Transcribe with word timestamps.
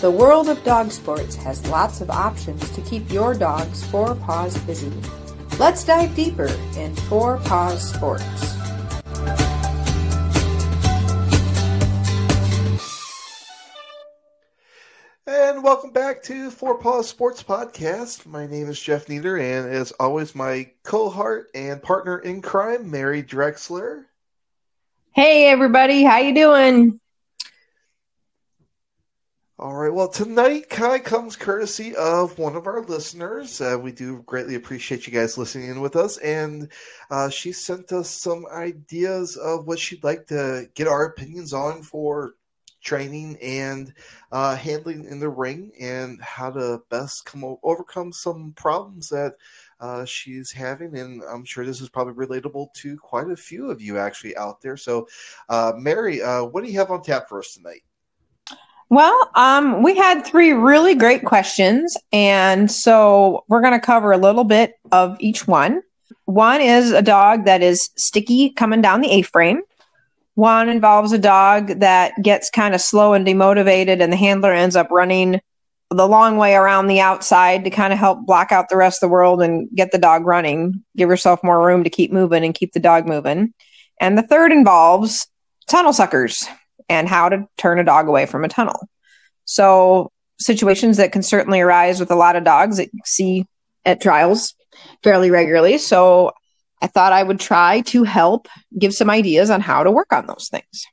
The 0.00 0.10
world 0.10 0.48
of 0.48 0.64
dog 0.64 0.90
sports 0.90 1.36
has 1.36 1.64
lots 1.68 2.00
of 2.00 2.10
options 2.10 2.68
to 2.70 2.80
keep 2.80 3.08
your 3.12 3.34
dog's 3.34 3.84
four 3.84 4.16
paws 4.16 4.58
busy. 4.64 4.92
Let's 5.60 5.84
dive 5.84 6.16
deeper 6.16 6.50
in 6.76 6.96
Four 6.96 7.36
Paws 7.44 7.94
Sports. 7.94 8.56
And 15.28 15.62
welcome 15.62 15.92
back 15.92 16.11
to 16.22 16.52
Four 16.52 16.78
Paws 16.78 17.08
Sports 17.08 17.42
Podcast. 17.42 18.26
My 18.26 18.46
name 18.46 18.68
is 18.68 18.80
Jeff 18.80 19.08
Nieder, 19.08 19.38
and 19.38 19.68
as 19.68 19.90
always, 19.98 20.36
my 20.36 20.70
cohort 20.84 21.48
and 21.52 21.82
partner 21.82 22.18
in 22.18 22.40
crime, 22.40 22.88
Mary 22.88 23.24
Drexler. 23.24 24.04
Hey 25.10 25.48
everybody, 25.48 26.04
how 26.04 26.18
you 26.18 26.32
doing? 26.32 27.00
All 29.58 29.74
right. 29.74 29.92
Well, 29.92 30.08
tonight 30.08 30.70
kind 30.70 30.94
of 30.94 31.02
comes 31.02 31.34
courtesy 31.34 31.96
of 31.96 32.38
one 32.38 32.54
of 32.54 32.68
our 32.68 32.82
listeners. 32.82 33.60
Uh, 33.60 33.76
we 33.80 33.90
do 33.90 34.22
greatly 34.22 34.54
appreciate 34.54 35.08
you 35.08 35.12
guys 35.12 35.36
listening 35.36 35.70
in 35.70 35.80
with 35.80 35.96
us, 35.96 36.18
and 36.18 36.70
uh, 37.10 37.30
she 37.30 37.50
sent 37.50 37.90
us 37.90 38.08
some 38.08 38.46
ideas 38.46 39.36
of 39.36 39.66
what 39.66 39.80
she'd 39.80 40.04
like 40.04 40.28
to 40.28 40.68
get 40.76 40.86
our 40.86 41.04
opinions 41.04 41.52
on 41.52 41.82
for 41.82 42.34
training 42.82 43.38
and 43.40 43.94
uh, 44.30 44.56
handling 44.56 45.04
in 45.04 45.20
the 45.20 45.28
ring, 45.28 45.72
and 45.80 46.20
how 46.20 46.50
to 46.50 46.82
best 46.90 47.24
come 47.24 47.44
o- 47.44 47.60
overcome 47.62 48.12
some 48.12 48.52
problems 48.52 49.08
that 49.08 49.34
uh, 49.80 50.04
she's 50.04 50.52
having. 50.52 50.96
And 50.96 51.22
I'm 51.22 51.44
sure 51.44 51.64
this 51.64 51.80
is 51.80 51.88
probably 51.88 52.14
relatable 52.14 52.72
to 52.74 52.96
quite 52.98 53.30
a 53.30 53.36
few 53.36 53.70
of 53.70 53.80
you 53.80 53.98
actually 53.98 54.36
out 54.36 54.60
there. 54.60 54.76
So, 54.76 55.08
uh, 55.48 55.72
Mary, 55.76 56.22
uh, 56.22 56.44
what 56.44 56.64
do 56.64 56.70
you 56.70 56.78
have 56.78 56.90
on 56.90 57.02
tap 57.02 57.28
for 57.28 57.38
us 57.38 57.54
tonight? 57.54 57.82
Well, 58.88 59.30
um, 59.34 59.82
we 59.82 59.96
had 59.96 60.22
three 60.22 60.52
really 60.52 60.94
great 60.94 61.24
questions, 61.24 61.96
and 62.12 62.70
so 62.70 63.42
we're 63.48 63.62
going 63.62 63.72
to 63.72 63.80
cover 63.80 64.12
a 64.12 64.18
little 64.18 64.44
bit 64.44 64.74
of 64.90 65.16
each 65.18 65.48
one. 65.48 65.82
One 66.26 66.60
is 66.60 66.92
a 66.92 67.00
dog 67.00 67.46
that 67.46 67.62
is 67.62 67.88
sticky 67.96 68.50
coming 68.50 68.82
down 68.82 69.00
the 69.00 69.10
A 69.10 69.22
frame. 69.22 69.62
One 70.34 70.68
involves 70.68 71.12
a 71.12 71.18
dog 71.18 71.80
that 71.80 72.14
gets 72.22 72.50
kind 72.50 72.74
of 72.74 72.80
slow 72.80 73.12
and 73.12 73.26
demotivated, 73.26 74.02
and 74.02 74.12
the 74.12 74.16
handler 74.16 74.52
ends 74.52 74.76
up 74.76 74.90
running 74.90 75.40
the 75.90 76.08
long 76.08 76.38
way 76.38 76.54
around 76.54 76.86
the 76.86 77.00
outside 77.00 77.64
to 77.64 77.70
kind 77.70 77.92
of 77.92 77.98
help 77.98 78.24
block 78.24 78.50
out 78.50 78.68
the 78.68 78.76
rest 78.76 79.02
of 79.02 79.08
the 79.08 79.12
world 79.12 79.42
and 79.42 79.68
get 79.74 79.92
the 79.92 79.98
dog 79.98 80.24
running, 80.24 80.82
give 80.96 81.10
yourself 81.10 81.44
more 81.44 81.64
room 81.64 81.84
to 81.84 81.90
keep 81.90 82.10
moving 82.12 82.44
and 82.44 82.54
keep 82.54 82.72
the 82.72 82.80
dog 82.80 83.06
moving. 83.06 83.52
And 84.00 84.16
the 84.16 84.22
third 84.22 84.52
involves 84.52 85.26
tunnel 85.68 85.92
suckers 85.92 86.46
and 86.88 87.08
how 87.08 87.28
to 87.28 87.46
turn 87.58 87.78
a 87.78 87.84
dog 87.84 88.08
away 88.08 88.26
from 88.26 88.44
a 88.44 88.48
tunnel. 88.48 88.88
So, 89.44 90.10
situations 90.38 90.96
that 90.96 91.12
can 91.12 91.22
certainly 91.22 91.60
arise 91.60 92.00
with 92.00 92.10
a 92.10 92.16
lot 92.16 92.36
of 92.36 92.44
dogs 92.44 92.78
that 92.78 92.92
you 92.92 93.00
see 93.04 93.46
at 93.84 94.00
trials 94.00 94.54
fairly 95.02 95.30
regularly. 95.30 95.78
So, 95.78 96.32
I 96.82 96.88
thought 96.88 97.12
I 97.12 97.22
would 97.22 97.40
try 97.40 97.80
to 97.82 98.02
help 98.02 98.48
give 98.78 98.92
some 98.92 99.08
ideas 99.08 99.50
on 99.50 99.60
how 99.60 99.84
to 99.84 99.90
work 99.90 100.12
on 100.12 100.26
those 100.26 100.48
things. 100.48 100.86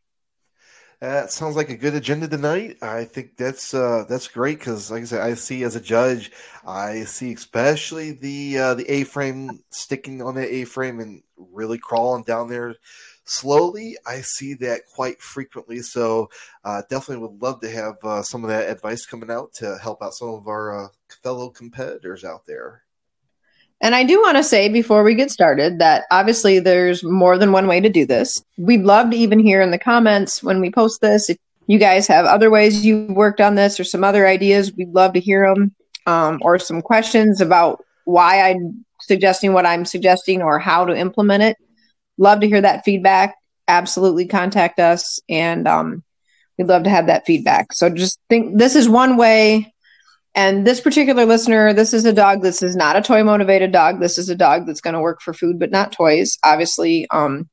That 1.02 1.32
sounds 1.32 1.56
like 1.56 1.70
a 1.70 1.78
good 1.78 1.96
agenda 1.96 2.28
tonight. 2.28 2.78
I 2.82 3.06
think 3.06 3.38
that's 3.38 3.74
uh, 3.74 4.04
that's 4.10 4.28
great 4.28 4.60
because, 4.60 4.92
like 4.92 5.04
I 5.04 5.06
said, 5.06 5.22
I 5.22 5.34
see 5.34 5.64
as 5.64 5.78
a 5.78 5.82
judge, 5.82 6.32
I 6.68 7.06
see 7.06 7.34
especially 7.34 8.12
the 8.12 8.58
uh, 8.58 8.74
the 8.76 8.92
A 8.92 9.06
frame 9.06 9.64
sticking 9.72 10.22
on 10.22 10.36
the 10.36 10.56
A 10.56 10.66
frame 10.66 11.00
and 11.00 11.24
really 11.38 11.78
crawling 11.78 12.24
down 12.24 12.50
there 12.50 12.76
slowly. 13.24 13.98
I 14.06 14.22
see 14.22 14.56
that 14.56 14.82
quite 14.94 15.22
frequently. 15.22 15.80
So 15.80 16.30
uh, 16.66 16.82
definitely 16.90 17.26
would 17.28 17.42
love 17.42 17.62
to 17.62 17.72
have 17.72 17.96
uh, 18.04 18.22
some 18.22 18.44
of 18.44 18.50
that 18.50 18.70
advice 18.70 19.06
coming 19.06 19.32
out 19.32 19.54
to 19.56 19.78
help 19.78 20.04
out 20.04 20.14
some 20.14 20.30
of 20.30 20.48
our 20.48 20.86
uh, 20.86 20.88
fellow 21.24 21.50
competitors 21.50 22.26
out 22.26 22.46
there. 22.46 22.84
And 23.82 23.96
I 23.96 24.04
do 24.04 24.22
want 24.22 24.38
to 24.38 24.44
say 24.44 24.68
before 24.68 25.04
we 25.04 25.16
get 25.16 25.32
started 25.32 25.80
that 25.80 26.04
obviously 26.12 26.60
there's 26.60 27.04
more 27.04 27.38
than 27.38 27.52
one 27.52 27.68
way 27.68 27.80
to 27.80 27.90
do 27.90 28.06
this. 28.06 28.44
We'd 28.58 28.84
love 28.84 29.12
to 29.12 29.18
even 29.18 29.40
hear 29.40 29.62
in 29.62 29.72
the 29.72 29.80
comments 29.80 30.44
when 30.44 30.60
we 30.60 30.70
post 30.70 31.02
this 31.02 31.30
if 31.30 31.38
you 31.68 31.80
guys 31.80 32.08
have 32.08 32.26
other 32.26 32.50
ways 32.50 32.86
you've 32.86 33.10
worked 33.10 33.40
on 33.40 33.56
this 33.56 33.80
or 33.80 33.84
some 33.84 34.04
other 34.04 34.28
ideas. 34.28 34.74
We'd 34.76 34.90
love 34.90 35.14
to 35.14 35.20
hear 35.20 35.48
them 35.48 35.74
um, 36.06 36.40
or 36.42 36.60
some 36.60 36.82
questions 36.82 37.40
about 37.40 37.84
why 38.04 38.50
I'm 38.50 38.86
suggesting 39.02 39.54
what 39.54 39.66
I'm 39.66 39.86
suggesting 39.86 40.42
or 40.42 40.60
how 40.60 40.86
to 40.86 40.98
implement 40.98 41.44
it. 41.44 41.58
Love 42.18 42.42
to 42.42 42.48
hear 42.48 42.62
that 42.62 42.84
feedback. 42.84 43.36
Absolutely 43.68 44.26
contact 44.28 44.80
us 44.80 45.22
and 45.30 45.68
um, 45.68 46.04
we'd 46.58 46.68
love 46.68 46.84
to 46.84 46.90
have 46.90 47.08
that 47.08 47.26
feedback. 47.26 47.72
So 47.72 47.90
just 47.90 48.20
think 48.30 48.58
this 48.58 48.76
is 48.76 48.90
one 48.90 49.16
way 49.16 49.74
and 50.40 50.66
this 50.66 50.80
particular 50.80 51.26
listener, 51.26 51.74
this 51.74 51.94
is 51.94 52.06
a 52.06 52.14
dog. 52.14 52.42
This 52.42 52.64
is 52.64 52.74
not 52.74 52.96
a 52.96 53.02
toy 53.02 53.26
motivated 53.26 53.74
dog. 53.74 54.00
This 54.00 54.18
is 54.18 54.30
a 54.30 54.36
dog 54.36 54.66
that's 54.66 54.80
going 54.80 54.94
to 54.94 55.02
work 55.02 55.22
for 55.22 55.34
food, 55.34 55.60
but 55.60 55.70
not 55.70 55.92
toys, 55.92 56.38
obviously. 56.46 57.06
Um, 57.12 57.50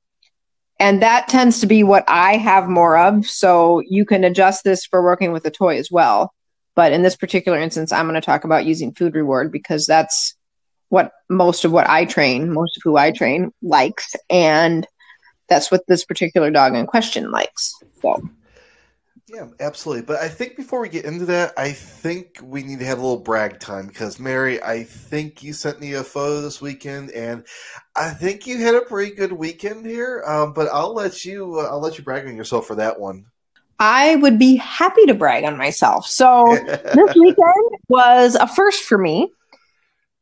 and 0.79 1.03
that 1.03 1.27
tends 1.27 1.59
to 1.61 1.67
be 1.67 1.83
what 1.83 2.05
I 2.07 2.37
have 2.37 2.69
more 2.69 2.97
of. 2.97 3.27
So 3.27 3.83
you 3.89 4.05
can 4.05 4.23
adjust 4.23 4.63
this 4.63 4.87
for 4.87 5.03
working 5.03 5.33
with 5.33 5.45
a 5.47 5.51
toy 5.51 5.79
as 5.79 5.91
well. 5.91 6.33
But 6.77 6.93
in 6.93 7.03
this 7.03 7.17
particular 7.17 7.59
instance, 7.59 7.91
I'm 7.91 8.07
going 8.07 8.15
to 8.15 8.21
talk 8.21 8.45
about 8.45 8.67
using 8.67 8.95
food 8.95 9.17
reward 9.17 9.51
because 9.51 9.87
that's 9.87 10.37
what 10.89 11.11
most 11.29 11.65
of 11.65 11.73
what 11.73 11.91
I 11.91 12.05
train, 12.05 12.53
most 12.53 12.77
of 12.77 12.83
who 12.85 12.97
I 12.97 13.11
train 13.11 13.51
likes. 13.63 14.15
And 14.31 14.87
that's 15.49 15.73
what 15.73 15.83
this 15.89 16.05
particular 16.05 16.53
dog 16.53 16.77
in 16.77 16.87
question 16.87 17.33
likes. 17.33 17.75
So 18.01 18.23
Yeah, 19.37 19.49
absolutely. 19.61 20.03
But 20.03 20.23
I 20.23 20.31
think 20.31 20.57
before 20.57 20.81
we 20.81 20.89
get 20.89 21.05
into 21.05 21.27
that, 21.27 21.53
I 21.59 21.71
think 21.73 22.39
we 22.43 22.63
need 22.63 22.79
to 22.79 22.87
have 22.87 22.97
a 22.97 23.03
little 23.03 23.19
brag 23.19 23.61
time 23.61 23.87
because 23.87 24.19
Mary, 24.19 24.63
I 24.63 24.85
think 24.85 25.43
you 25.43 25.53
sent 25.53 25.79
me 25.79 25.93
a 25.93 26.03
photo 26.03 26.41
this 26.41 26.63
weekend, 26.63 27.11
and 27.11 27.45
I 27.95 28.13
think 28.13 28.47
you 28.47 28.57
had 28.57 28.75
a 28.75 28.81
pretty 28.81 29.15
good 29.15 29.33
weekend 29.33 29.85
here. 29.85 30.25
Um, 30.27 30.55
but 30.55 30.71
I'll 30.73 30.95
let 30.95 31.27
you, 31.27 31.59
uh, 31.61 31.65
I'll 31.65 31.81
let 31.81 31.99
you 31.99 32.05
brag 32.05 32.27
on 32.27 32.35
yourself 32.35 32.67
for 32.67 32.77
that 32.77 32.99
one. 32.99 33.27
I 33.79 34.17
would 34.17 34.39
be 34.39 34.57
happy 34.57 35.05
to 35.05 35.13
brag 35.13 35.45
on 35.45 35.59
myself. 35.59 36.07
So 36.07 36.57
this 36.67 37.15
weekend 37.15 37.79
was 37.91 38.37
a 38.37 38.49
first 38.49 38.85
for 38.85 38.97
me. 38.97 39.31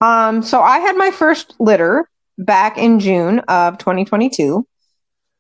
Um, 0.01 0.43
so 0.43 0.61
I 0.61 0.81
had 0.81 0.97
my 0.97 1.13
first 1.13 1.55
litter 1.61 2.11
back 2.37 2.79
in 2.79 2.99
June 2.99 3.39
of 3.47 3.79
2022. 3.79 4.67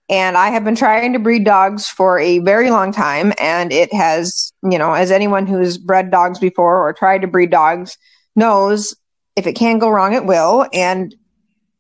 And 0.09 0.37
I 0.37 0.51
have 0.51 0.65
been 0.65 0.77
trying 0.77 1.15
to 1.15 1.19
breed 1.19 1.45
dogs 1.45 1.89
for 1.89 2.19
a 2.19 2.39
very 2.41 2.71
long 2.71 2.93
time. 2.93 3.33
And 3.39 3.73
it 3.73 3.93
has, 3.93 4.53
you 4.63 4.79
know, 4.79 4.93
as 4.93 5.11
anyone 5.11 5.47
who's 5.47 5.79
bred 5.79 6.11
dogs 6.11 6.39
before 6.39 6.87
or 6.87 6.93
tried 6.93 7.23
to 7.23 7.27
breed 7.27 7.51
dogs 7.51 7.97
knows, 8.37 8.95
if 9.37 9.47
it 9.47 9.55
can 9.55 9.79
go 9.79 9.89
wrong, 9.89 10.13
it 10.13 10.27
will. 10.27 10.67
And 10.73 11.15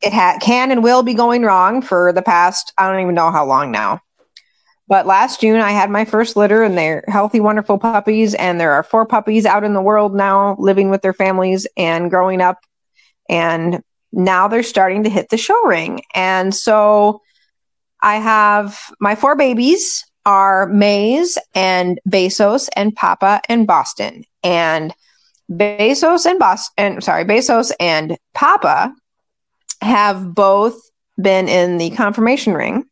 it 0.01 0.13
ha- 0.13 0.39
can 0.41 0.71
and 0.71 0.83
will 0.83 1.03
be 1.03 1.15
going 1.15 1.43
wrong 1.43 1.83
for 1.83 2.13
the 2.13 2.23
past, 2.23 2.73
I 2.79 2.91
don't 2.91 3.03
even 3.03 3.15
know 3.15 3.31
how 3.31 3.45
long 3.45 3.71
now. 3.71 4.01
But 4.87 5.07
last 5.07 5.41
June, 5.41 5.61
I 5.61 5.71
had 5.71 5.89
my 5.89 6.05
first 6.05 6.37
litter, 6.37 6.63
and 6.63 6.77
they're 6.77 7.05
healthy, 7.09 7.41
wonderful 7.41 7.79
puppies. 7.79 8.34
And 8.34 8.61
there 8.61 8.73
are 8.73 8.83
four 8.83 9.07
puppies 9.07 9.47
out 9.47 9.65
in 9.65 9.73
the 9.73 9.81
world 9.81 10.15
now, 10.15 10.57
living 10.59 10.91
with 10.91 11.01
their 11.01 11.15
families 11.15 11.67
and 11.77 12.11
growing 12.11 12.43
up. 12.43 12.59
And 13.31 13.83
now 14.13 14.47
they're 14.47 14.63
starting 14.63 15.05
to 15.05 15.11
hit 15.11 15.31
the 15.31 15.39
show 15.39 15.67
ring. 15.67 16.03
And 16.15 16.55
so 16.55 17.23
I 18.04 18.16
have 18.16 18.78
my 19.00 19.15
four 19.15 19.34
babies 19.34 20.04
are 20.26 20.66
Maze 20.66 21.38
and 21.54 21.98
Bezos 22.09 22.69
and 22.76 22.94
Papa 22.94 23.41
and 23.48 23.66
Boston. 23.66 24.25
And 24.42 24.94
Bezos 25.50 26.26
and 26.26 26.38
Boston, 26.38 27.00
sorry, 27.00 27.25
Bezos 27.25 27.72
and 27.81 28.18
Papa 28.34 28.95
have 29.80 30.34
both 30.34 30.78
been 31.21 31.48
in 31.48 31.78
the 31.78 31.91
conformation 31.91 32.53
ring 32.53 32.84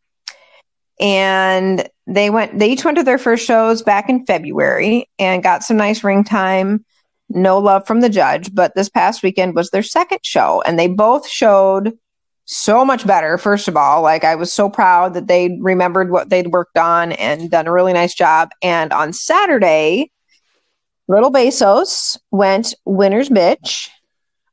and 1.00 1.88
they 2.06 2.30
went 2.30 2.58
they 2.58 2.70
each 2.70 2.84
went 2.84 2.96
to 2.96 3.02
their 3.02 3.18
first 3.18 3.44
shows 3.44 3.82
back 3.82 4.08
in 4.08 4.24
february 4.26 5.08
and 5.18 5.42
got 5.42 5.64
some 5.64 5.76
nice 5.76 6.04
ring 6.04 6.22
time 6.22 6.84
no 7.28 7.58
love 7.58 7.84
from 7.84 8.00
the 8.00 8.08
judge 8.08 8.54
but 8.54 8.74
this 8.76 8.88
past 8.88 9.22
weekend 9.22 9.56
was 9.56 9.70
their 9.70 9.82
second 9.82 10.20
show 10.22 10.62
and 10.66 10.78
they 10.78 10.86
both 10.86 11.26
showed 11.28 11.98
so 12.44 12.84
much 12.84 13.06
better 13.06 13.38
first 13.38 13.68
of 13.68 13.76
all 13.76 14.02
like 14.02 14.24
i 14.24 14.34
was 14.34 14.52
so 14.52 14.68
proud 14.68 15.14
that 15.14 15.28
they 15.28 15.56
remembered 15.60 16.10
what 16.10 16.28
they'd 16.28 16.48
worked 16.48 16.76
on 16.76 17.12
and 17.12 17.50
done 17.50 17.66
a 17.66 17.72
really 17.72 17.92
nice 17.92 18.14
job 18.14 18.50
and 18.62 18.92
on 18.92 19.12
saturday 19.12 20.10
little 21.08 21.30
bezos 21.30 22.18
went 22.30 22.74
winner's 22.84 23.28
bitch 23.28 23.88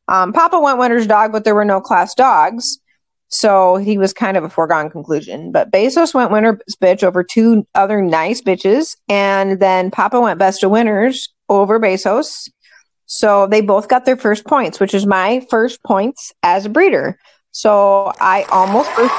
um, 0.08 0.34
papa 0.34 0.60
went 0.60 0.78
winner's 0.78 1.08
dog 1.08 1.32
but 1.32 1.44
there 1.44 1.56
were 1.56 1.66
no 1.66 1.82
class 1.82 2.14
dogs 2.14 2.80
so 3.30 3.78
he 3.78 3.98
was 3.98 4.12
kind 4.12 4.38
of 4.38 4.44
a 4.44 4.50
foregone 4.50 4.90
conclusion. 4.90 5.52
But 5.52 5.72
Bezos 5.72 6.14
went 6.14 6.32
winner's 6.32 6.60
bitch 6.82 7.04
over 7.04 7.24
two 7.24 7.66
other 7.76 8.02
nice 8.02 8.42
bitches. 8.42 8.98
And 9.08 9.60
then 9.60 9.92
Papa 9.92 10.20
went 10.20 10.40
best 10.40 10.64
of 10.64 10.72
winners 10.72 11.30
over 11.48 11.80
Bezos. 11.80 12.50
So 13.06 13.48
they 13.48 13.62
both 13.62 13.88
got 13.88 14.06
their 14.06 14.18
first 14.18 14.46
points, 14.46 14.80
which 14.80 14.94
is 14.94 15.06
my 15.06 15.46
first 15.50 15.82
points 15.84 16.32
as 16.44 16.66
a 16.66 16.70
breeder. 16.70 17.18
So 17.52 18.14
I 18.20 18.44
almost 18.52 18.90
burst 18.96 19.14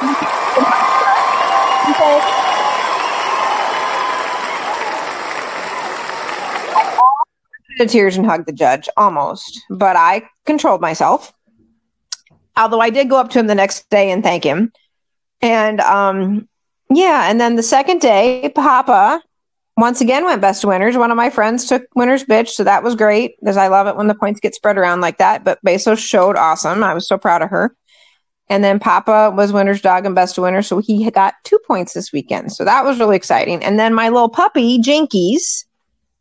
into 7.79 7.93
tears 7.93 8.17
and 8.17 8.27
hugged 8.27 8.47
the 8.47 8.53
judge 8.53 8.88
almost, 8.97 9.61
but 9.71 9.97
I 9.97 10.29
controlled 10.47 10.81
myself. 10.81 11.32
Although 12.56 12.81
I 12.81 12.91
did 12.91 13.09
go 13.09 13.17
up 13.19 13.31
to 13.31 13.38
him 13.38 13.47
the 13.47 13.55
next 13.55 13.88
day 13.91 14.11
and 14.11 14.23
thank 14.23 14.44
him. 14.44 14.73
And 15.41 15.81
um 15.81 16.49
yeah, 16.93 17.31
and 17.31 17.41
then 17.41 17.56
the 17.56 17.62
second 17.62 18.00
day, 18.00 18.53
Papa 18.55 19.23
once 19.77 20.00
again 20.00 20.25
went 20.25 20.41
best 20.41 20.65
winners. 20.65 20.97
One 20.97 21.11
of 21.11 21.17
my 21.17 21.31
friends 21.31 21.67
took 21.67 21.85
winner's 21.94 22.25
bitch, 22.25 22.49
so 22.49 22.65
that 22.65 22.82
was 22.82 22.94
great 22.94 23.37
because 23.41 23.56
I 23.56 23.69
love 23.69 23.87
it 23.87 23.97
when 23.97 24.09
the 24.09 24.15
points 24.15 24.41
get 24.41 24.55
spread 24.55 24.77
around 24.77 25.00
like 25.00 25.19
that. 25.19 25.44
But 25.44 25.59
Beso 25.65 25.97
showed 25.97 26.37
awesome. 26.37 26.85
I 26.85 26.93
was 26.93 27.09
so 27.09 27.17
proud 27.17 27.43
of 27.43 27.50
her. 27.50 27.75
And 28.50 28.64
then 28.64 28.81
Papa 28.81 29.32
was 29.35 29.52
winner's 29.52 29.81
dog 29.81 30.05
and 30.05 30.14
best 30.14 30.37
of 30.37 30.43
winner, 30.43 30.61
so 30.61 30.79
he 30.79 31.08
got 31.12 31.35
two 31.44 31.58
points 31.67 31.94
this 31.94 32.12
weekend. 32.12 32.52
So 32.52 32.64
that 32.64 32.85
was 32.85 32.99
really 32.99 33.17
exciting. 33.17 33.62
And 33.64 33.79
then 33.79 33.94
my 33.94 34.08
little 34.08 34.29
puppy, 34.29 34.82
Jinkies, 34.82 35.64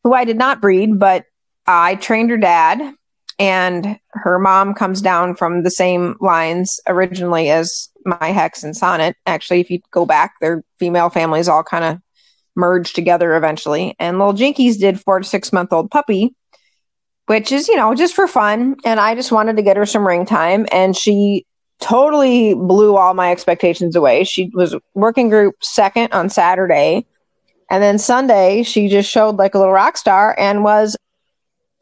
who 0.04 0.14
I 0.14 0.26
did 0.26 0.38
not 0.38 0.62
breed, 0.62 1.00
but 1.00 1.26
I 1.66 1.96
trained 1.96 2.30
her 2.30 2.38
dad, 2.38 2.94
and 3.40 4.00
her 4.12 4.38
mom 4.38 4.76
comes 4.76 5.02
down 5.02 5.36
from 5.36 5.64
the 5.64 5.72
same 5.72 6.16
lines 6.20 6.80
originally 6.88 7.50
as 7.50 7.90
my 8.06 8.28
Hex 8.28 8.64
and 8.64 8.78
Sonnet. 8.78 9.16
Actually, 9.26 9.62
if 9.62 9.72
you 9.72 9.80
go 9.90 10.06
back, 10.06 10.34
their 10.40 10.64
female 10.78 11.10
families 11.10 11.48
all 11.48 11.64
kind 11.64 11.84
of 11.84 12.00
merged 12.56 12.96
together 12.96 13.36
eventually. 13.36 13.96
And 13.98 14.20
little 14.20 14.34
Jinkies 14.34 14.80
did 14.80 15.02
four 15.02 15.20
to 15.20 15.26
six 15.26 15.52
month 15.52 15.74
old 15.74 15.90
puppy, 15.90 16.36
which 17.26 17.52
is, 17.52 17.68
you 17.70 17.76
know, 17.76 17.96
just 17.96 18.14
for 18.14 18.28
fun. 18.28 18.76
And 18.86 19.00
I 19.00 19.16
just 19.16 19.32
wanted 19.32 19.56
to 19.56 19.64
get 19.64 19.78
her 19.78 19.86
some 19.86 20.06
ring 20.06 20.26
time. 20.26 20.68
And 20.72 20.96
she 20.96 21.46
totally 21.80 22.54
blew 22.54 22.96
all 22.96 23.14
my 23.14 23.32
expectations 23.32 23.96
away. 23.96 24.24
She 24.24 24.52
was 24.54 24.76
working 24.94 25.30
group 25.30 25.56
second 25.64 26.14
on 26.14 26.30
Saturday. 26.30 27.06
And 27.72 27.84
then 27.84 27.98
Sunday, 27.98 28.64
she 28.64 28.88
just 28.88 29.10
showed 29.10 29.38
like 29.38 29.54
a 29.54 29.60
little 29.60 29.74
rock 29.74 29.98
star 29.98 30.36
and 30.38 30.64
was 30.64 30.98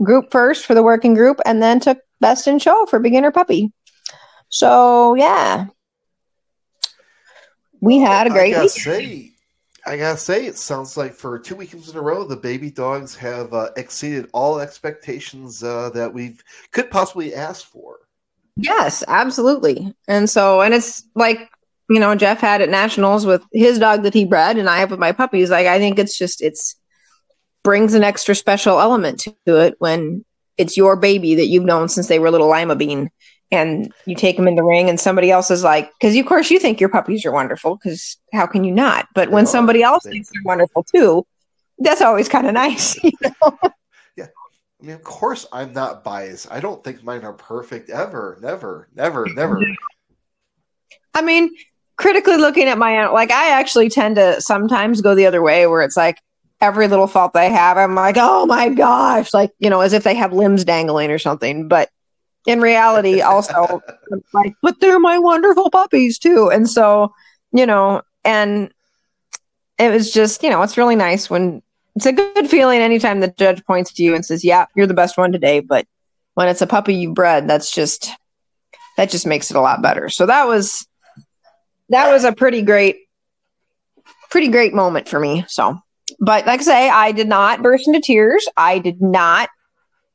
group 0.03 0.31
first 0.31 0.65
for 0.65 0.73
the 0.73 0.83
working 0.83 1.13
group 1.13 1.39
and 1.45 1.61
then 1.61 1.79
took 1.79 1.99
best 2.19 2.47
in 2.47 2.59
show 2.59 2.85
for 2.85 2.99
beginner 2.99 3.31
puppy. 3.31 3.71
So, 4.49 5.15
yeah. 5.15 5.67
We 7.79 7.99
had 7.99 8.27
a 8.27 8.31
great 8.31 8.55
I 8.55 8.63
week. 8.63 8.71
Say, 8.71 9.31
I 9.85 9.97
gotta 9.97 10.17
say, 10.17 10.45
it 10.45 10.57
sounds 10.57 10.97
like 10.97 11.13
for 11.13 11.39
two 11.39 11.55
weekends 11.55 11.89
in 11.89 11.95
a 11.95 12.01
row, 12.01 12.25
the 12.25 12.35
baby 12.35 12.69
dogs 12.69 13.15
have 13.15 13.53
uh, 13.53 13.69
exceeded 13.77 14.29
all 14.33 14.59
expectations 14.59 15.63
uh, 15.63 15.89
that 15.91 16.13
we 16.13 16.37
could 16.71 16.91
possibly 16.91 17.33
ask 17.33 17.65
for. 17.65 17.99
Yes, 18.57 19.03
absolutely. 19.07 19.93
And 20.07 20.29
so, 20.29 20.61
and 20.61 20.73
it's 20.73 21.03
like, 21.15 21.49
you 21.89 21.99
know, 21.99 22.15
Jeff 22.15 22.39
had 22.39 22.61
at 22.61 22.69
nationals 22.69 23.25
with 23.25 23.43
his 23.53 23.79
dog 23.79 24.03
that 24.03 24.13
he 24.13 24.25
bred, 24.25 24.57
and 24.57 24.69
I 24.69 24.79
have 24.79 24.91
with 24.91 24.99
my 24.99 25.11
puppies. 25.11 25.49
Like, 25.49 25.67
I 25.67 25.77
think 25.77 25.99
it's 25.99 26.17
just, 26.17 26.41
it's 26.41 26.75
brings 27.63 27.93
an 27.93 28.03
extra 28.03 28.33
special 28.33 28.79
element 28.79 29.27
to 29.45 29.57
it 29.57 29.75
when 29.79 30.23
it's 30.57 30.77
your 30.77 30.95
baby 30.95 31.35
that 31.35 31.47
you've 31.47 31.65
known 31.65 31.89
since 31.89 32.07
they 32.07 32.17
were 32.17 32.31
little 32.31 32.47
lima 32.47 32.75
bean 32.75 33.09
and 33.51 33.93
you 34.05 34.15
take 34.15 34.37
them 34.37 34.47
in 34.47 34.55
the 34.55 34.63
ring 34.63 34.89
and 34.89 34.99
somebody 34.99 35.31
else 35.31 35.51
is 35.51 35.63
like 35.63 35.91
because 35.99 36.15
of 36.15 36.25
course 36.25 36.49
you 36.49 36.59
think 36.59 36.79
your 36.79 36.89
puppies 36.89 37.25
are 37.25 37.31
wonderful 37.31 37.75
because 37.75 38.17
how 38.31 38.45
can 38.45 38.63
you 38.63 38.71
not 38.71 39.07
but 39.13 39.31
when 39.31 39.45
somebody 39.45 39.83
else 39.83 40.03
thinks 40.03 40.29
they're 40.31 40.41
wonderful 40.45 40.83
too 40.83 41.25
that's 41.79 42.01
always 42.01 42.29
kind 42.29 42.47
of 42.47 42.53
nice 42.65 43.01
you 43.03 43.11
know? 43.21 43.57
I 44.81 44.85
mean 44.85 44.95
of 44.95 45.03
course 45.03 45.45
i'm 45.51 45.73
not 45.73 46.03
biased. 46.03 46.51
I 46.51 46.59
don't 46.59 46.83
think 46.83 47.03
mine 47.03 47.23
are 47.23 47.33
perfect 47.33 47.89
ever. 47.89 48.37
Never 48.41 48.89
never 48.93 49.27
never. 49.33 49.61
I 51.13 51.21
mean 51.21 51.51
critically 51.95 52.37
looking 52.37 52.67
at 52.67 52.77
my 52.77 53.07
like 53.07 53.31
i 53.31 53.49
actually 53.49 53.89
tend 53.89 54.15
to 54.17 54.39
sometimes 54.39 55.01
go 55.01 55.15
the 55.15 55.25
other 55.25 55.41
way 55.41 55.65
where 55.65 55.81
it's 55.81 55.97
like 55.97 56.19
every 56.61 56.87
little 56.87 57.07
fault 57.07 57.33
they 57.33 57.49
have 57.49 57.77
i'm 57.77 57.95
like 57.95 58.17
oh 58.19 58.45
my 58.45 58.69
gosh 58.69 59.33
like 59.33 59.51
you 59.59 59.69
know 59.69 59.81
as 59.81 59.93
if 59.93 60.03
they 60.03 60.15
have 60.15 60.33
limbs 60.33 60.63
dangling 60.63 61.11
or 61.11 61.19
something. 61.19 61.67
But 61.67 61.89
in 62.45 62.61
reality 62.61 63.21
also 63.33 63.81
like 64.33 64.53
but 64.61 64.79
they're 64.79 64.99
my 64.99 65.17
wonderful 65.17 65.69
puppies 65.69 66.17
too. 66.19 66.49
And 66.49 66.69
so 66.69 67.13
you 67.51 67.65
know 67.65 68.01
and 68.23 68.71
it 69.79 69.91
was 69.91 70.11
just 70.11 70.43
you 70.43 70.49
know 70.49 70.61
it's 70.61 70.77
really 70.77 70.95
nice 70.95 71.29
when 71.29 71.61
it's 71.97 72.05
a 72.05 72.13
good 72.13 72.47
feeling 72.47 72.79
anytime 72.79 73.19
the 73.19 73.33
judge 73.37 73.65
points 73.65 73.91
to 73.93 74.03
you 74.03 74.13
and 74.13 74.23
says 74.23 74.45
yeah 74.45 74.67
you're 74.75 74.87
the 74.87 74.93
best 74.93 75.17
one 75.17 75.31
today 75.31 75.59
but 75.59 75.85
when 76.35 76.47
it's 76.47 76.61
a 76.61 76.67
puppy 76.67 76.93
you 76.93 77.11
bred 77.13 77.47
that's 77.47 77.71
just 77.71 78.11
that 78.97 79.09
just 79.09 79.25
makes 79.25 79.49
it 79.49 79.57
a 79.57 79.61
lot 79.61 79.81
better 79.81 80.07
so 80.07 80.27
that 80.27 80.47
was 80.47 80.87
that 81.89 82.11
was 82.11 82.23
a 82.23 82.31
pretty 82.31 82.61
great 82.61 82.97
pretty 84.29 84.47
great 84.47 84.73
moment 84.75 85.09
for 85.09 85.19
me 85.19 85.43
so 85.47 85.79
but 86.19 86.45
like 86.45 86.59
i 86.59 86.63
say 86.63 86.89
i 86.89 87.11
did 87.11 87.27
not 87.27 87.63
burst 87.63 87.87
into 87.87 87.99
tears 87.99 88.47
i 88.55 88.77
did 88.77 89.01
not 89.01 89.49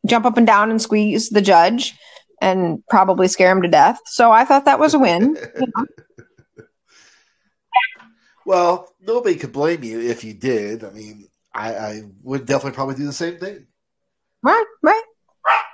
jump 0.06 0.24
up 0.24 0.36
and 0.36 0.46
down 0.46 0.70
and 0.70 0.80
squeeze 0.80 1.30
the 1.30 1.42
judge 1.42 1.94
and 2.40 2.84
probably 2.88 3.28
scare 3.28 3.52
him 3.52 3.62
to 3.62 3.68
death. 3.68 4.00
So 4.04 4.32
I 4.32 4.44
thought 4.44 4.64
that 4.64 4.80
was 4.80 4.94
a 4.94 4.98
win. 4.98 5.36
Well, 8.44 8.92
nobody 9.00 9.36
could 9.36 9.52
blame 9.52 9.84
you 9.84 10.00
if 10.00 10.24
you 10.24 10.34
did. 10.34 10.82
I 10.82 10.90
mean, 10.90 11.28
I, 11.54 11.74
I, 11.74 12.02
would 12.22 12.46
definitely 12.46 12.74
probably 12.74 12.94
do 12.94 13.04
the 13.04 13.12
same 13.12 13.38
thing. 13.38 13.66
Right, 14.42 14.64
right. 14.82 15.02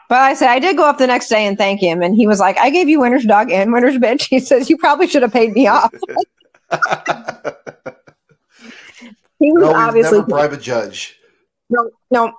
But 0.08 0.18
I 0.18 0.34
said 0.34 0.48
I 0.48 0.58
did 0.58 0.76
go 0.76 0.88
up 0.88 0.98
the 0.98 1.06
next 1.06 1.28
day 1.28 1.46
and 1.46 1.56
thank 1.56 1.80
him, 1.80 2.02
and 2.02 2.16
he 2.16 2.26
was 2.26 2.40
like, 2.40 2.58
"I 2.58 2.70
gave 2.70 2.88
you 2.88 3.00
winner's 3.00 3.24
dog 3.24 3.50
and 3.50 3.72
winner's 3.72 3.96
bitch." 3.96 4.22
He 4.30 4.40
says, 4.40 4.70
"You 4.70 4.78
probably 4.78 5.06
should 5.06 5.22
have 5.22 5.32
paid 5.32 5.52
me 5.52 5.66
off." 5.66 5.92
he 9.38 9.52
was 9.52 9.62
no, 9.62 9.74
obviously 9.74 10.18
never 10.18 10.28
bribe 10.28 10.44
a 10.44 10.48
private 10.48 10.62
judge. 10.62 11.20
No, 11.68 11.90
no, 12.10 12.32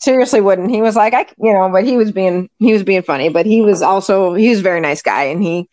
seriously 0.00 0.40
wouldn't. 0.40 0.70
He 0.70 0.82
was 0.82 0.96
like, 0.96 1.14
I, 1.14 1.26
you 1.38 1.52
know, 1.52 1.68
but 1.70 1.84
he 1.84 1.96
was 1.96 2.10
being, 2.10 2.48
he 2.58 2.72
was 2.72 2.82
being 2.82 3.02
funny, 3.02 3.28
but 3.28 3.46
he 3.46 3.62
was 3.62 3.82
also, 3.82 4.34
he 4.34 4.48
was 4.48 4.60
a 4.60 4.62
very 4.62 4.80
nice 4.80 5.02
guy. 5.02 5.24
And 5.24 5.42
he, 5.42 5.68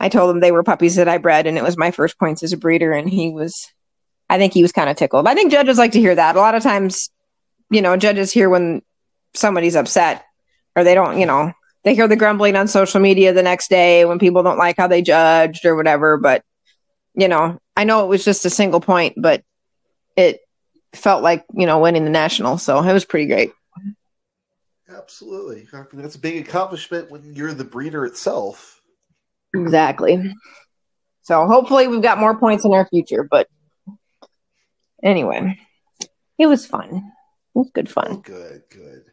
I 0.00 0.08
told 0.08 0.30
him 0.30 0.40
they 0.40 0.52
were 0.52 0.62
puppies 0.62 0.96
that 0.96 1.08
I 1.08 1.18
bred 1.18 1.46
and 1.46 1.56
it 1.56 1.64
was 1.64 1.76
my 1.76 1.90
first 1.90 2.18
points 2.18 2.42
as 2.42 2.52
a 2.52 2.56
breeder. 2.56 2.92
And 2.92 3.08
he 3.08 3.30
was, 3.30 3.68
I 4.28 4.38
think 4.38 4.52
he 4.52 4.62
was 4.62 4.72
kind 4.72 4.90
of 4.90 4.96
tickled. 4.96 5.26
I 5.26 5.34
think 5.34 5.52
judges 5.52 5.78
like 5.78 5.92
to 5.92 6.00
hear 6.00 6.14
that. 6.14 6.36
A 6.36 6.40
lot 6.40 6.54
of 6.54 6.62
times, 6.62 7.10
you 7.70 7.80
know, 7.82 7.96
judges 7.96 8.32
hear 8.32 8.48
when 8.48 8.82
somebody's 9.34 9.76
upset 9.76 10.24
or 10.74 10.84
they 10.84 10.94
don't, 10.94 11.18
you 11.18 11.26
know, 11.26 11.52
they 11.84 11.94
hear 11.94 12.08
the 12.08 12.16
grumbling 12.16 12.56
on 12.56 12.66
social 12.66 13.00
media 13.00 13.32
the 13.32 13.42
next 13.42 13.70
day 13.70 14.04
when 14.04 14.18
people 14.18 14.42
don't 14.42 14.58
like 14.58 14.76
how 14.76 14.88
they 14.88 15.02
judged 15.02 15.64
or 15.64 15.76
whatever. 15.76 16.16
But, 16.16 16.42
you 17.14 17.28
know, 17.28 17.58
I 17.76 17.84
know 17.84 18.04
it 18.04 18.08
was 18.08 18.24
just 18.24 18.44
a 18.44 18.50
single 18.50 18.80
point, 18.80 19.14
but 19.16 19.44
it 20.16 20.40
felt 20.92 21.22
like, 21.22 21.44
you 21.54 21.66
know, 21.66 21.78
winning 21.78 22.04
the 22.04 22.10
national. 22.10 22.58
So 22.58 22.82
it 22.82 22.92
was 22.92 23.04
pretty 23.04 23.26
great. 23.26 23.52
Absolutely. 24.88 25.68
I 25.72 25.84
mean, 25.92 26.02
that's 26.02 26.14
a 26.16 26.20
big 26.20 26.46
accomplishment 26.46 27.10
when 27.10 27.34
you're 27.34 27.52
the 27.52 27.64
breeder 27.64 28.04
itself. 28.04 28.80
Exactly. 29.54 30.32
So 31.22 31.46
hopefully 31.46 31.86
we've 31.88 32.02
got 32.02 32.18
more 32.18 32.38
points 32.38 32.64
in 32.64 32.72
our 32.72 32.86
future. 32.88 33.26
But 33.28 33.48
anyway, 35.06 35.58
it 36.38 36.46
was 36.46 36.66
fun. 36.66 36.88
It 37.54 37.58
was 37.58 37.70
good 37.72 37.88
fun. 37.88 38.20
Good, 38.20 38.62
good. 38.70 39.04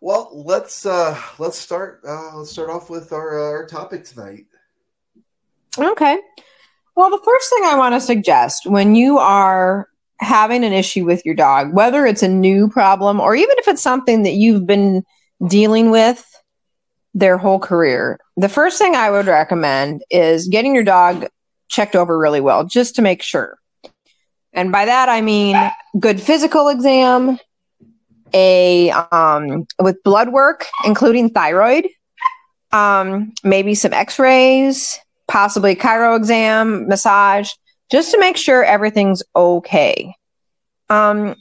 Well, 0.00 0.30
let's 0.32 0.84
uh 0.84 1.18
let's 1.38 1.58
start 1.58 2.00
uh 2.06 2.36
let's 2.36 2.50
start 2.50 2.70
off 2.70 2.90
with 2.90 3.12
our 3.12 3.38
uh, 3.38 3.50
our 3.50 3.66
topic 3.66 4.04
tonight. 4.04 4.46
Okay. 5.78 6.18
Well, 6.94 7.10
the 7.10 7.22
first 7.24 7.48
thing 7.48 7.64
I 7.64 7.76
want 7.76 7.94
to 7.94 8.00
suggest 8.00 8.66
when 8.66 8.94
you 8.94 9.18
are 9.18 9.88
having 10.20 10.62
an 10.64 10.72
issue 10.72 11.04
with 11.04 11.24
your 11.24 11.34
dog, 11.34 11.72
whether 11.72 12.04
it's 12.06 12.22
a 12.22 12.28
new 12.28 12.68
problem 12.68 13.18
or 13.18 13.34
even 13.34 13.56
if 13.58 13.68
it's 13.68 13.82
something 13.82 14.22
that 14.24 14.34
you've 14.34 14.66
been 14.66 15.04
dealing 15.48 15.90
with 15.90 16.24
their 17.14 17.38
whole 17.38 17.58
career, 17.58 18.20
the 18.36 18.48
first 18.48 18.78
thing 18.78 18.94
I 18.94 19.10
would 19.10 19.26
recommend 19.26 20.04
is 20.10 20.48
getting 20.48 20.74
your 20.74 20.84
dog 20.84 21.26
checked 21.68 21.96
over 21.96 22.18
really 22.18 22.40
well 22.40 22.64
just 22.64 22.94
to 22.96 23.02
make 23.02 23.22
sure. 23.22 23.58
And 24.52 24.70
by 24.70 24.84
that 24.84 25.08
I 25.08 25.20
mean 25.20 25.56
good 25.98 26.20
physical 26.20 26.68
exam, 26.68 27.38
a 28.34 28.90
um, 28.90 29.66
with 29.80 30.02
blood 30.02 30.30
work, 30.30 30.66
including 30.84 31.30
thyroid, 31.30 31.88
um, 32.72 33.32
maybe 33.44 33.74
some 33.74 33.92
X-rays, 33.92 34.98
possibly 35.28 35.76
chiro 35.76 36.16
exam, 36.16 36.88
massage, 36.88 37.50
just 37.90 38.10
to 38.12 38.18
make 38.18 38.36
sure 38.36 38.64
everything's 38.64 39.22
okay. 39.36 40.14
Um, 40.88 41.36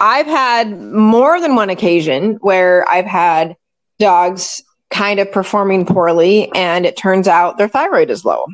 I've 0.00 0.26
had 0.26 0.80
more 0.80 1.40
than 1.40 1.54
one 1.54 1.70
occasion 1.70 2.38
where 2.40 2.88
I've 2.88 3.06
had 3.06 3.56
dogs 3.98 4.62
kind 4.90 5.20
of 5.20 5.30
performing 5.30 5.86
poorly 5.86 6.52
and 6.54 6.84
it 6.84 6.96
turns 6.96 7.28
out 7.28 7.56
their 7.56 7.68
thyroid 7.68 8.10
is 8.10 8.24
low. 8.24 8.46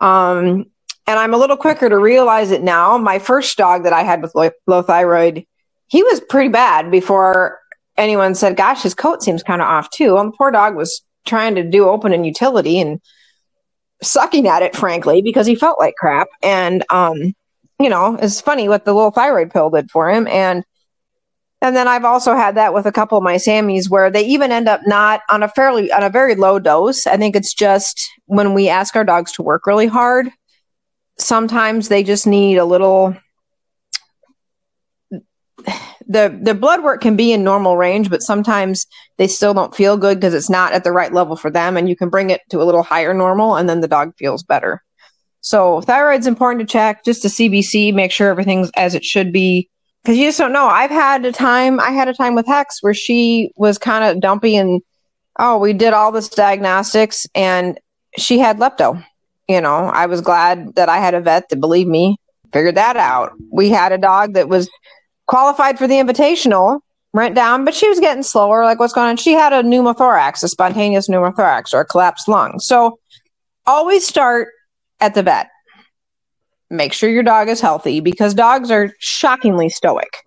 Um, 0.00 0.66
and 1.10 1.18
I'm 1.18 1.34
a 1.34 1.38
little 1.38 1.56
quicker 1.56 1.88
to 1.88 1.98
realize 1.98 2.52
it 2.52 2.62
now. 2.62 2.96
My 2.96 3.18
first 3.18 3.58
dog 3.58 3.82
that 3.82 3.92
I 3.92 4.04
had 4.04 4.22
with 4.22 4.32
low, 4.36 4.50
low 4.68 4.80
thyroid, 4.80 5.44
he 5.88 6.04
was 6.04 6.20
pretty 6.20 6.50
bad 6.50 6.88
before 6.88 7.58
anyone 7.96 8.36
said, 8.36 8.56
gosh, 8.56 8.84
his 8.84 8.94
coat 8.94 9.20
seems 9.20 9.42
kind 9.42 9.60
of 9.60 9.66
off 9.66 9.90
too. 9.90 10.14
Well, 10.14 10.26
the 10.26 10.36
poor 10.38 10.52
dog 10.52 10.76
was 10.76 11.02
trying 11.26 11.56
to 11.56 11.68
do 11.68 11.88
open 11.88 12.12
and 12.12 12.24
utility 12.24 12.80
and 12.80 13.00
sucking 14.00 14.46
at 14.46 14.62
it, 14.62 14.76
frankly, 14.76 15.20
because 15.20 15.48
he 15.48 15.56
felt 15.56 15.80
like 15.80 15.96
crap. 15.96 16.28
And, 16.44 16.84
um, 16.90 17.34
you 17.80 17.88
know, 17.88 18.16
it's 18.22 18.40
funny 18.40 18.68
what 18.68 18.84
the 18.84 18.94
little 18.94 19.10
thyroid 19.10 19.50
pill 19.50 19.68
did 19.68 19.90
for 19.90 20.08
him. 20.08 20.28
And, 20.28 20.64
and 21.60 21.74
then 21.74 21.88
I've 21.88 22.04
also 22.04 22.36
had 22.36 22.54
that 22.54 22.72
with 22.72 22.86
a 22.86 22.92
couple 22.92 23.18
of 23.18 23.24
my 23.24 23.34
Sammies 23.34 23.90
where 23.90 24.10
they 24.10 24.24
even 24.26 24.52
end 24.52 24.68
up 24.68 24.82
not 24.86 25.22
on 25.28 25.42
a 25.42 25.48
fairly, 25.48 25.90
on 25.90 26.04
a 26.04 26.08
very 26.08 26.36
low 26.36 26.60
dose. 26.60 27.04
I 27.08 27.16
think 27.16 27.34
it's 27.34 27.52
just 27.52 28.08
when 28.26 28.54
we 28.54 28.68
ask 28.68 28.94
our 28.94 29.04
dogs 29.04 29.32
to 29.32 29.42
work 29.42 29.66
really 29.66 29.88
hard, 29.88 30.30
sometimes 31.20 31.88
they 31.88 32.02
just 32.02 32.26
need 32.26 32.56
a 32.56 32.64
little, 32.64 33.16
the 36.06 36.36
the 36.42 36.54
blood 36.54 36.82
work 36.82 37.00
can 37.00 37.16
be 37.16 37.32
in 37.32 37.44
normal 37.44 37.76
range, 37.76 38.10
but 38.10 38.22
sometimes 38.22 38.86
they 39.16 39.28
still 39.28 39.54
don't 39.54 39.74
feel 39.74 39.96
good 39.96 40.18
because 40.18 40.34
it's 40.34 40.50
not 40.50 40.72
at 40.72 40.82
the 40.82 40.92
right 40.92 41.12
level 41.12 41.36
for 41.36 41.50
them, 41.50 41.76
and 41.76 41.88
you 41.88 41.96
can 41.96 42.08
bring 42.08 42.30
it 42.30 42.40
to 42.50 42.60
a 42.60 42.64
little 42.64 42.82
higher 42.82 43.14
normal, 43.14 43.56
and 43.56 43.68
then 43.68 43.80
the 43.80 43.88
dog 43.88 44.12
feels 44.18 44.42
better. 44.42 44.82
So 45.40 45.80
thyroid's 45.82 46.26
important 46.26 46.60
to 46.60 46.72
check, 46.72 47.04
just 47.04 47.24
a 47.24 47.28
CBC, 47.28 47.94
make 47.94 48.12
sure 48.12 48.28
everything's 48.28 48.70
as 48.76 48.94
it 48.94 49.04
should 49.04 49.32
be, 49.32 49.70
because 50.02 50.18
you 50.18 50.26
just 50.26 50.38
don't 50.38 50.52
know. 50.52 50.66
I've 50.66 50.90
had 50.90 51.24
a 51.24 51.32
time, 51.32 51.80
I 51.80 51.90
had 51.90 52.08
a 52.08 52.14
time 52.14 52.34
with 52.34 52.46
Hex 52.46 52.82
where 52.82 52.94
she 52.94 53.52
was 53.56 53.78
kind 53.78 54.04
of 54.04 54.20
dumpy, 54.20 54.56
and 54.56 54.82
oh, 55.38 55.58
we 55.58 55.72
did 55.72 55.92
all 55.92 56.12
this 56.12 56.28
diagnostics, 56.28 57.26
and 57.34 57.78
she 58.18 58.38
had 58.38 58.58
lepto. 58.58 59.04
You 59.50 59.60
know, 59.60 59.86
I 59.86 60.06
was 60.06 60.20
glad 60.20 60.76
that 60.76 60.88
I 60.88 60.98
had 60.98 61.12
a 61.14 61.20
vet 61.20 61.48
that 61.48 61.56
believed 61.56 61.90
me, 61.90 62.18
figured 62.52 62.76
that 62.76 62.96
out. 62.96 63.32
We 63.50 63.68
had 63.68 63.90
a 63.90 63.98
dog 63.98 64.34
that 64.34 64.48
was 64.48 64.70
qualified 65.26 65.76
for 65.76 65.88
the 65.88 65.96
invitational, 65.96 66.78
went 67.12 67.34
down, 67.34 67.64
but 67.64 67.74
she 67.74 67.88
was 67.88 67.98
getting 67.98 68.22
slower. 68.22 68.62
Like, 68.62 68.78
what's 68.78 68.92
going 68.92 69.08
on? 69.08 69.16
She 69.16 69.32
had 69.32 69.52
a 69.52 69.64
pneumothorax, 69.64 70.44
a 70.44 70.48
spontaneous 70.48 71.08
pneumothorax, 71.08 71.74
or 71.74 71.80
a 71.80 71.84
collapsed 71.84 72.28
lung. 72.28 72.60
So 72.60 73.00
always 73.66 74.06
start 74.06 74.50
at 75.00 75.16
the 75.16 75.24
vet. 75.24 75.48
Make 76.70 76.92
sure 76.92 77.10
your 77.10 77.24
dog 77.24 77.48
is 77.48 77.60
healthy 77.60 77.98
because 77.98 78.34
dogs 78.34 78.70
are 78.70 78.92
shockingly 79.00 79.68
stoic, 79.68 80.18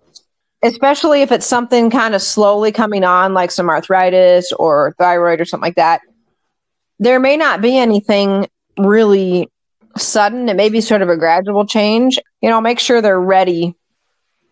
especially 0.62 1.22
if 1.22 1.32
it's 1.32 1.46
something 1.46 1.88
kind 1.88 2.14
of 2.14 2.20
slowly 2.20 2.72
coming 2.72 3.04
on, 3.04 3.32
like 3.32 3.50
some 3.50 3.70
arthritis 3.70 4.52
or 4.52 4.94
thyroid 4.98 5.40
or 5.40 5.46
something 5.46 5.66
like 5.66 5.76
that. 5.76 6.02
There 6.98 7.18
may 7.18 7.38
not 7.38 7.62
be 7.62 7.78
anything 7.78 8.48
really 8.78 9.50
sudden. 9.96 10.48
It 10.48 10.56
may 10.56 10.68
be 10.68 10.80
sort 10.80 11.02
of 11.02 11.08
a 11.08 11.16
gradual 11.16 11.66
change. 11.66 12.18
You 12.40 12.50
know, 12.50 12.60
make 12.60 12.78
sure 12.78 13.00
they're 13.00 13.20
ready 13.20 13.74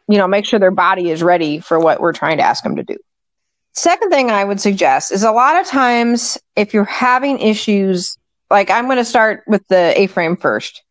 you 0.09 0.19
know, 0.19 0.29
make 0.29 0.45
sure 0.45 0.59
their 0.59 0.71
body 0.71 1.11
is 1.11 1.23
ready 1.23 1.59
for 1.59 1.79
what 1.79 2.00
we're 2.00 2.12
trying 2.12 2.38
to 2.38 2.43
ask 2.43 2.62
them 2.62 2.76
to 2.76 2.83
do. 2.83 2.97
Second 3.73 4.11
thing 4.11 4.31
I 4.31 4.45
would 4.45 4.61
suggest 4.61 5.12
is 5.12 5.23
a 5.23 5.33
lot 5.33 5.59
of 5.59 5.67
times 5.67 6.37
if 6.57 6.75
you're 6.75 6.85
having 6.85 7.38
issues, 7.38 8.19
like 8.50 8.71
I'm 8.71 8.85
going 8.85 8.99
to 8.99 9.05
start 9.05 9.45
with 9.47 9.67
the 9.69 9.99
A 9.99 10.07
frame 10.09 10.37
first, 10.37 10.83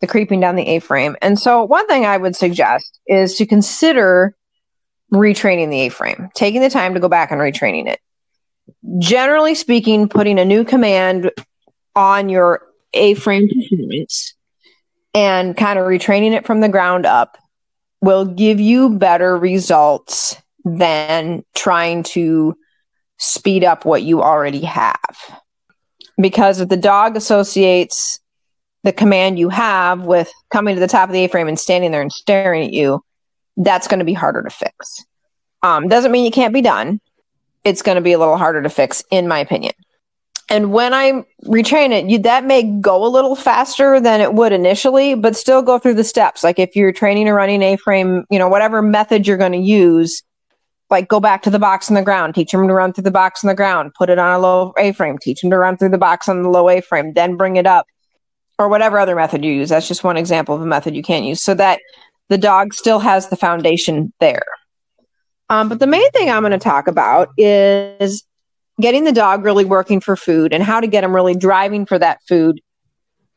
the 0.00 0.06
creeping 0.06 0.38
down 0.38 0.54
the 0.54 0.68
A 0.68 0.78
frame. 0.78 1.16
And 1.20 1.38
so 1.38 1.64
one 1.64 1.86
thing 1.88 2.06
I 2.06 2.16
would 2.16 2.36
suggest 2.36 3.00
is 3.06 3.34
to 3.36 3.46
consider 3.46 4.36
retraining 5.12 5.70
the 5.70 5.80
A 5.80 5.88
frame, 5.88 6.28
taking 6.34 6.60
the 6.60 6.70
time 6.70 6.94
to 6.94 7.00
go 7.00 7.08
back 7.08 7.32
and 7.32 7.40
retraining 7.40 7.88
it. 7.88 7.98
Generally 9.00 9.56
speaking, 9.56 10.08
putting 10.08 10.38
a 10.38 10.44
new 10.44 10.64
command 10.64 11.32
on 11.96 12.28
your 12.28 12.62
A 12.92 13.14
frame 13.14 13.48
performance 13.48 14.34
and 15.14 15.56
kind 15.56 15.78
of 15.78 15.86
retraining 15.86 16.32
it 16.32 16.46
from 16.46 16.60
the 16.60 16.68
ground 16.68 17.06
up 17.06 17.36
will 18.00 18.24
give 18.24 18.60
you 18.60 18.90
better 18.90 19.36
results 19.36 20.36
than 20.64 21.44
trying 21.54 22.02
to 22.02 22.56
speed 23.18 23.64
up 23.64 23.84
what 23.84 24.02
you 24.02 24.22
already 24.22 24.62
have. 24.62 25.40
Because 26.20 26.60
if 26.60 26.68
the 26.68 26.76
dog 26.76 27.16
associates 27.16 28.18
the 28.82 28.92
command 28.92 29.38
you 29.38 29.50
have 29.50 30.06
with 30.06 30.30
coming 30.50 30.74
to 30.74 30.80
the 30.80 30.88
top 30.88 31.08
of 31.08 31.12
the 31.12 31.24
A 31.24 31.28
frame 31.28 31.48
and 31.48 31.58
standing 31.58 31.90
there 31.90 32.00
and 32.02 32.12
staring 32.12 32.64
at 32.64 32.72
you, 32.72 33.02
that's 33.56 33.88
going 33.88 33.98
to 33.98 34.04
be 34.04 34.14
harder 34.14 34.42
to 34.42 34.50
fix. 34.50 35.04
Um, 35.62 35.88
doesn't 35.88 36.12
mean 36.12 36.24
you 36.24 36.30
can't 36.30 36.54
be 36.54 36.62
done. 36.62 37.00
It's 37.64 37.82
going 37.82 37.96
to 37.96 38.02
be 38.02 38.12
a 38.12 38.18
little 38.18 38.38
harder 38.38 38.62
to 38.62 38.70
fix, 38.70 39.04
in 39.10 39.28
my 39.28 39.38
opinion. 39.38 39.74
And 40.50 40.72
when 40.72 40.92
I 40.92 41.24
retrain 41.44 41.92
it, 41.92 42.10
you, 42.10 42.18
that 42.18 42.44
may 42.44 42.64
go 42.64 43.06
a 43.06 43.08
little 43.08 43.36
faster 43.36 44.00
than 44.00 44.20
it 44.20 44.34
would 44.34 44.52
initially, 44.52 45.14
but 45.14 45.36
still 45.36 45.62
go 45.62 45.78
through 45.78 45.94
the 45.94 46.04
steps. 46.04 46.42
Like 46.42 46.58
if 46.58 46.74
you're 46.74 46.92
training 46.92 47.28
a 47.28 47.34
running 47.34 47.62
A 47.62 47.76
frame, 47.76 48.24
you 48.30 48.38
know, 48.38 48.48
whatever 48.48 48.82
method 48.82 49.28
you're 49.28 49.36
going 49.36 49.52
to 49.52 49.58
use, 49.58 50.24
like 50.90 51.06
go 51.06 51.20
back 51.20 51.42
to 51.42 51.50
the 51.50 51.60
box 51.60 51.88
on 51.88 51.94
the 51.94 52.02
ground, 52.02 52.34
teach 52.34 52.50
them 52.50 52.66
to 52.66 52.74
run 52.74 52.92
through 52.92 53.04
the 53.04 53.12
box 53.12 53.44
on 53.44 53.48
the 53.48 53.54
ground, 53.54 53.92
put 53.96 54.10
it 54.10 54.18
on 54.18 54.32
a 54.32 54.40
low 54.40 54.74
A 54.76 54.90
frame, 54.90 55.18
teach 55.18 55.40
them 55.40 55.50
to 55.50 55.56
run 55.56 55.76
through 55.76 55.90
the 55.90 55.98
box 55.98 56.28
on 56.28 56.42
the 56.42 56.48
low 56.48 56.68
A 56.68 56.80
frame, 56.80 57.12
then 57.12 57.36
bring 57.36 57.54
it 57.54 57.66
up, 57.66 57.86
or 58.58 58.68
whatever 58.68 58.98
other 58.98 59.14
method 59.14 59.44
you 59.44 59.52
use. 59.52 59.68
That's 59.68 59.86
just 59.86 60.02
one 60.02 60.16
example 60.16 60.56
of 60.56 60.62
a 60.62 60.66
method 60.66 60.96
you 60.96 61.02
can't 61.04 61.24
use, 61.24 61.40
so 61.40 61.54
that 61.54 61.78
the 62.28 62.38
dog 62.38 62.74
still 62.74 62.98
has 62.98 63.28
the 63.28 63.36
foundation 63.36 64.12
there. 64.18 64.42
Um, 65.48 65.68
but 65.68 65.78
the 65.78 65.86
main 65.86 66.10
thing 66.10 66.28
I'm 66.28 66.42
going 66.42 66.50
to 66.52 66.58
talk 66.58 66.88
about 66.88 67.28
is 67.36 68.24
getting 68.80 69.04
the 69.04 69.12
dog 69.12 69.44
really 69.44 69.64
working 69.64 70.00
for 70.00 70.16
food 70.16 70.52
and 70.52 70.62
how 70.62 70.80
to 70.80 70.86
get 70.86 71.02
them 71.02 71.14
really 71.14 71.34
driving 71.34 71.86
for 71.86 71.98
that 71.98 72.20
food, 72.28 72.60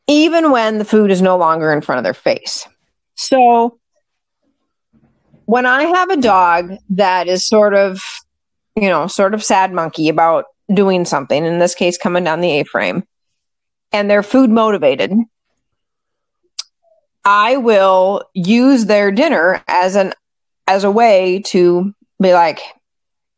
even 0.06 0.50
when 0.50 0.78
the 0.78 0.84
food 0.84 1.10
is 1.10 1.22
no 1.22 1.36
longer 1.36 1.72
in 1.72 1.80
front 1.80 1.98
of 1.98 2.04
their 2.04 2.14
face. 2.14 2.66
So, 3.14 3.78
when 5.46 5.66
I 5.66 5.84
have 5.84 6.10
a 6.10 6.16
dog 6.16 6.72
that 6.90 7.28
is 7.28 7.46
sort 7.46 7.74
of, 7.74 8.02
you 8.74 8.88
know, 8.88 9.06
sort 9.06 9.34
of 9.34 9.44
sad 9.44 9.72
monkey 9.72 10.08
about 10.08 10.46
doing 10.72 11.04
something, 11.04 11.44
in 11.44 11.58
this 11.58 11.74
case, 11.74 11.98
coming 11.98 12.24
down 12.24 12.40
the 12.40 12.60
A 12.60 12.64
frame, 12.64 13.04
and 13.92 14.10
they're 14.10 14.22
food 14.22 14.50
motivated, 14.50 15.12
I 17.24 17.56
will 17.56 18.22
use 18.34 18.86
their 18.86 19.10
dinner 19.10 19.62
as 19.68 19.96
an 19.96 20.12
as 20.66 20.84
a 20.84 20.90
way 20.90 21.42
to 21.46 21.94
be 22.20 22.32
like, 22.32 22.60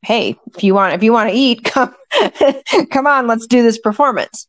hey, 0.07 0.39
if 0.55 0.63
you 0.63 0.73
want 0.73 0.95
if 0.95 1.03
you 1.03 1.13
want 1.13 1.29
to 1.31 1.37
eat, 1.37 1.65
come 1.65 1.95
come 2.91 3.07
on, 3.09 3.27
let's 3.27 3.47
do 3.47 3.63
this 3.63 3.79
performance. 3.79 4.47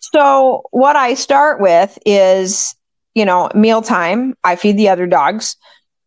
So 0.00 0.62
what 0.70 0.96
I 0.96 1.14
start 1.14 1.60
with 1.60 1.98
is, 2.04 2.74
you 3.14 3.24
know, 3.24 3.50
mealtime. 3.54 4.34
I 4.44 4.56
feed 4.56 4.76
the 4.76 4.90
other 4.90 5.06
dogs. 5.06 5.56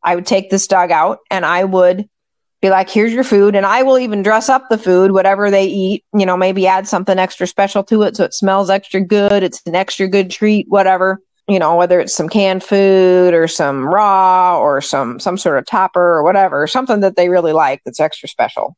I 0.04 0.16
would 0.16 0.28
take 0.28 0.50
this 0.50 0.68
dog 0.68 0.92
out 0.92 1.20
and 1.32 1.46
I 1.46 1.64
would 1.64 2.08
be 2.62 2.70
like, 2.70 2.90
here's 2.92 3.12
your 3.12 3.24
food. 3.24 3.56
And 3.56 3.66
I 3.66 3.82
will 3.82 3.98
even 3.98 4.22
dress 4.22 4.50
up 4.50 4.70
the 4.70 4.78
food, 4.78 5.12
whatever 5.12 5.50
they 5.50 5.66
eat, 5.66 6.06
you 6.16 6.26
know, 6.26 6.38
maybe 6.38 6.68
add 6.68 6.88
something 6.88 7.18
extra 7.18 7.48
special 7.48 7.84
to 7.86 8.04
it 8.04 8.16
so 8.16 8.24
it 8.24 8.36
smells 8.36 8.70
extra 8.70 9.02
good. 9.02 9.42
It's 9.42 9.62
an 9.66 9.76
extra 9.76 10.08
good 10.08 10.30
treat, 10.30 10.68
whatever, 10.70 11.20
you 11.48 11.58
know, 11.58 11.76
whether 11.76 12.00
it's 12.00 12.16
some 12.16 12.30
canned 12.30 12.64
food 12.64 13.34
or 13.34 13.48
some 13.48 13.84
raw 13.84 14.60
or 14.60 14.80
some, 14.80 15.20
some 15.20 15.40
sort 15.40 15.58
of 15.58 15.66
topper 15.66 16.18
or 16.18 16.24
whatever, 16.24 16.68
something 16.68 17.00
that 17.00 17.16
they 17.16 17.30
really 17.30 17.54
like 17.54 17.82
that's 17.84 18.00
extra 18.00 18.30
special. 18.30 18.76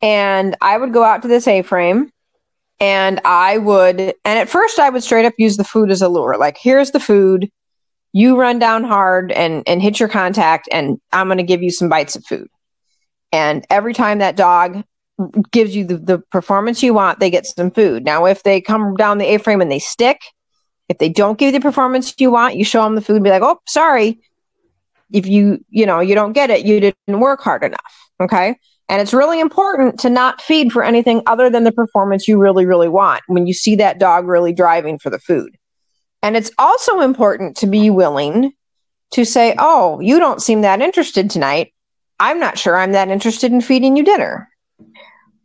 And 0.00 0.56
I 0.60 0.76
would 0.76 0.92
go 0.92 1.02
out 1.02 1.22
to 1.22 1.28
this 1.28 1.48
A 1.48 1.62
frame 1.62 2.10
and 2.80 3.20
I 3.24 3.58
would, 3.58 4.00
and 4.00 4.14
at 4.24 4.48
first 4.48 4.78
I 4.78 4.90
would 4.90 5.02
straight 5.02 5.24
up 5.24 5.34
use 5.38 5.56
the 5.56 5.64
food 5.64 5.90
as 5.90 6.02
a 6.02 6.08
lure. 6.08 6.36
Like, 6.38 6.56
here's 6.56 6.92
the 6.92 7.00
food. 7.00 7.50
You 8.12 8.36
run 8.36 8.58
down 8.58 8.84
hard 8.84 9.32
and, 9.32 9.62
and 9.66 9.82
hit 9.82 9.98
your 9.98 10.08
contact, 10.08 10.68
and 10.70 11.00
I'm 11.12 11.26
going 11.26 11.38
to 11.38 11.44
give 11.44 11.62
you 11.62 11.70
some 11.70 11.88
bites 11.88 12.16
of 12.16 12.24
food. 12.24 12.48
And 13.32 13.66
every 13.68 13.94
time 13.94 14.18
that 14.18 14.36
dog 14.36 14.84
gives 15.50 15.74
you 15.74 15.84
the, 15.84 15.98
the 15.98 16.18
performance 16.30 16.82
you 16.82 16.94
want, 16.94 17.18
they 17.18 17.30
get 17.30 17.46
some 17.46 17.70
food. 17.70 18.04
Now, 18.04 18.24
if 18.26 18.44
they 18.44 18.60
come 18.60 18.94
down 18.94 19.18
the 19.18 19.34
A 19.34 19.38
frame 19.38 19.60
and 19.60 19.70
they 19.70 19.80
stick, 19.80 20.20
if 20.88 20.98
they 20.98 21.08
don't 21.08 21.38
give 21.38 21.52
you 21.52 21.58
the 21.58 21.62
performance 21.62 22.14
you 22.18 22.30
want, 22.30 22.56
you 22.56 22.64
show 22.64 22.82
them 22.84 22.94
the 22.94 23.02
food 23.02 23.16
and 23.16 23.24
be 23.24 23.30
like, 23.30 23.42
oh, 23.42 23.60
sorry. 23.66 24.20
If 25.12 25.26
you, 25.26 25.64
you 25.68 25.84
know, 25.84 26.00
you 26.00 26.14
don't 26.14 26.32
get 26.32 26.50
it, 26.50 26.64
you 26.64 26.80
didn't 26.80 27.20
work 27.20 27.40
hard 27.40 27.64
enough. 27.64 28.10
Okay. 28.20 28.56
And 28.88 29.02
it's 29.02 29.12
really 29.12 29.38
important 29.38 30.00
to 30.00 30.10
not 30.10 30.40
feed 30.40 30.72
for 30.72 30.82
anything 30.82 31.22
other 31.26 31.50
than 31.50 31.64
the 31.64 31.72
performance 31.72 32.26
you 32.26 32.38
really, 32.38 32.64
really 32.64 32.88
want 32.88 33.22
when 33.26 33.46
you 33.46 33.52
see 33.52 33.76
that 33.76 33.98
dog 33.98 34.26
really 34.26 34.52
driving 34.52 34.98
for 34.98 35.10
the 35.10 35.18
food. 35.18 35.56
And 36.22 36.36
it's 36.36 36.50
also 36.58 37.00
important 37.00 37.56
to 37.58 37.66
be 37.66 37.90
willing 37.90 38.52
to 39.12 39.24
say, 39.24 39.54
Oh, 39.58 40.00
you 40.00 40.18
don't 40.18 40.42
seem 40.42 40.62
that 40.62 40.80
interested 40.80 41.30
tonight. 41.30 41.72
I'm 42.18 42.40
not 42.40 42.58
sure 42.58 42.76
I'm 42.76 42.92
that 42.92 43.08
interested 43.08 43.52
in 43.52 43.60
feeding 43.60 43.96
you 43.96 44.04
dinner. 44.04 44.48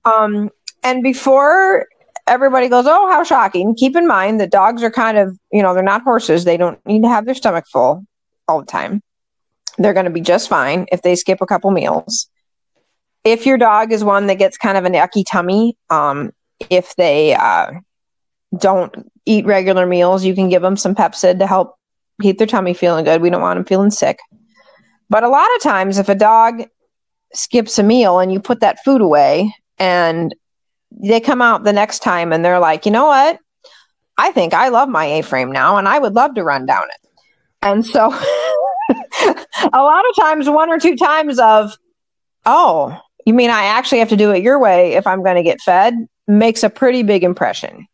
Um, 0.05 0.49
and 0.81 1.03
before 1.03 1.87
everybody 2.25 2.69
goes, 2.69 2.85
Oh, 2.87 3.09
how 3.11 3.23
shocking, 3.23 3.75
keep 3.75 3.95
in 3.95 4.07
mind 4.07 4.39
that 4.39 4.51
dogs 4.51 4.81
are 4.83 4.91
kind 4.91 5.17
of, 5.17 5.37
you 5.51 5.61
know, 5.61 5.73
they're 5.73 5.83
not 5.83 6.03
horses. 6.03 6.45
They 6.45 6.57
don't 6.57 6.83
need 6.85 7.03
to 7.03 7.09
have 7.09 7.25
their 7.25 7.35
stomach 7.35 7.65
full 7.71 8.05
all 8.47 8.61
the 8.61 8.65
time. 8.65 9.01
They're 9.77 9.93
going 9.93 10.05
to 10.05 10.11
be 10.11 10.21
just 10.21 10.49
fine 10.49 10.87
if 10.91 11.01
they 11.01 11.15
skip 11.15 11.41
a 11.41 11.45
couple 11.45 11.71
meals 11.71 12.29
if 13.23 13.45
your 13.45 13.57
dog 13.57 13.91
is 13.91 14.03
one 14.03 14.27
that 14.27 14.35
gets 14.35 14.57
kind 14.57 14.77
of 14.77 14.85
an 14.85 14.93
yucky 14.93 15.23
tummy, 15.29 15.77
um, 15.89 16.31
if 16.69 16.95
they 16.95 17.33
uh, 17.33 17.71
don't 18.57 19.11
eat 19.25 19.45
regular 19.45 19.85
meals, 19.85 20.25
you 20.25 20.35
can 20.35 20.49
give 20.49 20.61
them 20.61 20.77
some 20.77 20.95
Pepcid 20.95 21.39
to 21.39 21.47
help 21.47 21.75
keep 22.21 22.37
their 22.37 22.47
tummy 22.47 22.73
feeling 22.73 23.05
good. 23.05 23.21
We 23.21 23.29
don't 23.29 23.41
want 23.41 23.57
them 23.57 23.65
feeling 23.65 23.91
sick. 23.91 24.19
But 25.09 25.23
a 25.23 25.29
lot 25.29 25.47
of 25.55 25.61
times, 25.61 25.97
if 25.97 26.09
a 26.09 26.15
dog 26.15 26.63
skips 27.33 27.79
a 27.79 27.83
meal 27.83 28.19
and 28.19 28.31
you 28.31 28.39
put 28.39 28.59
that 28.59 28.83
food 28.83 29.01
away 29.01 29.53
and 29.77 30.33
they 30.91 31.19
come 31.19 31.41
out 31.41 31.63
the 31.63 31.73
next 31.73 31.99
time 31.99 32.31
and 32.31 32.43
they're 32.43 32.59
like, 32.59 32.85
you 32.85 32.91
know 32.91 33.07
what? 33.07 33.39
I 34.17 34.31
think 34.31 34.53
I 34.53 34.69
love 34.69 34.89
my 34.89 35.05
A 35.05 35.21
frame 35.23 35.51
now 35.51 35.77
and 35.77 35.87
I 35.87 35.97
would 35.97 36.13
love 36.13 36.35
to 36.35 36.43
run 36.43 36.65
down 36.65 36.83
it. 36.83 37.09
And 37.61 37.85
so 37.85 38.11
a 39.73 39.81
lot 39.81 40.05
of 40.09 40.15
times, 40.15 40.49
one 40.49 40.69
or 40.69 40.79
two 40.79 40.95
times 40.95 41.39
of, 41.39 41.75
oh, 42.45 42.99
you 43.25 43.33
mean 43.33 43.49
I 43.49 43.65
actually 43.65 43.99
have 43.99 44.09
to 44.09 44.17
do 44.17 44.31
it 44.31 44.43
your 44.43 44.59
way 44.59 44.93
if 44.93 45.07
I'm 45.07 45.23
going 45.23 45.35
to 45.35 45.43
get 45.43 45.61
fed 45.61 45.95
makes 46.27 46.63
a 46.63 46.69
pretty 46.69 47.03
big 47.03 47.23
impression. 47.23 47.87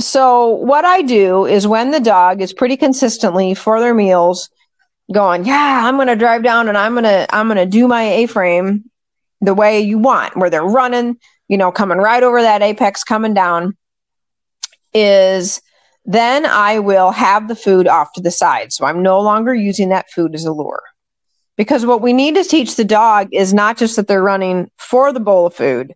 So, 0.00 0.48
what 0.48 0.84
I 0.84 1.02
do 1.02 1.46
is 1.46 1.66
when 1.66 1.90
the 1.90 2.00
dog 2.00 2.40
is 2.40 2.52
pretty 2.52 2.76
consistently 2.76 3.54
for 3.54 3.78
their 3.78 3.94
meals 3.94 4.48
going, 5.12 5.44
yeah, 5.44 5.82
I'm 5.84 5.96
going 5.96 6.08
to 6.08 6.16
drive 6.16 6.42
down 6.42 6.68
and 6.68 6.76
I'm 6.76 6.92
going 6.94 7.04
to 7.04 7.26
I'm 7.30 7.46
going 7.46 7.58
to 7.58 7.66
do 7.66 7.86
my 7.86 8.02
A-frame 8.02 8.90
the 9.40 9.54
way 9.54 9.80
you 9.80 9.98
want, 9.98 10.36
where 10.36 10.50
they're 10.50 10.64
running, 10.64 11.18
you 11.48 11.58
know, 11.58 11.72
coming 11.72 11.98
right 11.98 12.22
over 12.22 12.40
that 12.40 12.62
apex 12.62 13.04
coming 13.04 13.34
down 13.34 13.76
is 14.94 15.60
then 16.04 16.46
I 16.46 16.78
will 16.78 17.10
have 17.10 17.48
the 17.48 17.56
food 17.56 17.86
off 17.86 18.12
to 18.14 18.20
the 18.20 18.30
side. 18.30 18.72
So 18.72 18.84
I'm 18.86 19.02
no 19.02 19.20
longer 19.20 19.54
using 19.54 19.90
that 19.90 20.10
food 20.10 20.34
as 20.34 20.44
a 20.44 20.52
lure. 20.52 20.82
Because 21.56 21.84
what 21.84 22.00
we 22.00 22.12
need 22.12 22.34
to 22.36 22.44
teach 22.44 22.76
the 22.76 22.84
dog 22.84 23.28
is 23.32 23.52
not 23.52 23.76
just 23.76 23.96
that 23.96 24.08
they're 24.08 24.22
running 24.22 24.70
for 24.78 25.12
the 25.12 25.20
bowl 25.20 25.46
of 25.46 25.54
food, 25.54 25.94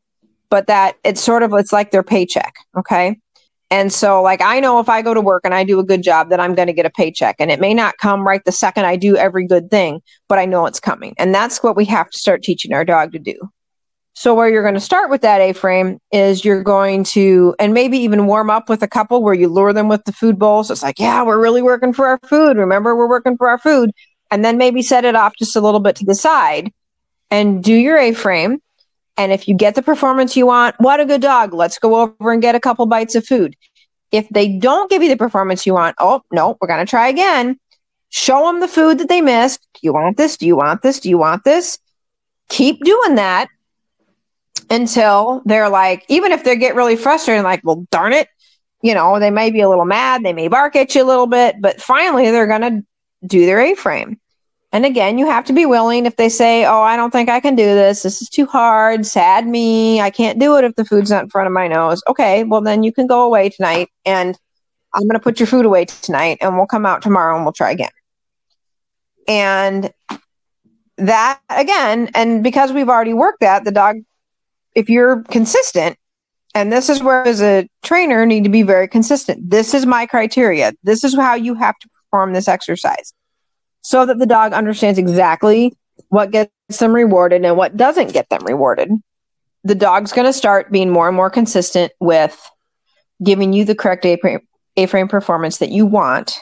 but 0.50 0.66
that 0.66 0.96
it's 1.02 1.20
sort 1.20 1.42
of 1.42 1.52
it's 1.54 1.72
like 1.72 1.90
their 1.90 2.02
paycheck, 2.02 2.54
okay? 2.76 3.16
And 3.70 3.92
so 3.92 4.22
like 4.22 4.40
I 4.42 4.60
know 4.60 4.78
if 4.78 4.88
I 4.88 5.02
go 5.02 5.14
to 5.14 5.20
work 5.20 5.42
and 5.44 5.54
I 5.54 5.64
do 5.64 5.80
a 5.80 5.84
good 5.84 6.02
job 6.02 6.30
that 6.30 6.38
I'm 6.38 6.54
going 6.54 6.68
to 6.68 6.72
get 6.72 6.86
a 6.86 6.90
paycheck 6.90 7.36
and 7.40 7.50
it 7.50 7.58
may 7.58 7.75
not 7.75 7.98
come 7.98 8.26
right 8.26 8.44
the 8.44 8.52
second 8.52 8.84
I 8.84 8.96
do 8.96 9.16
every 9.16 9.46
good 9.46 9.70
thing, 9.70 10.02
but 10.28 10.38
I 10.38 10.44
know 10.44 10.66
it's 10.66 10.78
coming. 10.78 11.14
And 11.18 11.34
that's 11.34 11.62
what 11.62 11.76
we 11.76 11.84
have 11.86 12.08
to 12.10 12.18
start 12.18 12.42
teaching 12.42 12.72
our 12.72 12.84
dog 12.84 13.12
to 13.12 13.18
do. 13.18 13.34
So 14.14 14.34
where 14.34 14.48
you're 14.48 14.62
going 14.62 14.75
to 14.75 14.80
start 14.80 15.10
with 15.10 15.20
that 15.22 15.42
A-frame 15.42 15.98
is 16.10 16.42
you're 16.42 16.62
going 16.62 17.04
to, 17.04 17.54
and 17.58 17.75
maybe 17.75 17.98
even 17.98 18.26
warm 18.26 18.48
up 18.48 18.70
with 18.70 18.82
a 18.82 18.88
couple 18.88 19.22
where 19.22 19.34
you 19.34 19.48
lure 19.48 19.75
them 19.75 19.88
with 19.88 20.04
the 20.04 20.12
food 20.12 20.38
bowl. 20.38 20.64
So 20.64 20.72
it's 20.72 20.82
like, 20.82 20.98
yeah, 20.98 21.22
we're 21.22 21.42
really 21.42 21.60
working 21.60 21.92
for 21.92 22.06
our 22.06 22.18
food. 22.26 22.56
Remember, 22.56 22.96
we're 22.96 23.08
working 23.08 23.36
for 23.36 23.50
our 23.50 23.58
food. 23.58 23.90
And 24.30 24.45
then 24.45 24.59
maybe 24.59 24.83
set 24.83 25.04
it 25.04 25.14
off 25.14 25.35
just 25.38 25.56
a 25.56 25.61
little 25.61 25.80
bit 25.80 25.97
to 25.97 26.04
the 26.04 26.14
side 26.14 26.73
and 27.30 27.62
do 27.62 27.73
your 27.73 27.97
A-frame. 27.97 28.61
And 29.16 29.33
if 29.33 29.49
you 29.49 29.54
get 29.54 29.75
the 29.75 29.83
performance 29.83 30.37
you 30.37 30.47
want, 30.47 30.76
what 30.78 31.00
a 31.00 31.06
good 31.06 31.23
dog. 31.23 31.54
Let's 31.54 31.78
go 31.78 32.00
over 32.00 32.33
and 32.33 32.42
get 32.42 32.54
a 32.54 32.61
couple 32.61 32.85
bites 32.87 33.14
of 33.14 33.26
food. 33.26 33.56
If 34.12 34.28
they 34.28 34.59
don't 34.59 34.90
give 34.90 35.02
you 35.02 35.09
the 35.09 35.16
performance 35.16 35.66
you 35.66 35.75
want, 35.75 35.97
oh, 35.99 36.23
no, 36.30 36.56
we're 36.61 36.68
going 36.68 36.85
to 36.85 36.90
try 36.90 37.09
again. 37.09 37.59
Show 38.11 38.47
them 38.47 38.61
the 38.61 38.68
food 38.68 38.99
that 38.99 39.09
they 39.09 39.21
missed. 39.21 39.66
Do 39.75 39.80
you 39.83 39.92
want 39.92 40.16
this? 40.16 40.37
Do 40.37 40.47
you 40.47 40.56
want 40.56 40.83
this? 40.83 41.00
Do 41.00 41.09
you 41.09 41.18
want 41.18 41.45
this? 41.45 41.78
Keep 42.49 42.85
doing 42.85 43.16
that 43.16 43.49
until 44.71 45.42
they're 45.45 45.68
like, 45.68 46.04
even 46.09 46.33
if 46.33 46.45
they 46.45 46.56
get 46.56 46.75
really 46.75 46.97
frustrated, 46.97 47.45
like, 47.45 47.61
well, 47.64 47.87
darn 47.90 48.12
it, 48.12 48.28
you 48.83 48.95
know, 48.95 49.18
they 49.18 49.30
may 49.30 49.50
be 49.50 49.61
a 49.61 49.68
little 49.68 49.85
mad, 49.85 50.23
they 50.23 50.33
may 50.33 50.49
bark 50.49 50.76
at 50.76 50.95
you 50.95 51.02
a 51.02 51.04
little 51.04 51.26
bit, 51.26 51.56
but 51.61 51.80
finally 51.80 52.30
they're 52.30 52.47
going 52.47 52.61
to 52.61 52.85
do 53.25 53.46
their 53.46 53.61
A 53.61 53.75
frame. 53.75 54.20
And 54.73 54.85
again, 54.85 55.16
you 55.16 55.26
have 55.26 55.44
to 55.46 55.52
be 55.52 55.64
willing 55.64 56.06
if 56.06 56.16
they 56.16 56.28
say, 56.28 56.64
Oh, 56.64 56.82
I 56.82 56.96
don't 56.96 57.11
think 57.11 57.28
I 57.28 57.40
can 57.40 57.54
do 57.54 57.64
this. 57.64 58.02
This 58.02 58.20
is 58.20 58.28
too 58.28 58.46
hard. 58.46 59.06
Sad 59.06 59.46
me. 59.46 60.00
I 60.00 60.11
can't 60.11 60.38
do 60.38 60.56
it 60.56 60.64
if 60.64 60.75
the 60.75 60.85
food's 60.85 61.11
not 61.11 61.25
in 61.25 61.30
front 61.30 61.46
of 61.46 61.52
my 61.52 61.68
nose. 61.68 62.02
Okay, 62.08 62.44
well, 62.44 62.61
then 62.61 62.82
you 62.82 62.92
can 62.92 63.06
go 63.06 63.23
away 63.23 63.49
tonight 63.49 63.88
and 64.04 64.38
I'm 64.92 65.02
going 65.02 65.14
to 65.14 65.20
put 65.20 65.40
your 65.40 65.46
food 65.46 65.64
away 65.64 65.85
tonight 65.85 66.38
and 66.40 66.56
we'll 66.56 66.66
come 66.66 66.85
out 66.85 67.02
tomorrow 67.02 67.37
and 67.37 67.44
we'll 67.44 67.52
try 67.52 67.70
again. 67.70 67.90
And 69.28 69.92
that 70.99 71.40
again, 71.49 72.11
and 72.14 72.42
because 72.42 72.73
we've 72.73 72.88
already 72.88 73.14
worked 73.14 73.40
that, 73.40 73.64
the 73.64 73.73
dog 73.73 73.96
if 74.75 74.90
you're 74.90 75.23
consistent, 75.25 75.96
and 76.54 76.73
this 76.73 76.88
is 76.88 77.02
where 77.02 77.26
as 77.26 77.42
a 77.42 77.68
trainer 77.82 78.25
need 78.26 78.44
to 78.44 78.50
be 78.50 78.62
very 78.62 78.88
consistent. 78.88 79.50
This 79.50 79.75
is 79.75 79.86
my 79.86 80.06
criteria. 80.06 80.73
This 80.82 81.02
is 81.02 81.14
how 81.17 81.34
you 81.34 81.54
have 81.54 81.78
to 81.78 81.88
perform 82.10 82.32
this 82.32 82.49
exercise 82.49 83.12
so 83.82 84.04
that 84.06 84.19
the 84.19 84.26
dog 84.26 84.52
understands 84.52 84.99
exactly 84.99 85.73
what 86.08 86.30
gets 86.30 86.50
them 86.78 86.92
rewarded 86.92 87.45
and 87.45 87.56
what 87.56 87.76
doesn't 87.76 88.12
get 88.12 88.28
them 88.28 88.45
rewarded. 88.45 88.90
The 89.64 89.75
dog's 89.75 90.12
going 90.12 90.26
to 90.26 90.32
start 90.32 90.73
being 90.73 90.90
more 90.90 91.08
and 91.08 91.16
more 91.16 91.30
consistent 91.30 91.92
with 92.00 92.38
giving 93.23 93.52
you 93.52 93.64
the 93.64 93.75
correct 93.75 94.04
A 94.04 94.86
frame 94.86 95.08
performance 95.08 95.58
that 95.58 95.71
you 95.71 95.86
want 95.86 96.38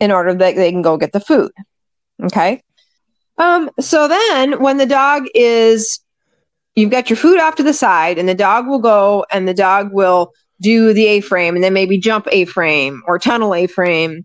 in 0.00 0.10
order 0.10 0.34
that 0.34 0.56
they 0.56 0.70
can 0.70 0.82
go 0.82 0.96
get 0.96 1.12
the 1.12 1.20
food. 1.20 1.52
Okay. 2.24 2.62
Um, 3.38 3.70
so 3.80 4.08
then 4.08 4.60
when 4.60 4.76
the 4.76 4.86
dog 4.86 5.24
is 5.34 6.00
you've 6.74 6.90
got 6.90 7.10
your 7.10 7.16
food 7.16 7.38
off 7.38 7.56
to 7.56 7.62
the 7.62 7.74
side 7.74 8.18
and 8.18 8.28
the 8.28 8.34
dog 8.34 8.66
will 8.66 8.78
go 8.78 9.26
and 9.30 9.46
the 9.46 9.54
dog 9.54 9.92
will 9.92 10.32
do 10.60 10.92
the 10.92 11.06
A 11.06 11.20
frame 11.20 11.54
and 11.54 11.62
then 11.62 11.72
maybe 11.72 11.98
jump 11.98 12.26
A 12.30 12.44
frame 12.46 13.02
or 13.06 13.18
tunnel 13.18 13.54
A 13.54 13.66
frame. 13.66 14.24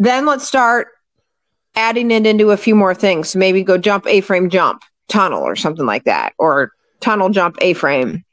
Then 0.00 0.24
let's 0.24 0.48
start 0.48 0.88
adding 1.76 2.10
it 2.10 2.26
into 2.26 2.50
a 2.50 2.56
few 2.56 2.74
more 2.74 2.94
things. 2.94 3.36
Maybe 3.36 3.62
go 3.62 3.76
jump 3.76 4.06
A 4.06 4.22
frame, 4.22 4.48
jump, 4.48 4.82
tunnel, 5.08 5.42
or 5.42 5.54
something 5.54 5.84
like 5.84 6.04
that, 6.04 6.32
or 6.38 6.72
tunnel, 7.00 7.28
jump 7.28 7.56
A 7.60 7.74
frame. 7.74 8.24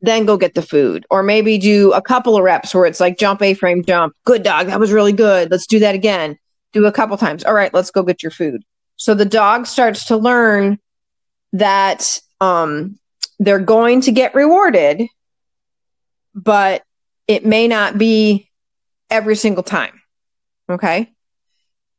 Then 0.00 0.24
go 0.24 0.38
get 0.38 0.54
the 0.54 0.62
food, 0.62 1.04
or 1.10 1.22
maybe 1.22 1.58
do 1.58 1.92
a 1.92 2.00
couple 2.00 2.36
of 2.36 2.42
reps 2.42 2.74
where 2.74 2.86
it's 2.86 2.98
like 2.98 3.18
jump 3.18 3.42
A 3.42 3.52
frame, 3.52 3.84
jump. 3.84 4.14
Good 4.24 4.42
dog, 4.42 4.68
that 4.68 4.80
was 4.80 4.90
really 4.90 5.12
good. 5.12 5.50
Let's 5.50 5.66
do 5.66 5.78
that 5.80 5.94
again. 5.94 6.38
Do 6.72 6.86
a 6.86 6.92
couple 6.92 7.18
times. 7.18 7.44
All 7.44 7.54
right, 7.54 7.72
let's 7.74 7.90
go 7.90 8.02
get 8.02 8.22
your 8.22 8.32
food. 8.32 8.64
So 8.96 9.14
the 9.14 9.26
dog 9.26 9.66
starts 9.66 10.06
to 10.06 10.16
learn 10.16 10.78
that 11.52 12.20
um, 12.40 12.98
they're 13.38 13.58
going 13.58 14.00
to 14.02 14.12
get 14.12 14.34
rewarded, 14.34 15.06
but 16.34 16.82
it 17.28 17.44
may 17.44 17.68
not 17.68 17.98
be 17.98 18.48
every 19.10 19.36
single 19.36 19.62
time. 19.62 20.01
Okay. 20.70 21.12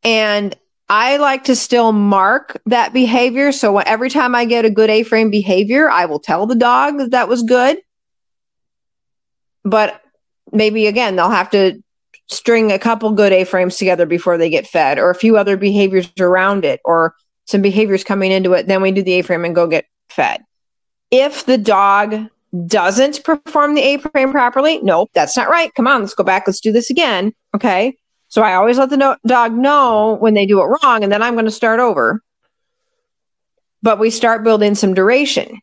And 0.03 0.55
I 0.89 1.17
like 1.17 1.45
to 1.45 1.55
still 1.55 1.91
mark 1.91 2.61
that 2.65 2.93
behavior. 2.93 3.51
So 3.51 3.79
every 3.79 4.09
time 4.09 4.35
I 4.35 4.45
get 4.45 4.65
a 4.65 4.69
good 4.69 4.89
A 4.89 5.03
frame 5.03 5.29
behavior, 5.29 5.89
I 5.89 6.05
will 6.05 6.19
tell 6.19 6.45
the 6.45 6.55
dog 6.55 6.97
that 6.97 7.11
that 7.11 7.27
was 7.27 7.43
good. 7.43 7.77
But 9.63 10.01
maybe 10.51 10.87
again, 10.87 11.15
they'll 11.15 11.29
have 11.29 11.51
to 11.51 11.81
string 12.27 12.71
a 12.71 12.79
couple 12.79 13.11
good 13.11 13.31
A 13.31 13.43
frames 13.43 13.77
together 13.77 14.05
before 14.05 14.37
they 14.37 14.49
get 14.49 14.67
fed, 14.67 14.99
or 14.99 15.09
a 15.09 15.15
few 15.15 15.37
other 15.37 15.57
behaviors 15.57 16.11
around 16.19 16.65
it, 16.65 16.81
or 16.83 17.15
some 17.45 17.61
behaviors 17.61 18.03
coming 18.03 18.31
into 18.31 18.53
it. 18.53 18.67
Then 18.67 18.81
we 18.81 18.91
do 18.91 19.03
the 19.03 19.13
A 19.13 19.21
frame 19.21 19.45
and 19.45 19.55
go 19.55 19.67
get 19.67 19.85
fed. 20.09 20.43
If 21.11 21.45
the 21.45 21.57
dog 21.57 22.27
doesn't 22.67 23.23
perform 23.23 23.75
the 23.75 23.81
A 23.81 23.97
frame 23.97 24.31
properly, 24.31 24.79
nope, 24.81 25.09
that's 25.13 25.37
not 25.37 25.49
right. 25.49 25.73
Come 25.75 25.87
on, 25.87 26.01
let's 26.01 26.13
go 26.13 26.23
back. 26.23 26.43
Let's 26.45 26.59
do 26.59 26.71
this 26.71 26.89
again. 26.89 27.33
Okay. 27.55 27.95
So 28.33 28.41
I 28.41 28.55
always 28.55 28.79
let 28.79 28.89
the 28.89 28.97
no- 28.97 29.17
dog 29.27 29.53
know 29.53 30.17
when 30.19 30.33
they 30.33 30.47
do 30.47 30.59
it 30.59 30.65
wrong, 30.65 31.03
and 31.03 31.11
then 31.11 31.21
I'm 31.21 31.35
going 31.35 31.45
to 31.45 31.51
start 31.51 31.79
over. 31.79 32.19
But 33.83 33.99
we 33.99 34.09
start 34.09 34.43
building 34.43 34.73
some 34.73 34.95
duration. 34.95 35.59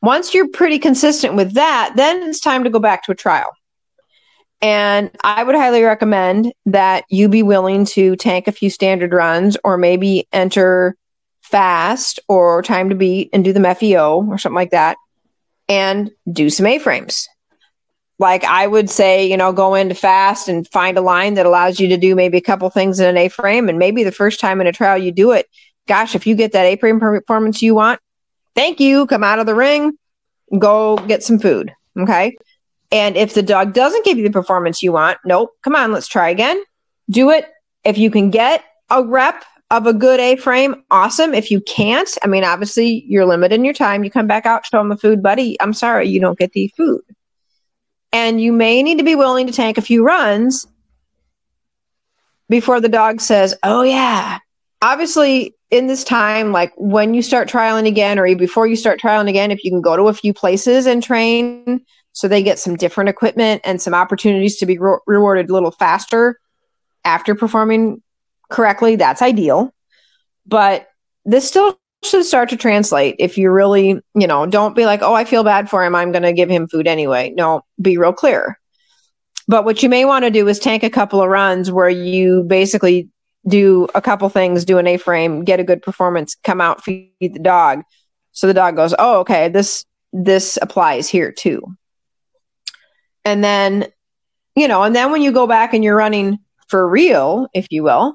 Once 0.00 0.32
you're 0.32 0.48
pretty 0.48 0.78
consistent 0.78 1.34
with 1.34 1.52
that, 1.52 1.92
then 1.96 2.22
it's 2.22 2.40
time 2.40 2.64
to 2.64 2.70
go 2.70 2.78
back 2.78 3.04
to 3.04 3.12
a 3.12 3.14
trial. 3.14 3.50
And 4.62 5.10
I 5.22 5.42
would 5.44 5.54
highly 5.54 5.82
recommend 5.82 6.50
that 6.64 7.04
you 7.10 7.28
be 7.28 7.42
willing 7.42 7.84
to 7.88 8.16
tank 8.16 8.48
a 8.48 8.52
few 8.52 8.70
standard 8.70 9.12
runs 9.12 9.58
or 9.62 9.76
maybe 9.76 10.26
enter 10.32 10.96
fast 11.42 12.20
or 12.26 12.62
time 12.62 12.88
to 12.88 12.94
beat 12.94 13.28
and 13.34 13.44
do 13.44 13.52
the 13.52 13.60
MEFIO 13.60 14.26
or 14.28 14.38
something 14.38 14.56
like 14.56 14.70
that 14.70 14.96
and 15.68 16.10
do 16.32 16.48
some 16.48 16.64
A-frames. 16.64 17.28
Like 18.20 18.42
I 18.44 18.66
would 18.66 18.90
say, 18.90 19.26
you 19.30 19.36
know, 19.36 19.52
go 19.52 19.74
into 19.74 19.94
fast 19.94 20.48
and 20.48 20.66
find 20.68 20.98
a 20.98 21.02
line 21.02 21.34
that 21.34 21.46
allows 21.46 21.78
you 21.78 21.88
to 21.88 21.96
do 21.96 22.16
maybe 22.16 22.38
a 22.38 22.42
couple 22.42 22.68
things 22.68 22.98
in 22.98 23.06
an 23.06 23.16
A-frame. 23.16 23.68
And 23.68 23.78
maybe 23.78 24.02
the 24.02 24.10
first 24.10 24.40
time 24.40 24.60
in 24.60 24.66
a 24.66 24.72
trial 24.72 24.98
you 24.98 25.12
do 25.12 25.32
it, 25.32 25.46
gosh, 25.86 26.14
if 26.14 26.26
you 26.26 26.34
get 26.34 26.52
that 26.52 26.66
A-frame 26.66 26.98
performance 26.98 27.62
you 27.62 27.74
want, 27.74 28.00
thank 28.56 28.80
you. 28.80 29.06
Come 29.06 29.22
out 29.22 29.38
of 29.38 29.46
the 29.46 29.54
ring, 29.54 29.96
go 30.58 30.96
get 30.96 31.22
some 31.22 31.38
food. 31.38 31.72
Okay. 31.96 32.36
And 32.90 33.16
if 33.16 33.34
the 33.34 33.42
dog 33.42 33.72
doesn't 33.72 34.04
give 34.04 34.18
you 34.18 34.24
the 34.24 34.32
performance 34.32 34.82
you 34.82 34.92
want, 34.92 35.18
nope, 35.24 35.52
come 35.62 35.76
on, 35.76 35.92
let's 35.92 36.08
try 36.08 36.30
again. 36.30 36.60
Do 37.10 37.30
it. 37.30 37.46
If 37.84 37.98
you 37.98 38.10
can 38.10 38.30
get 38.30 38.64
a 38.90 39.04
rep 39.04 39.44
of 39.70 39.86
a 39.86 39.92
good 39.92 40.18
A 40.18 40.36
frame, 40.36 40.82
awesome. 40.90 41.34
If 41.34 41.50
you 41.50 41.60
can't, 41.60 42.08
I 42.24 42.26
mean, 42.26 42.42
obviously 42.42 43.04
you're 43.06 43.26
limited 43.26 43.54
in 43.54 43.64
your 43.64 43.74
time. 43.74 44.02
You 44.02 44.10
come 44.10 44.26
back 44.26 44.46
out, 44.46 44.66
show 44.66 44.78
them 44.78 44.88
the 44.88 44.96
food, 44.96 45.22
buddy. 45.22 45.60
I'm 45.60 45.74
sorry, 45.74 46.08
you 46.08 46.20
don't 46.20 46.38
get 46.38 46.52
the 46.52 46.72
food. 46.76 47.02
And 48.12 48.40
you 48.40 48.52
may 48.52 48.82
need 48.82 48.98
to 48.98 49.04
be 49.04 49.14
willing 49.14 49.46
to 49.46 49.52
tank 49.52 49.78
a 49.78 49.82
few 49.82 50.04
runs 50.04 50.66
before 52.48 52.80
the 52.80 52.88
dog 52.88 53.20
says, 53.20 53.54
Oh, 53.62 53.82
yeah. 53.82 54.38
Obviously, 54.80 55.54
in 55.70 55.86
this 55.86 56.04
time, 56.04 56.52
like 56.52 56.72
when 56.76 57.12
you 57.12 57.20
start 57.20 57.48
trialing 57.48 57.86
again, 57.86 58.18
or 58.18 58.34
before 58.36 58.66
you 58.66 58.76
start 58.76 59.00
trialing 59.00 59.28
again, 59.28 59.50
if 59.50 59.62
you 59.64 59.70
can 59.70 59.82
go 59.82 59.96
to 59.96 60.04
a 60.04 60.14
few 60.14 60.32
places 60.32 60.86
and 60.86 61.02
train 61.02 61.84
so 62.12 62.26
they 62.26 62.42
get 62.42 62.58
some 62.58 62.76
different 62.76 63.10
equipment 63.10 63.60
and 63.64 63.80
some 63.80 63.94
opportunities 63.94 64.56
to 64.56 64.66
be 64.66 64.78
re- 64.78 64.98
rewarded 65.06 65.50
a 65.50 65.52
little 65.52 65.70
faster 65.70 66.40
after 67.04 67.34
performing 67.34 68.02
correctly, 68.50 68.96
that's 68.96 69.22
ideal. 69.22 69.72
But 70.46 70.88
this 71.24 71.46
still 71.46 71.78
should 72.10 72.24
start 72.24 72.48
to 72.50 72.56
translate 72.56 73.16
if 73.18 73.38
you 73.38 73.50
really, 73.50 74.00
you 74.14 74.26
know, 74.26 74.46
don't 74.46 74.76
be 74.76 74.86
like, 74.86 75.02
oh, 75.02 75.14
I 75.14 75.24
feel 75.24 75.44
bad 75.44 75.68
for 75.68 75.84
him. 75.84 75.94
I'm 75.94 76.12
going 76.12 76.22
to 76.22 76.32
give 76.32 76.48
him 76.48 76.68
food 76.68 76.86
anyway. 76.86 77.32
No, 77.36 77.62
be 77.80 77.96
real 77.96 78.12
clear. 78.12 78.58
But 79.46 79.64
what 79.64 79.82
you 79.82 79.88
may 79.88 80.04
want 80.04 80.24
to 80.24 80.30
do 80.30 80.46
is 80.48 80.58
tank 80.58 80.82
a 80.82 80.90
couple 80.90 81.22
of 81.22 81.28
runs 81.28 81.72
where 81.72 81.88
you 81.88 82.42
basically 82.42 83.08
do 83.46 83.88
a 83.94 84.02
couple 84.02 84.28
things, 84.28 84.64
do 84.64 84.78
an 84.78 84.86
A 84.86 84.98
frame, 84.98 85.44
get 85.44 85.60
a 85.60 85.64
good 85.64 85.82
performance, 85.82 86.36
come 86.44 86.60
out, 86.60 86.84
feed 86.84 87.12
the 87.20 87.38
dog. 87.38 87.82
So 88.32 88.46
the 88.46 88.54
dog 88.54 88.76
goes, 88.76 88.94
oh, 88.98 89.20
okay, 89.20 89.48
this 89.48 89.84
this 90.12 90.58
applies 90.60 91.08
here 91.08 91.32
too. 91.32 91.62
And 93.24 93.42
then, 93.42 93.86
you 94.54 94.68
know, 94.68 94.82
and 94.82 94.94
then 94.94 95.10
when 95.10 95.22
you 95.22 95.32
go 95.32 95.46
back 95.46 95.74
and 95.74 95.82
you're 95.82 95.96
running 95.96 96.38
for 96.68 96.86
real, 96.86 97.48
if 97.54 97.66
you 97.70 97.82
will, 97.82 98.14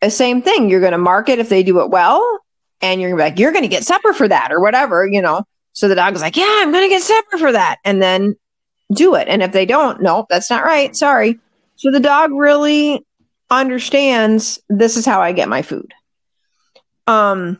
the 0.00 0.10
same 0.10 0.42
thing. 0.42 0.68
You're 0.68 0.80
going 0.80 0.92
to 0.92 0.98
mark 0.98 1.28
it 1.28 1.38
if 1.38 1.48
they 1.48 1.62
do 1.62 1.80
it 1.80 1.90
well, 1.90 2.40
and 2.80 3.00
you're 3.00 3.10
gonna 3.10 3.22
like, 3.22 3.38
you're 3.38 3.52
going 3.52 3.64
to 3.64 3.68
get 3.68 3.84
supper 3.84 4.12
for 4.12 4.28
that 4.28 4.52
or 4.52 4.60
whatever, 4.60 5.06
you 5.06 5.22
know. 5.22 5.44
So 5.72 5.88
the 5.88 5.94
dog 5.94 6.14
is 6.14 6.20
like, 6.20 6.36
yeah, 6.36 6.46
I'm 6.48 6.72
going 6.72 6.84
to 6.84 6.94
get 6.94 7.02
supper 7.02 7.38
for 7.38 7.52
that, 7.52 7.78
and 7.84 8.02
then 8.02 8.36
do 8.92 9.14
it. 9.14 9.28
And 9.28 9.42
if 9.42 9.52
they 9.52 9.66
don't, 9.66 10.02
no, 10.02 10.26
that's 10.28 10.50
not 10.50 10.64
right. 10.64 10.94
Sorry. 10.96 11.38
So 11.76 11.90
the 11.90 12.00
dog 12.00 12.32
really 12.32 13.04
understands 13.50 14.58
this 14.68 14.96
is 14.96 15.06
how 15.06 15.20
I 15.20 15.32
get 15.32 15.48
my 15.48 15.62
food. 15.62 15.92
Um, 17.06 17.58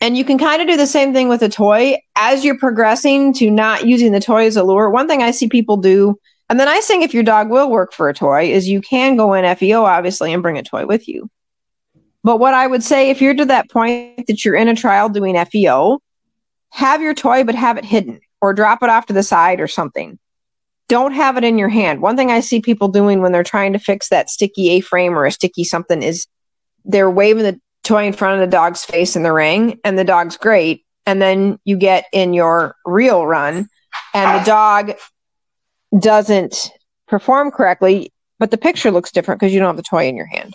and 0.00 0.16
you 0.16 0.24
can 0.24 0.38
kind 0.38 0.62
of 0.62 0.68
do 0.68 0.76
the 0.76 0.86
same 0.86 1.12
thing 1.12 1.28
with 1.28 1.42
a 1.42 1.48
toy 1.48 1.96
as 2.16 2.44
you're 2.44 2.58
progressing 2.58 3.34
to 3.34 3.50
not 3.50 3.86
using 3.86 4.12
the 4.12 4.20
toy 4.20 4.46
as 4.46 4.56
a 4.56 4.62
lure. 4.62 4.90
One 4.90 5.08
thing 5.08 5.22
I 5.22 5.32
see 5.32 5.48
people 5.48 5.76
do, 5.76 6.18
and 6.48 6.58
the 6.58 6.64
nice 6.64 6.86
thing 6.86 7.02
if 7.02 7.14
your 7.14 7.22
dog 7.22 7.50
will 7.50 7.70
work 7.70 7.92
for 7.92 8.08
a 8.08 8.14
toy 8.14 8.50
is 8.50 8.68
you 8.68 8.80
can 8.80 9.16
go 9.16 9.34
in 9.34 9.56
FEO 9.56 9.84
obviously 9.84 10.32
and 10.32 10.42
bring 10.42 10.58
a 10.58 10.62
toy 10.62 10.86
with 10.86 11.08
you. 11.08 11.30
But 12.24 12.38
what 12.38 12.54
I 12.54 12.66
would 12.66 12.82
say 12.82 13.10
if 13.10 13.20
you're 13.20 13.34
to 13.34 13.44
that 13.46 13.70
point 13.70 14.26
that 14.26 14.44
you're 14.44 14.54
in 14.54 14.68
a 14.68 14.74
trial 14.74 15.08
doing 15.08 15.42
FEO, 15.46 16.00
have 16.70 17.00
your 17.00 17.14
toy 17.14 17.44
but 17.44 17.54
have 17.54 17.78
it 17.78 17.84
hidden 17.84 18.20
or 18.40 18.54
drop 18.54 18.82
it 18.82 18.90
off 18.90 19.06
to 19.06 19.12
the 19.12 19.22
side 19.22 19.60
or 19.60 19.68
something. 19.68 20.18
Don't 20.88 21.12
have 21.12 21.36
it 21.36 21.44
in 21.44 21.58
your 21.58 21.68
hand. 21.68 22.00
One 22.00 22.16
thing 22.16 22.30
I 22.30 22.40
see 22.40 22.60
people 22.60 22.88
doing 22.88 23.20
when 23.20 23.32
they're 23.32 23.42
trying 23.42 23.74
to 23.74 23.78
fix 23.78 24.08
that 24.08 24.30
sticky 24.30 24.70
A 24.70 24.80
frame 24.80 25.18
or 25.18 25.26
a 25.26 25.32
sticky 25.32 25.64
something 25.64 26.02
is 26.02 26.26
they're 26.84 27.10
waving 27.10 27.42
the 27.42 27.60
toy 27.84 28.06
in 28.06 28.12
front 28.12 28.40
of 28.40 28.48
the 28.48 28.50
dog's 28.50 28.84
face 28.84 29.14
in 29.16 29.22
the 29.22 29.32
ring, 29.32 29.78
and 29.84 29.98
the 29.98 30.04
dog's 30.04 30.36
great. 30.36 30.84
And 31.04 31.20
then 31.20 31.58
you 31.64 31.76
get 31.76 32.06
in 32.12 32.32
your 32.32 32.74
real 32.86 33.26
run, 33.26 33.68
and 34.14 34.40
the 34.40 34.44
dog 34.46 34.92
doesn't 35.96 36.70
perform 37.06 37.50
correctly, 37.50 38.12
but 38.38 38.50
the 38.50 38.58
picture 38.58 38.90
looks 38.90 39.12
different 39.12 39.40
because 39.40 39.52
you 39.52 39.60
don't 39.60 39.68
have 39.68 39.76
the 39.76 39.82
toy 39.82 40.08
in 40.08 40.16
your 40.16 40.26
hand. 40.26 40.54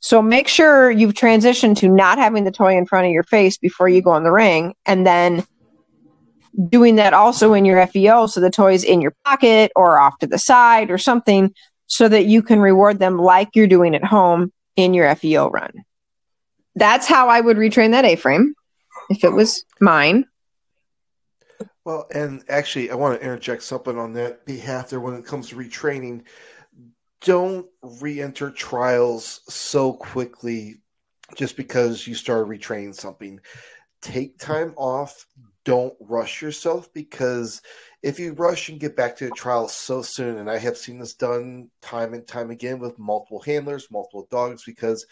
So 0.00 0.20
make 0.20 0.48
sure 0.48 0.90
you've 0.90 1.14
transitioned 1.14 1.78
to 1.78 1.88
not 1.88 2.18
having 2.18 2.44
the 2.44 2.50
toy 2.50 2.76
in 2.76 2.86
front 2.86 3.06
of 3.06 3.12
your 3.12 3.22
face 3.22 3.56
before 3.56 3.88
you 3.88 4.02
go 4.02 4.16
in 4.16 4.24
the 4.24 4.32
ring, 4.32 4.74
and 4.84 5.06
then 5.06 5.44
doing 6.68 6.96
that 6.96 7.14
also 7.14 7.54
in 7.54 7.64
your 7.64 7.86
FEO. 7.86 8.26
So 8.26 8.40
the 8.40 8.50
toy's 8.50 8.84
in 8.84 9.00
your 9.00 9.14
pocket 9.24 9.72
or 9.76 9.98
off 9.98 10.18
to 10.18 10.26
the 10.26 10.38
side 10.38 10.90
or 10.90 10.98
something 10.98 11.54
so 11.86 12.08
that 12.08 12.26
you 12.26 12.42
can 12.42 12.60
reward 12.60 12.98
them 12.98 13.18
like 13.18 13.50
you're 13.54 13.66
doing 13.66 13.94
at 13.94 14.04
home 14.04 14.52
in 14.76 14.92
your 14.94 15.14
FEO 15.14 15.50
run. 15.50 15.72
That's 16.74 17.06
how 17.06 17.28
I 17.28 17.40
would 17.40 17.56
retrain 17.56 17.92
that 17.92 18.04
A 18.04 18.16
frame 18.16 18.54
if 19.10 19.24
it 19.24 19.32
was 19.32 19.64
mine. 19.80 20.24
Well, 21.84 22.06
and 22.14 22.44
actually, 22.48 22.90
I 22.90 22.94
want 22.94 23.18
to 23.18 23.24
interject 23.24 23.62
something 23.62 23.98
on 23.98 24.12
that 24.14 24.46
behalf 24.46 24.90
there 24.90 25.00
when 25.00 25.14
it 25.14 25.24
comes 25.26 25.48
to 25.48 25.56
retraining. 25.56 26.22
Don't 27.20 27.66
re 27.82 28.20
enter 28.20 28.50
trials 28.50 29.40
so 29.48 29.92
quickly 29.92 30.80
just 31.36 31.56
because 31.56 32.06
you 32.06 32.14
started 32.14 32.48
retraining 32.48 32.94
something. 32.94 33.40
Take 34.00 34.38
time 34.38 34.74
off, 34.76 35.26
don't 35.64 35.94
rush 36.00 36.42
yourself 36.42 36.92
because 36.92 37.62
if 38.02 38.18
you 38.18 38.32
rush 38.32 38.68
and 38.68 38.80
get 38.80 38.96
back 38.96 39.16
to 39.16 39.26
the 39.26 39.30
trial 39.32 39.68
so 39.68 40.02
soon, 40.02 40.38
and 40.38 40.50
I 40.50 40.58
have 40.58 40.76
seen 40.76 40.98
this 40.98 41.14
done 41.14 41.70
time 41.80 42.14
and 42.14 42.26
time 42.26 42.50
again 42.50 42.80
with 42.80 42.98
multiple 42.98 43.40
handlers, 43.40 43.90
multiple 43.90 44.26
dogs, 44.30 44.64
because 44.64 45.06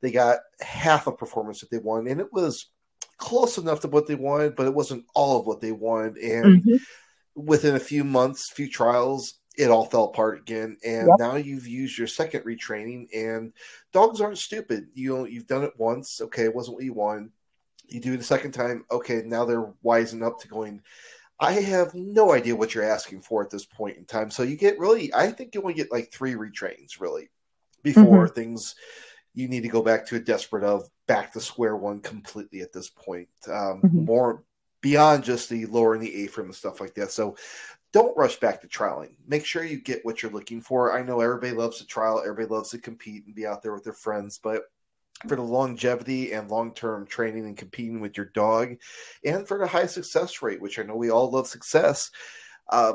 they 0.00 0.10
got 0.10 0.40
half 0.60 1.06
a 1.06 1.12
performance 1.12 1.60
that 1.60 1.70
they 1.70 1.78
wanted, 1.78 2.10
and 2.10 2.20
it 2.20 2.32
was 2.32 2.70
close 3.18 3.58
enough 3.58 3.80
to 3.80 3.88
what 3.88 4.06
they 4.06 4.14
wanted, 4.14 4.56
but 4.56 4.66
it 4.66 4.74
wasn't 4.74 5.04
all 5.14 5.40
of 5.40 5.46
what 5.46 5.60
they 5.60 5.72
wanted. 5.72 6.16
And 6.18 6.62
mm-hmm. 6.62 6.76
within 7.34 7.76
a 7.76 7.80
few 7.80 8.04
months, 8.04 8.50
few 8.50 8.68
trials, 8.68 9.34
it 9.56 9.70
all 9.70 9.84
fell 9.84 10.04
apart 10.04 10.38
again. 10.38 10.78
And 10.84 11.08
yep. 11.08 11.16
now 11.18 11.36
you've 11.36 11.66
used 11.66 11.98
your 11.98 12.06
second 12.06 12.44
retraining, 12.44 13.08
and 13.14 13.52
dogs 13.92 14.20
aren't 14.20 14.38
stupid. 14.38 14.88
You 14.94 15.26
you've 15.26 15.46
done 15.46 15.64
it 15.64 15.74
once, 15.76 16.20
okay, 16.20 16.44
it 16.44 16.54
wasn't 16.54 16.76
what 16.76 16.84
you 16.84 16.94
wanted 16.94 17.30
you 17.92 18.00
do 18.00 18.14
it 18.14 18.20
a 18.20 18.24
second 18.24 18.52
time. 18.52 18.84
Okay, 18.90 19.22
now 19.24 19.44
they're 19.44 19.72
wising 19.84 20.24
up 20.24 20.40
to 20.40 20.48
going. 20.48 20.82
I 21.38 21.52
have 21.52 21.94
no 21.94 22.32
idea 22.32 22.56
what 22.56 22.74
you're 22.74 22.84
asking 22.84 23.22
for 23.22 23.42
at 23.42 23.50
this 23.50 23.66
point 23.66 23.96
in 23.96 24.04
time. 24.04 24.30
So 24.30 24.42
you 24.42 24.56
get 24.56 24.78
really, 24.78 25.12
I 25.12 25.30
think 25.30 25.54
you 25.54 25.60
only 25.60 25.74
get 25.74 25.92
like 25.92 26.12
three 26.12 26.34
retrains 26.34 27.00
really 27.00 27.30
before 27.82 28.26
mm-hmm. 28.26 28.34
things 28.34 28.74
you 29.34 29.48
need 29.48 29.62
to 29.62 29.68
go 29.68 29.82
back 29.82 30.06
to 30.06 30.16
a 30.16 30.20
desperate 30.20 30.64
of 30.64 30.88
back 31.12 31.32
to 31.32 31.40
square 31.40 31.76
one 31.76 32.00
completely 32.00 32.60
at 32.60 32.72
this 32.72 32.88
point. 32.88 33.28
Um, 33.46 33.82
mm-hmm. 33.82 34.04
More 34.04 34.44
beyond 34.80 35.24
just 35.24 35.48
the 35.48 35.66
lowering 35.66 36.00
the 36.00 36.24
A 36.24 36.26
frame 36.26 36.46
and 36.46 36.54
stuff 36.54 36.80
like 36.80 36.94
that. 36.94 37.10
So 37.12 37.36
don't 37.92 38.16
rush 38.16 38.40
back 38.40 38.60
to 38.62 38.66
trialing. 38.66 39.14
Make 39.26 39.44
sure 39.44 39.62
you 39.62 39.78
get 39.78 40.04
what 40.04 40.22
you're 40.22 40.32
looking 40.32 40.60
for. 40.60 40.96
I 40.96 41.02
know 41.02 41.20
everybody 41.20 41.52
loves 41.52 41.78
to 41.78 41.86
trial, 41.86 42.20
everybody 42.20 42.54
loves 42.54 42.70
to 42.70 42.78
compete 42.78 43.26
and 43.26 43.34
be 43.34 43.46
out 43.46 43.62
there 43.62 43.74
with 43.74 43.84
their 43.84 43.92
friends, 43.92 44.40
but 44.42 44.62
for 45.28 45.36
the 45.36 45.42
longevity 45.42 46.32
and 46.32 46.50
long 46.50 46.74
term 46.74 47.06
training 47.06 47.46
and 47.46 47.56
competing 47.56 48.00
with 48.00 48.16
your 48.16 48.26
dog, 48.26 48.76
and 49.24 49.46
for 49.46 49.58
the 49.58 49.66
high 49.66 49.86
success 49.86 50.42
rate, 50.42 50.60
which 50.60 50.78
I 50.78 50.82
know 50.82 50.96
we 50.96 51.10
all 51.10 51.30
love 51.30 51.46
success. 51.46 52.10
Uh, 52.70 52.94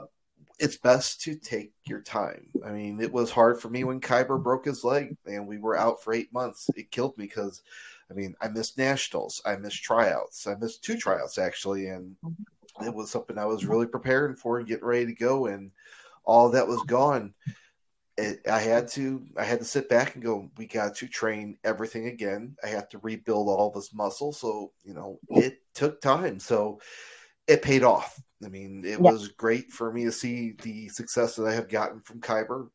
it's 0.60 0.78
best 0.78 1.22
to 1.22 1.36
take 1.36 1.72
your 1.86 2.02
time. 2.02 2.48
I 2.66 2.72
mean, 2.72 3.00
it 3.00 3.14
was 3.14 3.30
hard 3.30 3.62
for 3.62 3.70
me 3.70 3.84
when 3.84 4.02
Kyber 4.02 4.42
broke 4.42 4.66
his 4.66 4.84
leg 4.84 5.16
and 5.26 5.48
we 5.48 5.60
were 5.60 5.78
out 5.78 6.04
for 6.04 6.14
eight 6.14 6.34
months. 6.34 6.70
It 6.76 6.90
killed 6.90 7.18
me 7.18 7.26
because, 7.26 7.62
I 8.10 8.14
mean, 8.14 8.36
I 8.42 8.48
missed 8.48 8.78
nationals, 8.78 9.42
I 9.46 9.56
missed 9.58 9.84
tryouts, 9.84 10.48
I 10.48 10.56
missed 10.56 10.84
two 10.84 10.98
tryouts 10.98 11.38
actually, 11.38 11.88
and 11.88 12.16
mm-hmm. 12.24 12.88
it 12.88 12.94
was 12.94 13.12
something 13.12 13.38
I 13.38 13.46
was 13.46 13.66
really 13.66 13.88
preparing 13.88 14.36
for 14.36 14.60
and 14.60 14.68
getting 14.68 14.86
ready 14.86 15.08
to 15.08 15.14
go, 15.14 15.48
and 15.48 15.72
all 16.24 16.50
that 16.50 16.68
was 16.68 16.82
gone 16.84 17.34
it, 18.18 18.48
I 18.48 18.60
had 18.60 18.88
to 18.90 19.24
I 19.38 19.44
had 19.44 19.60
to 19.60 19.66
sit 19.66 19.90
back 19.90 20.16
and 20.16 20.24
go. 20.24 20.50
We 20.58 20.66
got 20.66 20.96
to 20.96 21.08
train 21.08 21.58
everything 21.64 22.08
again. 22.08 22.58
I 22.64 22.68
had 22.68 22.90
to 22.92 22.98
rebuild 23.00 23.48
all 23.48 23.70
this 23.70 23.94
muscle. 23.94 24.34
So 24.34 24.72
you 24.84 24.94
know, 24.94 25.20
it 25.30 25.60
took 25.76 26.02
time. 26.02 26.40
So 26.40 26.82
it 27.48 27.62
paid 27.62 27.84
off. 27.84 28.20
I 28.44 28.50
mean, 28.50 28.84
it 28.86 28.92
yeah. 28.92 29.12
was 29.12 29.30
great 29.30 29.72
for 29.72 29.92
me 29.92 30.06
to 30.06 30.12
see 30.12 30.56
the 30.64 30.90
success 30.90 31.36
that 31.36 31.48
I 31.48 31.54
have 31.54 31.70
gotten 31.70 32.02
from 32.02 32.20
Kyber 32.20 32.70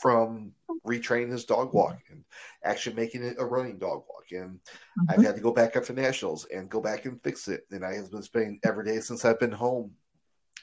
from 0.00 0.52
retraining 0.86 1.32
his 1.32 1.46
dog 1.46 1.72
walk 1.72 1.98
and 2.10 2.22
actually 2.62 2.94
making 2.94 3.22
it 3.22 3.36
a 3.38 3.44
running 3.44 3.78
dog 3.78 4.04
walk. 4.08 4.24
And 4.30 4.60
mm-hmm. 4.60 5.04
I've 5.08 5.24
had 5.24 5.34
to 5.36 5.40
go 5.40 5.52
back 5.52 5.74
after 5.74 5.94
nationals 5.94 6.46
and 6.52 6.68
go 6.68 6.80
back 6.80 7.06
and 7.06 7.22
fix 7.22 7.48
it. 7.48 7.66
And 7.70 7.84
I 7.84 7.94
have 7.94 8.10
been 8.10 8.22
spending 8.22 8.60
every 8.62 8.84
day 8.84 9.00
since 9.00 9.24
I've 9.24 9.40
been 9.40 9.52
home 9.52 9.92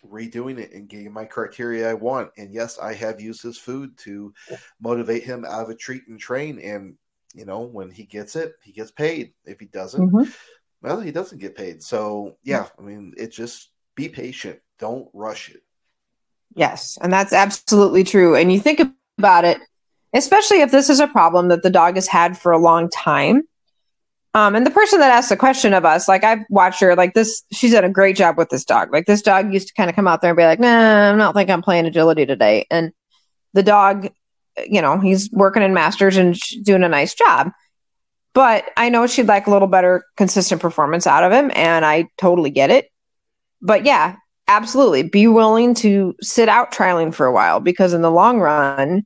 redoing 0.08 0.60
it 0.60 0.74
and 0.74 0.88
getting 0.88 1.12
my 1.12 1.26
criteria 1.26 1.90
I 1.90 1.96
want. 1.96 2.30
And 2.38 2.54
yes, 2.54 2.78
I 2.78 2.94
have 2.94 3.20
used 3.20 3.42
his 3.42 3.58
food 3.58 3.98
to 4.00 4.34
motivate 4.80 5.24
him 5.24 5.46
out 5.46 5.64
of 5.64 5.70
a 5.70 5.76
treat 5.76 6.08
and 6.08 6.20
train. 6.20 6.60
And 6.60 6.96
you 7.34 7.46
know, 7.46 7.62
when 7.62 7.90
he 7.90 8.04
gets 8.04 8.36
it, 8.36 8.54
he 8.62 8.72
gets 8.72 8.92
paid. 8.92 9.34
If 9.46 9.60
he 9.60 9.66
doesn't, 9.66 10.12
mm-hmm. 10.12 10.30
well, 10.84 11.00
he 11.00 11.12
doesn't 11.12 11.40
get 11.40 11.56
paid. 11.56 11.82
So 11.82 12.38
yeah, 12.44 12.68
I 12.78 12.82
mean, 12.84 13.14
it 13.18 13.32
just 13.32 13.70
be 13.96 14.10
patient. 14.10 14.60
Don't 14.78 15.10
rush 15.14 15.50
it. 15.50 15.64
Yes, 16.54 17.00
and 17.02 17.12
that's 17.12 17.34
absolutely 17.34 18.04
true. 18.04 18.36
And 18.36 18.52
you 18.52 18.60
think 18.60 18.80
about 19.18 19.46
it, 19.46 19.60
especially 20.14 20.62
if 20.62 20.72
this 20.72 20.90
is 20.90 21.00
a 21.00 21.08
problem 21.08 21.50
that 21.50 21.64
the 21.64 21.70
dog 21.70 21.96
has 21.96 22.08
had 22.08 22.38
for 22.38 22.52
a 22.52 22.58
long 22.58 22.90
time 22.90 23.44
um, 24.36 24.56
and 24.56 24.66
the 24.66 24.72
person 24.72 25.00
that 25.00 25.12
asked 25.12 25.30
the 25.30 25.38
question 25.38 25.74
of 25.74 25.86
us, 25.86 26.08
like 26.08 26.24
I've 26.24 26.44
watched 26.50 26.80
her, 26.82 26.96
like 26.96 27.14
this, 27.14 27.44
she's 27.52 27.74
done 27.74 27.84
a 27.84 27.90
great 27.90 28.16
job 28.16 28.36
with 28.38 28.50
this 28.50 28.66
dog. 28.66 28.92
Like 28.92 29.06
this 29.06 29.22
dog 29.22 29.54
used 29.54 29.68
to 29.68 29.74
kind 29.76 29.92
of 29.92 29.96
come 29.96 30.08
out 30.08 30.22
there 30.22 30.32
and 30.32 30.38
be 30.38 30.44
like, 30.44 30.60
"Nah, 30.60 31.14
I 31.14 31.16
don't 31.16 31.34
think 31.34 31.52
I'm 31.52 31.62
playing 31.62 31.86
agility 31.86 32.26
today." 32.26 32.66
And 32.72 32.92
the 33.54 33.62
dog, 33.62 34.10
you 34.66 34.82
know, 34.82 34.98
he's 34.98 35.30
working 35.32 35.62
in 35.62 35.74
masters 35.74 36.18
and 36.18 36.36
doing 36.64 36.84
a 36.84 36.90
nice 36.90 37.14
job. 37.14 37.52
But 38.34 38.66
I 38.76 38.90
know 38.90 39.06
she'd 39.06 39.28
like 39.28 39.46
a 39.46 39.52
little 39.52 39.68
better 39.68 40.04
consistent 40.18 40.62
performance 40.62 41.06
out 41.06 41.24
of 41.24 41.32
him, 41.32 41.52
and 41.54 41.86
I 41.86 42.08
totally 42.18 42.50
get 42.50 42.72
it. 42.72 42.90
But 43.62 43.86
yeah, 43.86 44.16
absolutely, 44.48 45.04
be 45.04 45.28
willing 45.28 45.74
to 45.76 46.16
sit 46.22 46.50
out 46.50 46.72
trialing 46.72 47.14
for 47.14 47.26
a 47.26 47.32
while 47.32 47.60
because 47.60 47.94
in 47.94 48.02
the 48.02 48.12
long 48.12 48.40
run, 48.40 49.06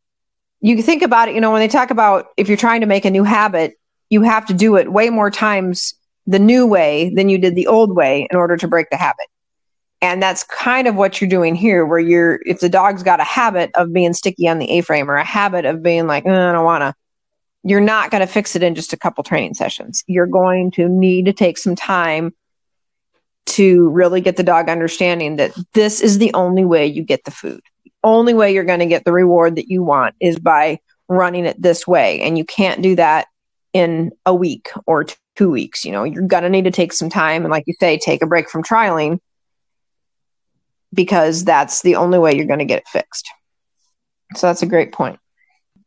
you 0.61 0.81
think 0.81 1.03
about 1.03 1.29
it. 1.29 1.35
You 1.35 1.41
know, 1.41 1.51
when 1.51 1.59
they 1.59 1.67
talk 1.67 1.91
about 1.91 2.27
if 2.37 2.47
you're 2.47 2.57
trying 2.57 2.81
to 2.81 2.87
make 2.87 3.05
a 3.05 3.11
new 3.11 3.23
habit 3.23 3.77
you 4.09 4.21
have 4.21 4.45
to 4.45 4.53
do 4.53 4.75
it 4.77 4.91
way 4.91 5.09
more 5.09 5.29
times 5.29 5.93
the 6.25 6.39
new 6.39 6.65
way 6.65 7.11
than 7.13 7.29
you 7.29 7.37
did 7.37 7.55
the 7.55 7.67
old 7.67 7.95
way 7.95 8.27
in 8.29 8.37
order 8.37 8.57
to 8.57 8.67
break 8.67 8.89
the 8.89 8.97
habit. 8.97 9.27
And 10.01 10.21
that's 10.21 10.43
kind 10.43 10.87
of 10.87 10.95
what 10.95 11.19
you're 11.19 11.29
doing 11.29 11.55
here, 11.55 11.85
where 11.85 11.99
you're, 11.99 12.39
if 12.45 12.59
the 12.59 12.69
dog's 12.69 13.01
got 13.01 13.19
a 13.19 13.23
habit 13.23 13.71
of 13.73 13.91
being 13.91 14.13
sticky 14.13 14.47
on 14.47 14.59
the 14.59 14.69
A 14.71 14.81
frame 14.81 15.09
or 15.09 15.15
a 15.15 15.23
habit 15.23 15.65
of 15.65 15.81
being 15.81 16.05
like, 16.05 16.25
oh, 16.25 16.49
I 16.49 16.51
don't 16.51 16.65
want 16.65 16.81
to, 16.81 16.93
you're 17.63 17.81
not 17.81 18.11
going 18.11 18.21
to 18.21 18.31
fix 18.31 18.55
it 18.55 18.61
in 18.61 18.75
just 18.75 18.93
a 18.93 18.97
couple 18.97 19.23
training 19.23 19.55
sessions. 19.55 20.03
You're 20.07 20.27
going 20.27 20.71
to 20.71 20.87
need 20.87 21.25
to 21.25 21.33
take 21.33 21.57
some 21.57 21.75
time 21.75 22.35
to 23.47 23.89
really 23.89 24.21
get 24.21 24.37
the 24.37 24.43
dog 24.43 24.69
understanding 24.69 25.37
that 25.37 25.51
this 25.73 26.01
is 26.01 26.17
the 26.17 26.33
only 26.33 26.65
way 26.65 26.85
you 26.85 27.03
get 27.03 27.23
the 27.23 27.31
food. 27.31 27.61
The 27.85 27.91
only 28.03 28.33
way 28.33 28.53
you're 28.53 28.63
going 28.63 28.79
to 28.79 28.85
get 28.85 29.05
the 29.05 29.11
reward 29.11 29.55
that 29.55 29.69
you 29.69 29.83
want 29.83 30.15
is 30.19 30.37
by 30.37 30.79
running 31.07 31.45
it 31.45 31.61
this 31.61 31.87
way. 31.87 32.21
And 32.21 32.37
you 32.37 32.45
can't 32.45 32.81
do 32.81 32.95
that 32.95 33.27
in 33.73 34.11
a 34.25 34.35
week 34.35 34.69
or 34.85 35.05
two 35.35 35.49
weeks. 35.49 35.85
You 35.85 35.93
know, 35.93 36.03
you're 36.03 36.27
going 36.27 36.43
to 36.43 36.49
need 36.49 36.65
to 36.65 36.71
take 36.71 36.93
some 36.93 37.09
time. 37.09 37.43
And 37.43 37.51
like 37.51 37.63
you 37.67 37.73
say, 37.79 37.97
take 37.97 38.21
a 38.21 38.27
break 38.27 38.49
from 38.49 38.63
trialing 38.63 39.19
because 40.93 41.45
that's 41.45 41.81
the 41.81 41.95
only 41.95 42.19
way 42.19 42.35
you're 42.35 42.45
going 42.45 42.59
to 42.59 42.65
get 42.65 42.79
it 42.79 42.87
fixed. 42.87 43.29
So 44.35 44.47
that's 44.47 44.61
a 44.61 44.67
great 44.67 44.91
point. 44.91 45.19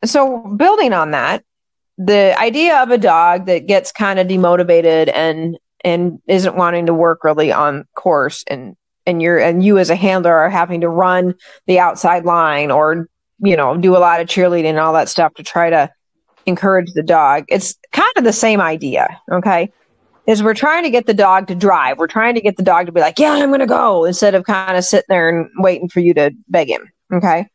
So, 0.04 0.38
building 0.38 0.94
on 0.94 1.10
that, 1.10 1.44
the 1.98 2.34
idea 2.38 2.82
of 2.82 2.90
a 2.90 2.96
dog 2.96 3.46
that 3.46 3.66
gets 3.66 3.92
kind 3.92 4.18
of 4.18 4.26
demotivated 4.26 5.12
and 5.14 5.58
and 5.84 6.20
isn't 6.26 6.56
wanting 6.56 6.86
to 6.86 6.94
work 6.94 7.24
really 7.24 7.52
on 7.52 7.86
course 7.94 8.44
and 8.46 8.76
and 9.06 9.22
you're 9.22 9.38
and 9.38 9.64
you 9.64 9.78
as 9.78 9.90
a 9.90 9.96
handler 9.96 10.34
are 10.34 10.50
having 10.50 10.80
to 10.82 10.88
run 10.88 11.34
the 11.66 11.78
outside 11.78 12.24
line 12.24 12.70
or 12.70 13.08
you 13.40 13.56
know 13.56 13.76
do 13.76 13.96
a 13.96 13.98
lot 13.98 14.20
of 14.20 14.26
cheerleading 14.26 14.66
and 14.66 14.78
all 14.78 14.92
that 14.92 15.08
stuff 15.08 15.34
to 15.34 15.42
try 15.42 15.70
to 15.70 15.90
encourage 16.46 16.92
the 16.92 17.02
dog. 17.02 17.44
It's 17.48 17.74
kind 17.92 18.12
of 18.16 18.24
the 18.24 18.32
same 18.32 18.60
idea 18.60 19.20
okay? 19.30 19.72
Is 20.26 20.42
we're 20.42 20.54
trying 20.54 20.84
to 20.84 20.90
get 20.90 21.06
the 21.06 21.14
dog 21.14 21.48
to 21.48 21.54
drive. 21.54 21.98
We're 21.98 22.06
trying 22.06 22.34
to 22.34 22.40
get 22.40 22.56
the 22.56 22.62
dog 22.62 22.86
to 22.86 22.92
be 22.92 23.00
like 23.00 23.18
yeah 23.18 23.32
i'm 23.32 23.48
going 23.48 23.60
to 23.60 23.66
go 23.66 24.04
instead 24.04 24.34
of 24.34 24.44
kind 24.44 24.76
of 24.76 24.84
sitting 24.84 25.06
there 25.08 25.28
and 25.28 25.48
waiting 25.56 25.88
for 25.88 26.00
you 26.00 26.14
to 26.14 26.30
beg 26.48 26.70
him 26.70 26.90
okay? 27.12 27.46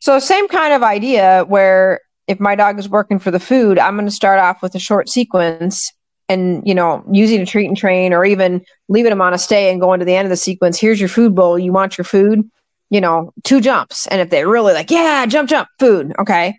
So 0.00 0.18
same 0.18 0.48
kind 0.48 0.74
of 0.74 0.82
idea 0.82 1.44
where 1.46 2.00
if 2.26 2.40
my 2.40 2.56
dog 2.56 2.78
is 2.78 2.88
working 2.88 3.18
for 3.18 3.30
the 3.30 3.38
food 3.38 3.78
i'm 3.78 3.94
going 3.94 4.06
to 4.06 4.14
start 4.14 4.38
off 4.38 4.62
with 4.62 4.74
a 4.74 4.80
short 4.80 5.08
sequence 5.08 5.92
and 6.32 6.66
you 6.66 6.74
know 6.74 7.04
using 7.12 7.40
a 7.40 7.46
treat 7.46 7.66
and 7.66 7.76
train 7.76 8.12
or 8.12 8.24
even 8.24 8.64
leaving 8.88 9.10
them 9.10 9.20
on 9.20 9.34
a 9.34 9.38
stay 9.38 9.70
and 9.70 9.80
going 9.80 10.00
to 10.00 10.06
the 10.06 10.14
end 10.14 10.26
of 10.26 10.30
the 10.30 10.36
sequence. 10.36 10.78
Here's 10.78 11.00
your 11.00 11.08
food 11.08 11.34
bowl. 11.34 11.58
You 11.58 11.72
want 11.72 11.98
your 11.98 12.04
food 12.04 12.48
you 12.92 13.00
know 13.00 13.32
two 13.42 13.60
jumps. 13.60 14.06
And 14.08 14.20
if 14.20 14.28
they're 14.28 14.48
really 14.48 14.74
like 14.74 14.90
yeah 14.90 15.24
jump 15.26 15.48
jump 15.48 15.68
food. 15.80 16.12
Okay. 16.18 16.58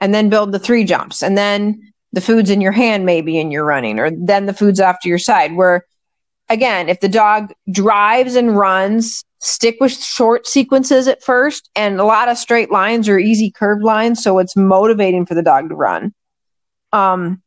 And 0.00 0.14
then 0.14 0.30
build 0.30 0.52
the 0.52 0.58
three 0.58 0.84
jumps. 0.84 1.22
And 1.22 1.36
then 1.36 1.92
the 2.12 2.20
food's 2.20 2.48
in 2.48 2.60
your 2.60 2.72
hand 2.72 3.04
maybe 3.04 3.38
and 3.38 3.52
you're 3.52 3.64
running. 3.64 3.98
Or 3.98 4.10
then 4.10 4.46
the 4.46 4.54
food's 4.54 4.80
off 4.80 5.00
to 5.02 5.08
your 5.08 5.18
side. 5.18 5.56
Where 5.56 5.84
again 6.48 6.88
if 6.88 7.00
the 7.00 7.08
dog 7.08 7.52
drives 7.70 8.36
and 8.36 8.56
runs 8.56 9.24
stick 9.40 9.76
with 9.80 9.92
short 9.92 10.46
sequences 10.46 11.08
at 11.08 11.24
first. 11.24 11.68
And 11.74 11.98
a 11.98 12.04
lot 12.04 12.28
of 12.28 12.38
straight 12.38 12.70
lines 12.70 13.08
or 13.08 13.18
easy 13.18 13.50
curved 13.50 13.82
lines. 13.82 14.22
So 14.22 14.38
it's 14.38 14.56
motivating 14.56 15.26
for 15.26 15.34
the 15.34 15.42
dog 15.42 15.70
to 15.70 15.74
run. 15.74 16.14
Um 16.92 17.42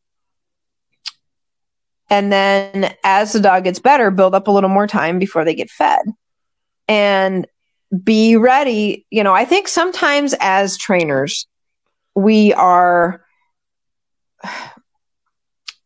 and 2.10 2.32
then 2.32 2.94
as 3.04 3.34
the 3.34 3.40
dog 3.40 3.66
gets 3.66 3.80
better, 3.80 4.12
build 4.12 4.34
up 4.34 4.48
a 4.48 4.52
little 4.52 4.70
more 4.70 4.88
time 4.88 5.20
before 5.20 5.44
they 5.44 5.56
get 5.56 5.70
fed. 5.70 6.00
And 6.88 7.48
be 8.04 8.36
ready. 8.38 9.06
You 9.10 9.24
know, 9.24 9.34
I 9.34 9.46
think 9.46 9.68
sometimes 9.68 10.34
as 10.40 10.78
trainers, 10.78 11.48
we 12.16 12.54
are 12.54 13.24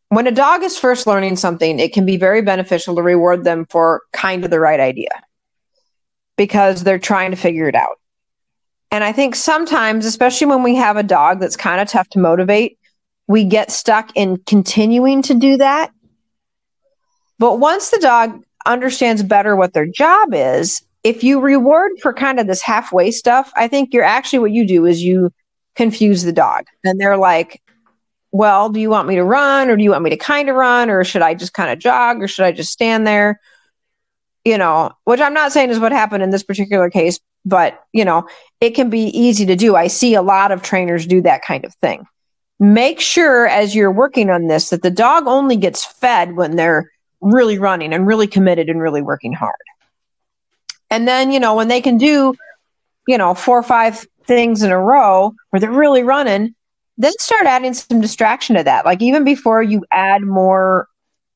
when 0.09 0.27
a 0.27 0.31
dog 0.31 0.61
is 0.63 0.77
first 0.77 1.07
learning 1.07 1.37
something, 1.37 1.79
it 1.79 1.93
can 1.93 2.05
be 2.05 2.17
very 2.17 2.41
beneficial 2.41 2.95
to 2.95 3.01
reward 3.01 3.43
them 3.43 3.65
for 3.69 4.01
kind 4.11 4.43
of 4.43 4.51
the 4.51 4.59
right 4.59 4.79
idea 4.79 5.07
because 6.35 6.83
they're 6.83 6.99
trying 6.99 7.31
to 7.31 7.37
figure 7.37 7.67
it 7.67 7.75
out. 7.75 7.97
And 8.91 9.05
I 9.05 9.13
think 9.13 9.35
sometimes, 9.35 10.05
especially 10.05 10.47
when 10.47 10.63
we 10.63 10.75
have 10.75 10.97
a 10.97 11.03
dog 11.03 11.39
that's 11.39 11.55
kind 11.55 11.79
of 11.79 11.87
tough 11.87 12.09
to 12.09 12.19
motivate, 12.19 12.77
we 13.27 13.45
get 13.45 13.71
stuck 13.71 14.11
in 14.15 14.35
continuing 14.45 15.21
to 15.23 15.33
do 15.33 15.55
that 15.57 15.91
but 17.41 17.57
once 17.57 17.89
the 17.89 17.97
dog 17.97 18.43
understands 18.67 19.23
better 19.23 19.55
what 19.55 19.73
their 19.73 19.87
job 19.87 20.29
is, 20.31 20.79
if 21.03 21.23
you 21.23 21.39
reward 21.39 21.91
for 21.99 22.13
kind 22.13 22.39
of 22.39 22.45
this 22.45 22.61
halfway 22.61 23.09
stuff, 23.09 23.51
I 23.55 23.67
think 23.67 23.95
you're 23.95 24.03
actually 24.03 24.37
what 24.37 24.51
you 24.51 24.63
do 24.63 24.85
is 24.85 25.01
you 25.01 25.31
confuse 25.75 26.21
the 26.21 26.31
dog. 26.31 26.65
And 26.83 27.01
they're 27.01 27.17
like, 27.17 27.59
well, 28.29 28.69
do 28.69 28.79
you 28.79 28.91
want 28.91 29.07
me 29.07 29.15
to 29.15 29.23
run 29.23 29.71
or 29.71 29.75
do 29.75 29.83
you 29.83 29.89
want 29.89 30.03
me 30.03 30.11
to 30.11 30.17
kind 30.17 30.49
of 30.49 30.55
run 30.55 30.91
or 30.91 31.03
should 31.03 31.23
I 31.23 31.33
just 31.33 31.55
kind 31.55 31.71
of 31.71 31.79
jog 31.79 32.21
or 32.21 32.27
should 32.27 32.45
I 32.45 32.51
just 32.51 32.71
stand 32.71 33.07
there? 33.07 33.39
You 34.45 34.59
know, 34.59 34.91
which 35.05 35.19
I'm 35.19 35.33
not 35.33 35.51
saying 35.51 35.71
is 35.71 35.79
what 35.79 35.91
happened 35.91 36.21
in 36.21 36.29
this 36.29 36.43
particular 36.43 36.91
case, 36.91 37.19
but 37.43 37.83
you 37.91 38.05
know, 38.05 38.27
it 38.59 38.75
can 38.75 38.91
be 38.91 39.05
easy 39.19 39.47
to 39.47 39.55
do. 39.55 39.75
I 39.75 39.87
see 39.87 40.13
a 40.13 40.21
lot 40.21 40.51
of 40.51 40.61
trainers 40.61 41.07
do 41.07 41.23
that 41.23 41.41
kind 41.41 41.65
of 41.65 41.73
thing. 41.77 42.05
Make 42.59 42.99
sure 42.99 43.47
as 43.47 43.73
you're 43.73 43.91
working 43.91 44.29
on 44.29 44.45
this 44.45 44.69
that 44.69 44.83
the 44.83 44.91
dog 44.91 45.25
only 45.25 45.55
gets 45.55 45.83
fed 45.83 46.35
when 46.35 46.55
they're 46.55 46.91
really 47.21 47.57
running 47.59 47.93
and 47.93 48.05
really 48.05 48.27
committed 48.27 48.69
and 48.69 48.81
really 48.81 49.01
working 49.01 49.33
hard. 49.33 49.55
And 50.89 51.07
then, 51.07 51.31
you 51.31 51.39
know, 51.39 51.55
when 51.55 51.67
they 51.67 51.81
can 51.81 51.97
do, 51.97 52.35
you 53.07 53.17
know, 53.17 53.33
four 53.33 53.57
or 53.57 53.63
five 53.63 54.05
things 54.25 54.63
in 54.63 54.71
a 54.71 54.79
row 54.79 55.33
where 55.49 55.59
they're 55.59 55.71
really 55.71 56.03
running, 56.03 56.53
then 56.97 57.13
start 57.19 57.45
adding 57.45 57.73
some 57.73 58.01
distraction 58.01 58.55
to 58.55 58.63
that. 58.63 58.85
Like 58.85 59.01
even 59.01 59.23
before 59.23 59.63
you 59.63 59.83
add 59.91 60.21
more 60.21 60.87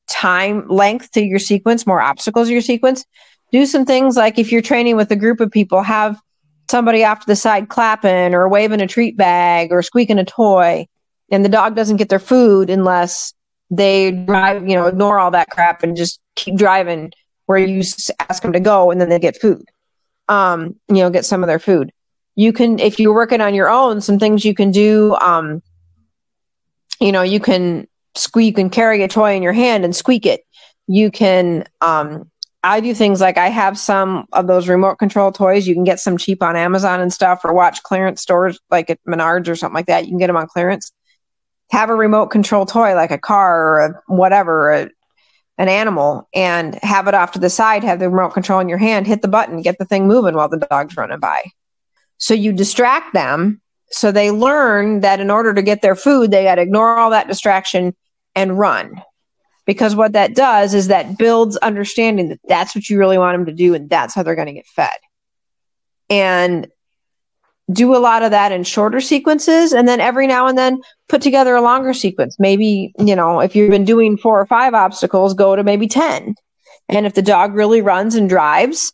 time 0.08 0.68
length 0.68 1.12
to 1.12 1.22
your 1.22 1.38
sequence, 1.38 1.86
more 1.86 2.00
obstacles 2.00 2.48
to 2.48 2.52
your 2.52 2.62
sequence, 2.62 3.04
do 3.52 3.66
some 3.66 3.84
things 3.86 4.16
like 4.16 4.38
if 4.38 4.52
you're 4.52 4.62
training 4.62 4.96
with 4.96 5.10
a 5.10 5.16
group 5.16 5.40
of 5.40 5.50
people, 5.50 5.82
have 5.82 6.20
somebody 6.70 7.04
off 7.04 7.20
to 7.20 7.26
the 7.26 7.36
side 7.36 7.68
clapping 7.68 8.34
or 8.34 8.48
waving 8.48 8.80
a 8.80 8.86
treat 8.86 9.16
bag 9.16 9.72
or 9.72 9.82
squeaking 9.82 10.18
a 10.18 10.24
toy. 10.24 10.86
And 11.30 11.44
the 11.44 11.48
dog 11.48 11.74
doesn't 11.74 11.96
get 11.96 12.08
their 12.08 12.18
food 12.18 12.70
unless 12.70 13.32
they 13.70 14.12
drive, 14.12 14.68
you 14.68 14.76
know, 14.76 14.86
ignore 14.86 15.18
all 15.18 15.30
that 15.32 15.50
crap 15.50 15.82
and 15.82 15.96
just 15.96 16.20
keep 16.34 16.56
driving 16.56 17.12
where 17.46 17.58
you 17.58 17.82
ask 18.28 18.42
them 18.42 18.52
to 18.52 18.60
go 18.60 18.90
and 18.90 19.00
then 19.00 19.08
they 19.08 19.18
get 19.18 19.40
food. 19.40 19.64
Um, 20.28 20.76
you 20.88 20.96
know, 20.96 21.10
get 21.10 21.24
some 21.24 21.42
of 21.42 21.46
their 21.46 21.58
food. 21.58 21.92
You 22.34 22.52
can, 22.52 22.78
if 22.78 22.98
you're 22.98 23.14
working 23.14 23.40
on 23.40 23.54
your 23.54 23.68
own, 23.68 24.00
some 24.00 24.18
things 24.18 24.44
you 24.44 24.54
can 24.54 24.70
do, 24.70 25.14
um, 25.16 25.62
you 27.00 27.12
know, 27.12 27.22
you 27.22 27.40
can 27.40 27.86
squeak, 28.14 28.56
can 28.56 28.70
carry 28.70 29.02
a 29.02 29.08
toy 29.08 29.36
in 29.36 29.42
your 29.42 29.52
hand 29.52 29.84
and 29.84 29.94
squeak 29.94 30.26
it. 30.26 30.42
You 30.86 31.10
can, 31.10 31.64
um, 31.80 32.30
I 32.62 32.80
do 32.80 32.94
things 32.94 33.20
like 33.20 33.38
I 33.38 33.48
have 33.48 33.78
some 33.78 34.26
of 34.32 34.48
those 34.48 34.68
remote 34.68 34.96
control 34.96 35.30
toys. 35.30 35.68
You 35.68 35.74
can 35.74 35.84
get 35.84 36.00
some 36.00 36.18
cheap 36.18 36.42
on 36.42 36.56
Amazon 36.56 37.00
and 37.00 37.12
stuff, 37.12 37.44
or 37.44 37.52
watch 37.52 37.82
clearance 37.84 38.20
stores 38.20 38.58
like 38.70 38.90
at 38.90 38.98
Menards 39.06 39.46
or 39.48 39.54
something 39.54 39.74
like 39.74 39.86
that. 39.86 40.04
You 40.04 40.10
can 40.10 40.18
get 40.18 40.26
them 40.26 40.36
on 40.36 40.48
clearance 40.48 40.90
have 41.70 41.90
a 41.90 41.94
remote 41.94 42.28
control 42.28 42.66
toy 42.66 42.94
like 42.94 43.10
a 43.10 43.18
car 43.18 43.62
or 43.62 43.80
a 43.80 44.02
whatever, 44.06 44.72
a, 44.72 44.90
an 45.58 45.68
animal, 45.68 46.28
and 46.34 46.74
have 46.82 47.08
it 47.08 47.14
off 47.14 47.32
to 47.32 47.38
the 47.38 47.50
side, 47.50 47.82
have 47.82 47.98
the 47.98 48.10
remote 48.10 48.34
control 48.34 48.60
in 48.60 48.68
your 48.68 48.78
hand, 48.78 49.06
hit 49.06 49.22
the 49.22 49.28
button, 49.28 49.62
get 49.62 49.78
the 49.78 49.84
thing 49.84 50.06
moving 50.06 50.34
while 50.34 50.48
the 50.48 50.66
dog's 50.70 50.96
running 50.96 51.18
by. 51.18 51.42
So 52.18 52.34
you 52.34 52.52
distract 52.52 53.14
them 53.14 53.60
so 53.90 54.10
they 54.10 54.30
learn 54.30 55.00
that 55.00 55.20
in 55.20 55.30
order 55.30 55.54
to 55.54 55.62
get 55.62 55.82
their 55.82 55.94
food, 55.94 56.30
they 56.30 56.44
got 56.44 56.56
to 56.56 56.62
ignore 56.62 56.98
all 56.98 57.10
that 57.10 57.28
distraction 57.28 57.94
and 58.34 58.58
run. 58.58 59.00
Because 59.64 59.96
what 59.96 60.12
that 60.12 60.34
does 60.34 60.74
is 60.74 60.88
that 60.88 61.18
builds 61.18 61.56
understanding 61.56 62.28
that 62.28 62.40
that's 62.46 62.74
what 62.74 62.88
you 62.88 62.98
really 62.98 63.18
want 63.18 63.36
them 63.36 63.46
to 63.46 63.52
do 63.52 63.74
and 63.74 63.90
that's 63.90 64.14
how 64.14 64.22
they're 64.22 64.36
going 64.36 64.46
to 64.46 64.52
get 64.52 64.66
fed. 64.66 64.96
And 66.08 66.68
do 67.72 67.96
a 67.96 67.98
lot 67.98 68.22
of 68.22 68.30
that 68.30 68.52
in 68.52 68.62
shorter 68.62 69.00
sequences 69.00 69.72
and 69.72 69.88
then 69.88 70.00
every 70.00 70.26
now 70.26 70.46
and 70.46 70.56
then 70.56 70.80
put 71.08 71.20
together 71.20 71.54
a 71.54 71.60
longer 71.60 71.92
sequence. 71.92 72.36
Maybe 72.38 72.92
you 72.98 73.16
know 73.16 73.40
if 73.40 73.56
you've 73.56 73.70
been 73.70 73.84
doing 73.84 74.16
four 74.16 74.40
or 74.40 74.46
five 74.46 74.74
obstacles 74.74 75.34
go 75.34 75.56
to 75.56 75.64
maybe 75.64 75.88
10 75.88 76.34
and 76.88 77.06
if 77.06 77.14
the 77.14 77.22
dog 77.22 77.54
really 77.54 77.82
runs 77.82 78.14
and 78.14 78.28
drives 78.28 78.92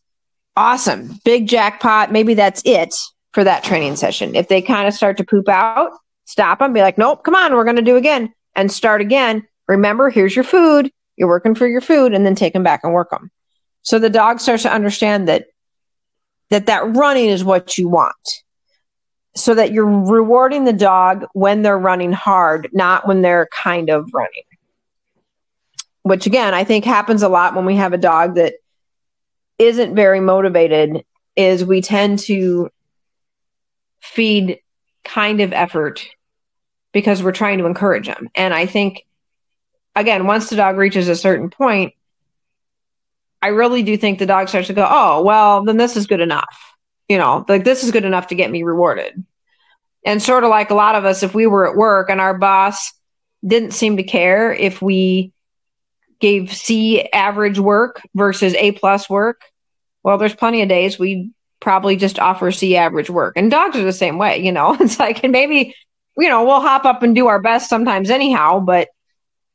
awesome. 0.56 1.18
Big 1.24 1.48
jackpot. 1.48 2.12
Maybe 2.12 2.34
that's 2.34 2.62
it 2.64 2.94
for 3.32 3.42
that 3.44 3.64
training 3.64 3.96
session. 3.96 4.34
If 4.34 4.48
they 4.48 4.60
kind 4.60 4.86
of 4.86 4.94
start 4.94 5.16
to 5.18 5.24
poop 5.24 5.48
out 5.48 5.90
stop 6.24 6.60
them 6.60 6.72
be 6.72 6.80
like 6.80 6.96
nope 6.96 7.24
come 7.24 7.34
on 7.34 7.52
we're 7.52 7.64
going 7.64 7.76
to 7.76 7.82
do 7.82 7.96
again 7.96 8.32
and 8.54 8.72
start 8.72 9.00
again. 9.00 9.46
Remember 9.68 10.08
here's 10.08 10.34
your 10.34 10.44
food. 10.44 10.90
You're 11.16 11.28
working 11.28 11.54
for 11.54 11.66
your 11.66 11.82
food 11.82 12.14
and 12.14 12.24
then 12.24 12.34
take 12.34 12.54
them 12.54 12.62
back 12.62 12.80
and 12.84 12.94
work 12.94 13.10
them 13.10 13.30
so 13.82 13.98
the 13.98 14.10
dog 14.10 14.40
starts 14.40 14.62
to 14.62 14.72
understand 14.72 15.28
that 15.28 15.46
that 16.50 16.66
that 16.66 16.96
running 16.96 17.26
is 17.26 17.44
what 17.44 17.76
you 17.76 17.88
want 17.88 18.14
so 19.34 19.54
that 19.54 19.72
you're 19.72 19.86
rewarding 19.86 20.64
the 20.64 20.72
dog 20.72 21.26
when 21.32 21.62
they're 21.62 21.78
running 21.78 22.12
hard, 22.12 22.68
not 22.72 23.06
when 23.06 23.22
they're 23.22 23.48
kind 23.52 23.88
of 23.88 24.10
running. 24.12 24.42
Which 26.02 26.26
again, 26.26 26.52
I 26.52 26.64
think 26.64 26.84
happens 26.84 27.22
a 27.22 27.28
lot 27.28 27.54
when 27.54 27.64
we 27.64 27.76
have 27.76 27.92
a 27.92 27.98
dog 27.98 28.34
that 28.34 28.54
isn't 29.58 29.94
very 29.94 30.20
motivated 30.20 31.04
is 31.36 31.64
we 31.64 31.80
tend 31.80 32.18
to 32.18 32.70
feed 34.00 34.58
kind 35.04 35.40
of 35.40 35.52
effort 35.52 36.04
because 36.92 37.22
we're 37.22 37.32
trying 37.32 37.58
to 37.58 37.66
encourage 37.66 38.06
them. 38.06 38.28
And 38.34 38.52
I 38.52 38.66
think 38.66 39.06
again, 39.94 40.26
once 40.26 40.50
the 40.50 40.56
dog 40.56 40.76
reaches 40.76 41.08
a 41.08 41.16
certain 41.16 41.50
point, 41.50 41.94
I 43.40 43.48
really 43.48 43.82
do 43.82 43.96
think 43.96 44.18
the 44.18 44.26
dog 44.26 44.48
starts 44.48 44.68
to 44.68 44.74
go, 44.74 44.86
"Oh, 44.88 45.22
well, 45.22 45.64
then 45.64 45.76
this 45.76 45.96
is 45.96 46.06
good 46.06 46.20
enough." 46.20 46.71
You 47.08 47.18
know, 47.18 47.44
like 47.48 47.64
this 47.64 47.84
is 47.84 47.90
good 47.90 48.04
enough 48.04 48.28
to 48.28 48.34
get 48.34 48.50
me 48.50 48.62
rewarded. 48.62 49.24
And 50.04 50.22
sort 50.22 50.44
of 50.44 50.50
like 50.50 50.70
a 50.70 50.74
lot 50.74 50.94
of 50.94 51.04
us, 51.04 51.22
if 51.22 51.34
we 51.34 51.46
were 51.46 51.68
at 51.70 51.76
work 51.76 52.10
and 52.10 52.20
our 52.20 52.36
boss 52.36 52.92
didn't 53.46 53.72
seem 53.72 53.96
to 53.96 54.02
care 54.02 54.52
if 54.52 54.82
we 54.82 55.32
gave 56.20 56.52
C 56.52 57.02
average 57.02 57.58
work 57.58 58.00
versus 58.14 58.54
A 58.54 58.72
plus 58.72 59.08
work, 59.08 59.42
well, 60.02 60.18
there's 60.18 60.34
plenty 60.34 60.62
of 60.62 60.68
days 60.68 60.98
we 60.98 61.30
probably 61.60 61.96
just 61.96 62.18
offer 62.18 62.50
C 62.50 62.76
average 62.76 63.10
work. 63.10 63.34
And 63.36 63.50
dogs 63.50 63.76
are 63.76 63.84
the 63.84 63.92
same 63.92 64.18
way, 64.18 64.38
you 64.38 64.52
know. 64.52 64.74
It's 64.80 64.98
like, 64.98 65.22
and 65.22 65.32
maybe, 65.32 65.74
you 66.16 66.28
know, 66.28 66.44
we'll 66.44 66.60
hop 66.60 66.84
up 66.84 67.02
and 67.02 67.14
do 67.14 67.28
our 67.28 67.40
best 67.40 67.68
sometimes 67.68 68.10
anyhow, 68.10 68.60
but 68.60 68.88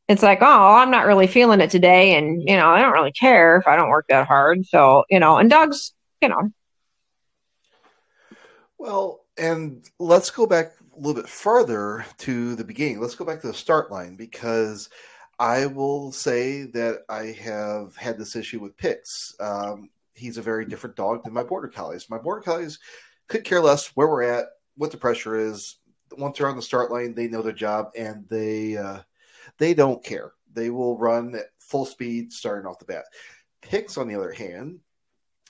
it's 0.08 0.24
like, 0.24 0.40
oh, 0.42 0.76
I'm 0.76 0.92
not 0.92 1.06
really 1.06 1.28
feeling 1.28 1.60
it 1.60 1.70
today. 1.70 2.16
And, 2.16 2.42
you 2.48 2.56
know, 2.56 2.70
I 2.70 2.82
don't 2.82 2.94
really 2.94 3.12
care 3.12 3.58
if 3.58 3.68
I 3.68 3.76
don't 3.76 3.90
work 3.90 4.06
that 4.08 4.28
hard. 4.28 4.66
So, 4.66 5.04
you 5.10 5.20
know, 5.20 5.38
and 5.38 5.50
dogs, 5.50 5.94
you 6.22 6.30
know. 6.30 6.52
Well, 8.80 9.26
and 9.38 9.90
let's 10.00 10.30
go 10.30 10.46
back 10.46 10.74
a 10.94 10.98
little 10.98 11.20
bit 11.20 11.30
further 11.30 12.06
to 12.20 12.56
the 12.56 12.64
beginning. 12.64 13.00
Let's 13.00 13.16
go 13.16 13.26
back 13.26 13.42
to 13.42 13.48
the 13.48 13.54
start 13.54 13.92
line 13.92 14.16
because 14.16 14.90
I 15.40 15.66
will 15.66 16.12
say 16.12 16.64
that 16.64 17.00
I 17.10 17.26
have 17.42 17.96
had 17.96 18.18
this 18.18 18.36
issue 18.36 18.60
with 18.60 18.78
Pix. 18.78 19.36
Um, 19.40 19.90
he's 20.14 20.38
a 20.38 20.44
very 20.44 20.66
different 20.66 20.96
dog 20.96 21.24
than 21.24 21.34
my 21.34 21.44
border 21.44 21.68
collies. 21.68 22.10
My 22.10 22.18
border 22.18 22.42
collies 22.42 22.80
could 23.28 23.44
care 23.44 23.62
less 23.62 23.88
where 23.96 24.08
we're 24.08 24.24
at, 24.24 24.46
what 24.76 24.92
the 24.92 24.98
pressure 24.98 25.36
is. 25.36 25.78
Once 26.18 26.38
they're 26.38 26.48
on 26.48 26.56
the 26.56 26.62
start 26.62 26.92
line, 26.92 27.14
they 27.14 27.28
know 27.28 27.42
their 27.42 27.52
job 27.52 27.92
and 27.98 28.28
they 28.30 28.78
uh, 28.78 29.00
they 29.58 29.74
don't 29.74 30.04
care. 30.04 30.34
They 30.54 30.70
will 30.70 30.98
run 30.98 31.36
at 31.36 31.48
full 31.60 31.86
speed 31.86 32.32
starting 32.32 32.66
off 32.66 32.80
the 32.80 32.86
bat. 32.86 33.06
Pix, 33.62 33.98
on 33.98 34.08
the 34.08 34.16
other 34.16 34.32
hand, 34.32 34.80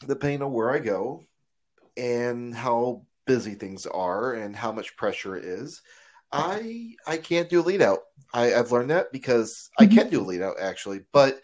depending 0.06 0.42
on 0.42 0.52
where 0.52 0.72
I 0.72 0.80
go 0.80 1.24
and 1.96 2.54
how 2.54 3.04
busy 3.28 3.54
things 3.54 3.86
are 3.86 4.34
and 4.34 4.56
how 4.56 4.72
much 4.72 4.96
pressure 4.96 5.36
it 5.36 5.46
is, 5.46 5.82
I 6.32 6.96
I 7.06 7.18
can't 7.18 7.50
do 7.50 7.62
a 7.62 7.64
lead 7.64 7.82
out. 7.82 8.00
I, 8.34 8.48
have 8.48 8.72
learned 8.72 8.90
that 8.90 9.12
because 9.12 9.70
I 9.80 9.86
mm-hmm. 9.86 9.98
can 9.98 10.10
do 10.10 10.22
a 10.22 10.26
lead 10.26 10.42
out 10.42 10.56
actually, 10.60 11.02
but 11.14 11.42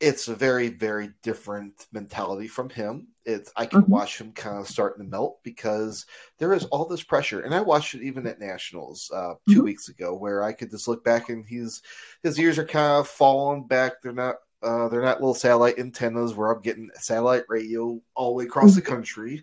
it's 0.00 0.28
a 0.28 0.34
very 0.34 0.68
very 0.68 1.10
different 1.22 1.86
mentality 1.92 2.46
from 2.46 2.68
him 2.68 3.08
it's 3.24 3.50
i 3.56 3.64
can 3.64 3.82
mm-hmm. 3.82 3.92
watch 3.92 4.20
him 4.20 4.32
kind 4.32 4.58
of 4.58 4.68
starting 4.68 5.04
to 5.04 5.10
melt 5.10 5.38
because 5.42 6.04
there 6.38 6.52
is 6.52 6.64
all 6.66 6.84
this 6.84 7.02
pressure 7.02 7.40
and 7.40 7.54
i 7.54 7.60
watched 7.60 7.94
it 7.94 8.02
even 8.02 8.26
at 8.26 8.38
nationals 8.38 9.10
uh, 9.14 9.34
2 9.48 9.54
mm-hmm. 9.54 9.64
weeks 9.64 9.88
ago 9.88 10.14
where 10.14 10.42
i 10.42 10.52
could 10.52 10.70
just 10.70 10.88
look 10.88 11.02
back 11.04 11.28
and 11.28 11.46
he's 11.46 11.82
his 12.22 12.38
ears 12.38 12.58
are 12.58 12.66
kind 12.66 13.00
of 13.00 13.08
falling 13.08 13.66
back 13.66 13.94
they're 14.02 14.12
not 14.12 14.36
uh, 14.62 14.88
they're 14.88 15.02
not 15.02 15.20
little 15.20 15.34
satellite 15.34 15.78
antennas 15.78 16.34
where 16.34 16.50
i'm 16.50 16.62
getting 16.62 16.90
satellite 16.94 17.44
radio 17.48 18.00
all 18.14 18.28
the 18.30 18.34
way 18.34 18.44
across 18.44 18.70
mm-hmm. 18.70 18.80
the 18.80 18.82
country 18.82 19.42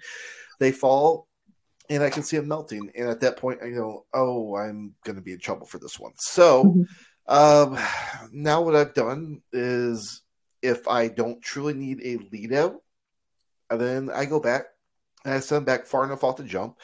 they 0.59 0.71
fall 0.71 1.27
and 1.93 2.03
i 2.03 2.09
can 2.09 2.23
see 2.23 2.37
him 2.37 2.47
melting 2.47 2.91
and 2.95 3.09
at 3.09 3.21
that 3.21 3.37
point 3.37 3.59
i 3.63 3.67
know 3.67 4.05
oh 4.13 4.55
i'm 4.55 4.93
going 5.03 5.15
to 5.15 5.21
be 5.21 5.33
in 5.33 5.39
trouble 5.39 5.65
for 5.65 5.79
this 5.79 5.99
one 5.99 6.13
so 6.17 6.65
mm-hmm. 6.65 7.33
um, 7.33 7.79
now 8.31 8.61
what 8.61 8.75
i've 8.75 8.93
done 8.93 9.41
is 9.51 10.23
if 10.63 10.87
I 10.87 11.09
don't 11.09 11.41
truly 11.41 11.73
need 11.73 11.99
a 12.03 12.17
lead 12.31 12.53
out, 12.53 12.81
then 13.69 14.09
I 14.09 14.25
go 14.25 14.39
back 14.39 14.63
and 15.25 15.33
I 15.33 15.39
send 15.41 15.59
him 15.59 15.65
back 15.65 15.85
far 15.85 16.05
enough 16.05 16.23
off 16.23 16.37
the 16.37 16.43
jump 16.43 16.79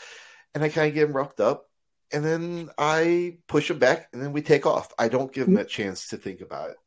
and 0.54 0.63
I 0.63 0.69
kind 0.69 0.88
of 0.89 0.93
get 0.93 1.08
him 1.08 1.15
roughed 1.15 1.39
up 1.39 1.69
and 2.12 2.24
then 2.24 2.69
I 2.78 3.38
push 3.48 3.72
him 3.72 3.80
back 3.80 4.10
and 4.12 4.22
then 4.22 4.34
we 4.34 4.41
take 4.41 4.65
off. 4.65 4.93
I 5.00 5.08
don't 5.08 5.32
give 5.32 5.48
him 5.48 5.54
that 5.54 5.69
chance 5.69 6.10
to 6.10 6.17
think 6.17 6.41
about 6.41 6.72
it. 6.72 6.78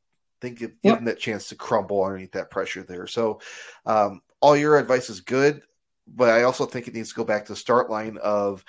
Think 0.40 0.60
of 0.60 0.72
yep. 0.82 1.04
that 1.04 1.18
chance 1.18 1.48
to 1.48 1.54
crumble 1.54 2.04
underneath 2.04 2.32
that 2.32 2.50
pressure 2.50 2.82
there. 2.82 3.06
So 3.06 3.40
um, 3.86 4.20
all 4.40 4.56
your 4.56 4.76
advice 4.76 5.08
is 5.08 5.20
good, 5.20 5.62
but 6.06 6.30
I 6.30 6.42
also 6.42 6.66
think 6.66 6.88
it 6.88 6.94
needs 6.94 7.10
to 7.10 7.14
go 7.14 7.24
back 7.24 7.46
to 7.46 7.52
the 7.52 7.56
start 7.56 7.90
line 7.90 8.18
of 8.22 8.64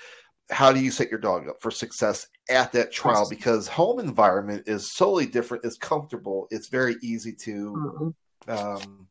how 0.49 0.71
do 0.71 0.79
you 0.79 0.91
set 0.91 1.09
your 1.09 1.19
dog 1.19 1.47
up 1.47 1.61
for 1.61 1.71
success 1.71 2.27
at 2.49 2.71
that 2.73 2.91
trial? 2.91 3.27
Because 3.29 3.67
home 3.67 3.99
environment 3.99 4.63
is 4.67 4.91
solely 4.91 5.25
different 5.25 5.63
it's 5.65 5.77
comfortable 5.77 6.47
it's 6.51 6.67
very 6.67 6.95
easy 7.01 7.33
to 7.33 8.13
mm-hmm. 8.47 8.51
um, 8.51 9.07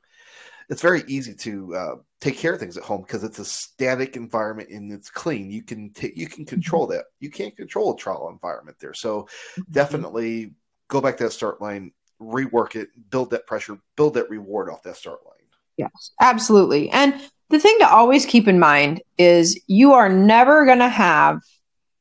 it's 0.68 0.82
very 0.82 1.02
easy 1.06 1.34
to 1.34 1.74
uh, 1.74 1.94
take 2.20 2.38
care 2.38 2.54
of 2.54 2.60
things 2.60 2.76
at 2.76 2.82
home 2.82 3.02
because 3.02 3.24
it's 3.24 3.38
a 3.38 3.44
static 3.44 4.16
environment 4.16 4.70
and 4.70 4.92
it's 4.92 5.10
clean. 5.10 5.50
You 5.50 5.62
can 5.62 5.90
take 5.90 6.16
you 6.16 6.26
can 6.26 6.46
control 6.46 6.84
mm-hmm. 6.84 6.96
that. 6.96 7.06
You 7.20 7.30
can't 7.30 7.56
control 7.56 7.92
a 7.92 7.96
trial 7.96 8.30
environment 8.30 8.78
there. 8.80 8.94
So 8.94 9.22
mm-hmm. 9.22 9.62
definitely 9.70 10.54
go 10.88 11.00
back 11.00 11.16
to 11.18 11.24
that 11.24 11.32
start 11.32 11.60
line 11.60 11.92
rework 12.20 12.76
it 12.76 12.88
build 13.10 13.30
that 13.30 13.46
pressure 13.46 13.76
build 13.96 14.14
that 14.14 14.30
reward 14.30 14.70
off 14.70 14.82
that 14.84 14.96
start 14.96 15.18
line. 15.26 15.46
Yes 15.76 16.12
absolutely. 16.20 16.88
And 16.90 17.20
the 17.52 17.58
thing 17.58 17.76
to 17.80 17.88
always 17.88 18.24
keep 18.24 18.48
in 18.48 18.58
mind 18.58 19.02
is 19.18 19.60
you 19.66 19.92
are 19.92 20.08
never 20.08 20.64
going 20.64 20.78
to 20.78 20.88
have, 20.88 21.40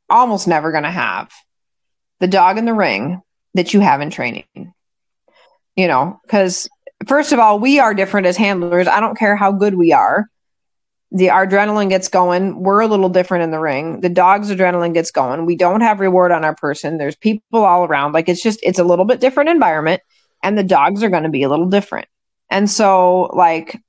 almost 0.09 0.47
never 0.47 0.71
going 0.71 0.85
to 0.85 0.89
have 0.89 1.29
the 2.21 2.27
dog 2.27 2.57
in 2.57 2.65
the 2.65 2.73
ring 2.73 3.21
that 3.53 3.73
you 3.73 3.81
have 3.81 3.99
in 3.99 4.09
training. 4.09 4.45
You 5.75 5.87
know, 5.87 6.19
because 6.23 6.69
first 7.05 7.33
of 7.33 7.39
all, 7.39 7.59
we 7.59 7.79
are 7.79 7.93
different 7.93 8.27
as 8.27 8.37
handlers. 8.37 8.87
I 8.87 9.01
don't 9.01 9.17
care 9.17 9.35
how 9.35 9.51
good 9.51 9.75
we 9.75 9.91
are. 9.91 10.27
The 11.11 11.27
adrenaline 11.27 11.89
gets 11.89 12.07
going. 12.07 12.63
We're 12.63 12.79
a 12.79 12.87
little 12.87 13.09
different 13.09 13.43
in 13.43 13.51
the 13.51 13.59
ring. 13.59 13.99
The 13.99 14.09
dog's 14.09 14.49
adrenaline 14.49 14.93
gets 14.93 15.11
going. 15.11 15.45
We 15.45 15.57
don't 15.57 15.81
have 15.81 15.99
reward 15.99 16.31
on 16.31 16.45
our 16.45 16.55
person. 16.55 16.97
There's 16.97 17.17
people 17.17 17.65
all 17.65 17.83
around. 17.83 18.13
Like 18.13 18.29
it's 18.29 18.41
just 18.41 18.59
it's 18.63 18.79
a 18.79 18.85
little 18.85 19.03
bit 19.03 19.19
different 19.19 19.49
environment 19.49 20.01
and 20.41 20.57
the 20.57 20.63
dogs 20.63 21.03
are 21.03 21.09
going 21.09 21.23
to 21.23 21.29
be 21.29 21.43
a 21.43 21.49
little 21.49 21.65
different. 21.67 22.07
And 22.49 22.69
so 22.69 23.23
like 23.33 23.81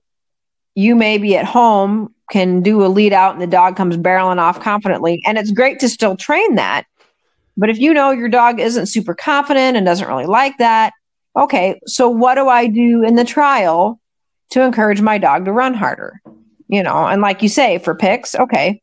you 0.74 0.94
may 0.94 1.18
be 1.18 1.36
at 1.36 1.44
home, 1.44 2.14
can 2.30 2.62
do 2.62 2.84
a 2.84 2.88
lead 2.88 3.12
out, 3.12 3.34
and 3.34 3.42
the 3.42 3.46
dog 3.46 3.76
comes 3.76 3.96
barreling 3.96 4.38
off 4.38 4.60
confidently. 4.60 5.22
And 5.26 5.36
it's 5.38 5.50
great 5.50 5.80
to 5.80 5.88
still 5.88 6.16
train 6.16 6.54
that. 6.54 6.84
But 7.56 7.68
if 7.68 7.78
you 7.78 7.92
know 7.92 8.10
your 8.10 8.28
dog 8.28 8.60
isn't 8.60 8.86
super 8.86 9.14
confident 9.14 9.76
and 9.76 9.84
doesn't 9.84 10.08
really 10.08 10.26
like 10.26 10.56
that, 10.58 10.92
okay, 11.36 11.78
so 11.86 12.08
what 12.08 12.36
do 12.36 12.48
I 12.48 12.66
do 12.66 13.02
in 13.02 13.14
the 13.14 13.24
trial 13.24 14.00
to 14.50 14.62
encourage 14.62 15.00
my 15.00 15.18
dog 15.18 15.44
to 15.44 15.52
run 15.52 15.74
harder? 15.74 16.20
You 16.68 16.82
know, 16.82 17.06
and 17.06 17.20
like 17.20 17.42
you 17.42 17.50
say, 17.50 17.78
for 17.78 17.94
Pix, 17.94 18.34
okay, 18.34 18.80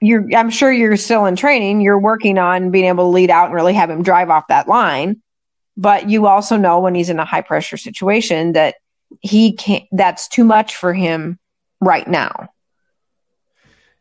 you're 0.00 0.28
I'm 0.36 0.50
sure 0.50 0.70
you're 0.70 0.98
still 0.98 1.24
in 1.24 1.36
training. 1.36 1.80
You're 1.80 1.98
working 1.98 2.36
on 2.36 2.70
being 2.70 2.84
able 2.84 3.04
to 3.04 3.08
lead 3.08 3.30
out 3.30 3.46
and 3.46 3.54
really 3.54 3.72
have 3.72 3.88
him 3.88 4.02
drive 4.02 4.28
off 4.28 4.48
that 4.48 4.68
line. 4.68 5.22
But 5.78 6.10
you 6.10 6.26
also 6.26 6.56
know 6.58 6.80
when 6.80 6.94
he's 6.94 7.08
in 7.08 7.18
a 7.18 7.24
high 7.24 7.40
pressure 7.40 7.78
situation 7.78 8.52
that 8.52 8.76
he 9.20 9.52
can't 9.52 9.84
that's 9.92 10.28
too 10.28 10.44
much 10.44 10.76
for 10.76 10.92
him 10.92 11.38
right 11.80 12.06
now. 12.06 12.48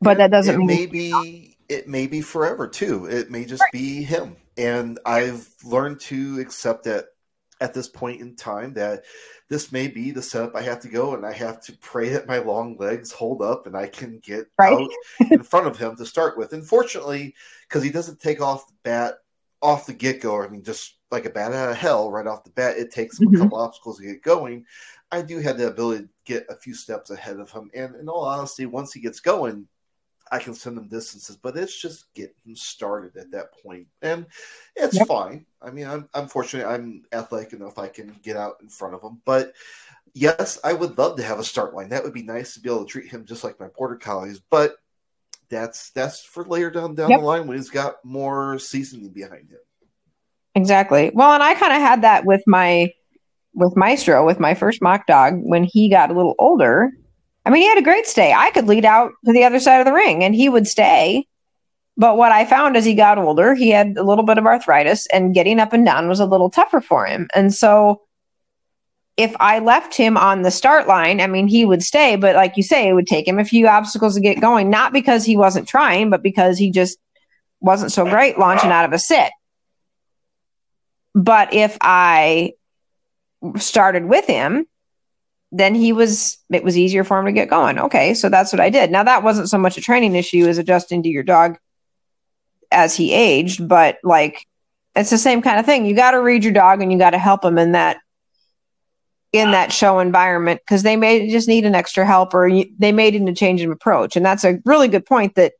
But 0.02 0.18
that 0.18 0.32
doesn't 0.32 0.56
it 0.56 0.58
mean 0.58 0.68
may 0.68 0.86
be 0.86 1.58
it 1.70 1.88
may 1.88 2.08
be 2.08 2.22
forever 2.22 2.68
too. 2.68 3.06
It 3.06 3.32
may 3.32 3.46
just 3.46 3.62
right. 3.62 3.72
be 3.72 4.04
him. 4.04 4.36
And 4.58 5.00
i've 5.06 5.48
learned 5.64 6.00
to 6.02 6.40
accept 6.40 6.84
that 6.84 7.06
at 7.60 7.74
this 7.74 7.88
point 7.88 8.22
in 8.22 8.36
time 8.36 8.74
that 8.74 9.04
this 9.50 9.72
may 9.72 9.88
be 9.88 10.12
the 10.12 10.22
setup 10.22 10.56
i 10.56 10.62
have 10.62 10.82
to 10.82 10.90
go 10.90 11.16
and 11.16 11.26
i 11.26 11.32
have 11.32 11.62
to 11.62 11.72
pray 11.78 12.10
that 12.10 12.28
my 12.28 12.40
long 12.40 12.76
legs 12.78 13.12
hold 13.12 13.42
up 13.42 13.66
and 13.68 13.76
i 13.76 13.88
can 13.88 14.20
get 14.20 14.48
right. 14.60 14.74
out 14.74 15.32
in 15.32 15.42
front 15.42 15.68
of 15.68 15.78
him 15.78 15.96
to 15.96 16.06
start 16.06 16.38
with. 16.38 16.54
Unfortunately 16.54 17.34
because 17.68 17.84
he 17.84 17.90
doesn't 17.90 18.20
take 18.20 18.42
off 18.42 18.68
the 18.68 18.74
bat 18.84 19.16
off 19.62 19.88
the 19.88 19.94
get-go. 19.94 20.44
I 20.44 20.48
mean 20.50 20.64
just 20.64 20.96
like 21.10 21.26
a 21.26 21.30
bat 21.30 21.54
out 21.54 21.70
of 21.70 21.78
hell 21.78 22.12
right 22.12 22.28
off 22.28 22.44
the 22.44 22.50
bat 22.52 22.78
it 22.78 22.92
takes 22.92 23.20
him 23.20 23.28
mm-hmm. 23.28 23.38
a 23.38 23.40
couple 23.40 23.58
obstacles 23.60 23.98
to 23.98 24.04
get 24.04 24.22
going 24.22 24.66
I 25.14 25.22
do 25.22 25.38
have 25.40 25.60
the 25.60 25.68
ability 25.68 26.06
to 26.06 26.10
get 26.26 26.48
a 26.50 26.56
few 26.56 26.74
steps 26.74 27.12
ahead 27.12 27.40
of 27.40 27.52
him. 27.52 27.70
And 27.76 27.96
in 27.96 28.10
all 28.10 28.26
honesty, 28.26 28.66
once 28.66 28.92
he 28.92 29.00
gets 29.00 29.20
going, 29.20 29.68
I 30.32 30.40
can 30.40 30.56
send 30.56 30.76
him 30.76 30.88
distances, 30.88 31.36
but 31.36 31.56
it's 31.56 31.80
just 31.80 32.12
getting 32.16 32.56
started 32.56 33.16
at 33.18 33.30
that 33.32 33.54
point, 33.62 33.86
and 34.02 34.26
it's 34.76 34.96
yep. 34.96 35.08
fine. 35.08 35.46
I 35.62 35.70
mean, 35.70 35.86
I'm, 35.86 36.10
I'm 36.16 36.28
fortunate 36.28 36.66
I'm 36.66 37.04
athletic 37.12 37.54
enough 37.54 37.78
I 37.78 37.90
can 37.90 38.16
get 38.24 38.38
out 38.38 38.56
in 38.62 38.70
front 38.70 38.96
of 38.96 39.04
him. 39.04 39.22
But 39.26 39.54
yes, 40.16 40.60
I 40.64 40.74
would 40.74 40.98
love 40.98 41.18
to 41.18 41.24
have 41.24 41.38
a 41.38 41.44
start 41.44 41.76
line. 41.76 41.90
That 41.90 42.04
would 42.04 42.14
be 42.14 42.24
nice 42.24 42.56
to 42.56 42.62
be 42.62 42.70
able 42.70 42.86
to 42.86 42.90
treat 42.90 43.12
him 43.12 43.26
just 43.26 43.44
like 43.44 43.60
my 43.60 43.68
border 43.68 43.98
collies. 43.98 44.40
But 44.40 44.78
that's 45.50 45.92
that's 45.92 46.24
for 46.24 46.44
later 46.46 46.72
down 46.72 46.96
down 46.96 47.12
yep. 47.12 47.20
the 47.20 47.26
line 47.26 47.46
when 47.46 47.58
he's 47.58 47.70
got 47.70 48.04
more 48.04 48.58
seasoning 48.58 49.10
behind 49.10 49.52
him. 49.52 49.60
Exactly. 50.56 51.12
Well, 51.14 51.34
and 51.34 51.44
I 51.44 51.54
kind 51.54 51.74
of 51.74 51.80
had 51.80 52.02
that 52.02 52.26
with 52.26 52.42
my 52.48 52.92
with 53.54 53.76
Maestro, 53.76 54.26
with 54.26 54.40
my 54.40 54.54
first 54.54 54.82
MACH 54.82 55.06
dog, 55.08 55.36
when 55.42 55.64
he 55.64 55.90
got 55.90 56.12
a 56.12 56.14
little 56.14 56.36
older, 56.40 56.92
I 57.46 57.50
mean, 57.50 57.62
he 57.62 57.68
had 57.68 57.78
a 57.78 57.84
great 57.84 58.08
stay. 58.08 58.34
I 58.34 58.52
could 58.52 58.68
lead 58.68 58.86
out 58.86 59.12
to 59.26 59.34
the 59.34 59.44
other 59.44 59.60
side 59.60 59.80
of 59.80 59.86
the 59.86 59.94
ring 59.94 60.24
and 60.24 60.34
he 60.34 60.50
would 60.50 60.68
stay. 60.68 61.28
But 61.96 62.18
what 62.18 62.32
I 62.32 62.46
found 62.46 62.76
as 62.76 62.86
he 62.86 62.96
got 62.96 63.20
older, 63.20 63.54
he 63.54 63.70
had 63.70 63.98
a 63.98 64.04
little 64.04 64.24
bit 64.24 64.38
of 64.38 64.46
arthritis 64.46 65.06
and 65.08 65.34
getting 65.34 65.60
up 65.60 65.74
and 65.74 65.86
down 65.86 66.08
was 66.08 66.20
a 66.20 66.26
little 66.26 66.50
tougher 66.50 66.82
for 66.82 67.06
him. 67.06 67.28
And 67.36 67.54
so 67.54 68.02
if 69.16 69.36
I 69.40 69.60
left 69.60 69.94
him 69.94 70.18
on 70.18 70.42
the 70.42 70.50
start 70.50 70.88
line, 70.88 71.22
I 71.22 71.28
mean, 71.28 71.48
he 71.48 71.66
would 71.66 71.84
stay, 71.84 72.16
but 72.16 72.36
like 72.36 72.58
you 72.58 72.64
say, 72.64 72.88
it 72.88 72.94
would 72.94 73.06
take 73.06 73.28
him 73.28 73.38
a 73.38 73.46
few 73.46 73.68
obstacles 73.68 74.16
to 74.16 74.22
get 74.22 74.42
going, 74.42 74.72
not 74.72 74.92
because 74.92 75.24
he 75.24 75.38
wasn't 75.38 75.68
trying, 75.68 76.10
but 76.10 76.24
because 76.24 76.58
he 76.58 76.72
just 76.72 76.98
wasn't 77.60 77.92
so 77.92 78.06
great 78.06 78.40
launching 78.40 78.72
out 78.72 78.86
of 78.86 78.94
a 78.94 78.98
sit. 78.98 79.32
But 81.14 81.54
if 81.54 81.78
I 81.80 82.54
started 83.58 84.06
with 84.06 84.26
him, 84.26 84.66
then 85.52 85.76
he 85.76 85.94
was 85.94 86.38
it 86.50 86.64
was 86.64 86.78
easier 86.78 87.04
for 87.04 87.20
him 87.20 87.26
to 87.26 87.32
get 87.32 87.50
going. 87.50 87.80
Okay, 87.80 88.14
so 88.14 88.30
that's 88.30 88.52
what 88.52 88.60
I 88.60 88.70
did. 88.70 88.92
Now 88.92 89.04
that 89.04 89.24
wasn't 89.24 89.50
so 89.50 89.58
much 89.58 89.78
a 89.78 89.82
training 89.82 90.16
issue 90.16 90.48
as 90.48 90.58
adjusting 90.58 91.04
to 91.04 91.10
your 91.10 91.24
dog 91.24 91.58
as 92.72 92.96
he 92.96 93.14
aged, 93.14 93.68
but 93.68 93.98
like 94.04 94.48
it's 94.96 95.10
the 95.10 95.18
same 95.18 95.42
kind 95.42 95.60
of 95.60 95.66
thing. 95.66 95.86
You 95.86 95.96
got 95.96 96.12
to 96.12 96.22
read 96.22 96.44
your 96.44 96.54
dog 96.54 96.82
and 96.82 96.92
you 96.92 96.98
got 96.98 97.12
to 97.12 97.20
help 97.20 97.44
him 97.44 97.58
in 97.58 97.74
that 97.74 97.98
in 99.32 99.52
that 99.52 99.74
show 99.74 100.00
environment 100.00 100.62
because 100.64 100.84
they 100.84 100.96
may 100.96 101.28
just 101.30 101.48
need 101.48 101.66
an 101.66 101.74
extra 101.74 102.06
help 102.06 102.34
or 102.36 102.50
they 102.78 102.92
may 102.92 103.10
need 103.10 103.28
a 103.28 103.34
change 103.34 103.62
in 103.62 103.72
approach. 103.72 104.16
And 104.16 104.26
that's 104.26 104.44
a 104.44 104.60
really 104.64 104.88
good 104.88 105.06
point 105.06 105.36
that 105.36 105.54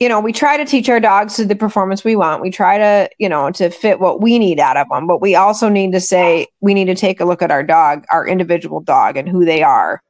you 0.00 0.08
know, 0.08 0.20
we 0.20 0.32
try 0.32 0.56
to 0.56 0.64
teach 0.64 0.88
our 0.88 1.00
dogs 1.00 1.34
to 1.36 1.44
the 1.44 1.56
performance 1.56 2.04
we 2.04 2.14
want. 2.14 2.40
We 2.40 2.50
try 2.50 2.78
to, 2.78 3.10
you 3.18 3.28
know, 3.28 3.50
to 3.52 3.68
fit 3.70 3.98
what 3.98 4.20
we 4.20 4.38
need 4.38 4.60
out 4.60 4.76
of 4.76 4.88
them, 4.88 5.08
but 5.08 5.20
we 5.20 5.34
also 5.34 5.68
need 5.68 5.92
to 5.92 6.00
say 6.00 6.46
we 6.60 6.72
need 6.72 6.84
to 6.84 6.94
take 6.94 7.20
a 7.20 7.24
look 7.24 7.42
at 7.42 7.50
our 7.50 7.64
dog, 7.64 8.04
our 8.10 8.26
individual 8.26 8.80
dog 8.80 9.16
and 9.16 9.28
who 9.28 9.44
they 9.44 9.62
are. 9.62 10.00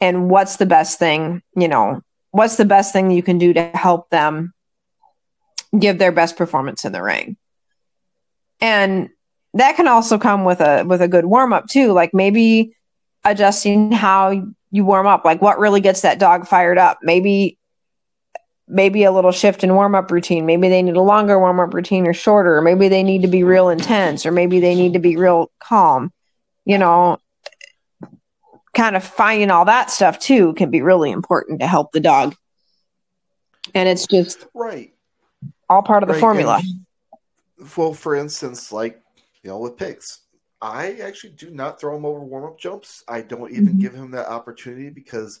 And 0.00 0.30
what's 0.30 0.56
the 0.56 0.66
best 0.66 0.98
thing, 0.98 1.42
you 1.56 1.66
know, 1.66 2.02
what's 2.30 2.56
the 2.56 2.64
best 2.64 2.92
thing 2.92 3.10
you 3.10 3.22
can 3.22 3.38
do 3.38 3.52
to 3.52 3.62
help 3.74 4.10
them 4.10 4.52
give 5.76 5.98
their 5.98 6.12
best 6.12 6.36
performance 6.36 6.84
in 6.84 6.92
the 6.92 7.02
ring. 7.02 7.36
And 8.60 9.08
that 9.54 9.76
can 9.76 9.88
also 9.88 10.18
come 10.18 10.44
with 10.44 10.60
a 10.60 10.84
with 10.84 11.02
a 11.02 11.08
good 11.08 11.24
warm 11.24 11.52
up 11.52 11.66
too, 11.66 11.92
like 11.92 12.14
maybe 12.14 12.76
adjusting 13.24 13.92
how 13.92 14.30
you 14.70 14.84
warm 14.84 15.06
up, 15.06 15.24
like 15.24 15.40
what 15.42 15.58
really 15.58 15.80
gets 15.80 16.02
that 16.02 16.18
dog 16.18 16.46
fired 16.46 16.78
up. 16.78 16.98
Maybe 17.02 17.58
maybe 18.66 19.04
a 19.04 19.12
little 19.12 19.32
shift 19.32 19.62
in 19.64 19.74
warm 19.74 19.94
up 19.94 20.10
routine. 20.10 20.46
Maybe 20.46 20.68
they 20.68 20.82
need 20.82 20.96
a 20.96 21.02
longer 21.02 21.38
warm 21.38 21.60
up 21.60 21.74
routine 21.74 22.06
or 22.06 22.14
shorter. 22.14 22.56
Or 22.56 22.62
maybe 22.62 22.88
they 22.88 23.02
need 23.02 23.22
to 23.22 23.28
be 23.28 23.42
real 23.42 23.68
intense 23.68 24.24
or 24.24 24.32
maybe 24.32 24.60
they 24.60 24.74
need 24.74 24.94
to 24.94 24.98
be 24.98 25.16
real 25.16 25.50
calm. 25.58 26.12
You 26.64 26.78
know, 26.78 27.18
kind 28.74 28.96
of 28.96 29.04
finding 29.04 29.50
all 29.50 29.66
that 29.66 29.90
stuff 29.90 30.18
too 30.18 30.54
can 30.54 30.70
be 30.70 30.82
really 30.82 31.10
important 31.10 31.60
to 31.60 31.66
help 31.66 31.92
the 31.92 32.00
dog. 32.00 32.34
And 33.74 33.88
it's 33.88 34.06
just 34.06 34.46
right. 34.54 34.92
All 35.68 35.82
part 35.82 36.02
of 36.02 36.08
the 36.08 36.14
formula. 36.14 36.60
And, 36.62 37.70
well, 37.76 37.94
for 37.94 38.14
instance, 38.14 38.72
like, 38.72 39.00
you 39.42 39.50
know, 39.50 39.58
with 39.58 39.76
Pix, 39.76 40.20
I 40.60 40.92
actually 41.02 41.30
do 41.30 41.50
not 41.50 41.80
throw 41.80 41.96
him 41.96 42.04
over 42.04 42.20
warm 42.20 42.44
up 42.44 42.58
jumps. 42.58 43.04
I 43.08 43.20
don't 43.20 43.50
even 43.52 43.68
mm-hmm. 43.68 43.78
give 43.78 43.94
him 43.94 44.10
that 44.12 44.28
opportunity 44.28 44.90
because 44.90 45.40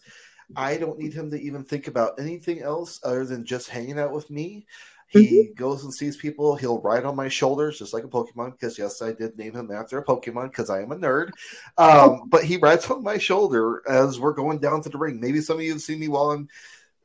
I 0.56 0.76
don't 0.76 0.98
need 0.98 1.12
him 1.12 1.30
to 1.30 1.40
even 1.40 1.64
think 1.64 1.88
about 1.88 2.18
anything 2.18 2.62
else 2.62 3.00
other 3.02 3.24
than 3.24 3.44
just 3.44 3.68
hanging 3.68 3.98
out 3.98 4.12
with 4.12 4.30
me. 4.30 4.66
He 5.08 5.44
mm-hmm. 5.44 5.54
goes 5.54 5.84
and 5.84 5.94
sees 5.94 6.16
people. 6.16 6.56
He'll 6.56 6.80
ride 6.80 7.04
on 7.04 7.14
my 7.14 7.28
shoulders 7.28 7.78
just 7.78 7.92
like 7.92 8.04
a 8.04 8.08
Pokemon. 8.08 8.52
Because 8.52 8.78
yes, 8.78 9.00
I 9.02 9.12
did 9.12 9.38
name 9.38 9.54
him 9.54 9.70
after 9.70 9.98
a 9.98 10.04
Pokemon 10.04 10.50
because 10.50 10.70
I 10.70 10.82
am 10.82 10.92
a 10.92 10.96
nerd. 10.96 11.30
Um, 11.78 12.22
but 12.28 12.44
he 12.44 12.56
rides 12.56 12.90
on 12.90 13.02
my 13.02 13.18
shoulder 13.18 13.82
as 13.88 14.18
we're 14.18 14.32
going 14.32 14.58
down 14.58 14.82
to 14.82 14.88
the 14.88 14.98
ring. 14.98 15.20
Maybe 15.20 15.40
some 15.40 15.58
of 15.58 15.62
you 15.62 15.72
have 15.72 15.82
seen 15.82 16.00
me 16.00 16.08
while 16.08 16.30
I'm 16.30 16.48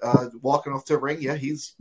uh, 0.02 0.30
walking 0.42 0.74
off 0.74 0.86
to 0.86 0.94
the 0.94 1.00
ring. 1.00 1.22
Yeah, 1.22 1.36
he's 1.36 1.76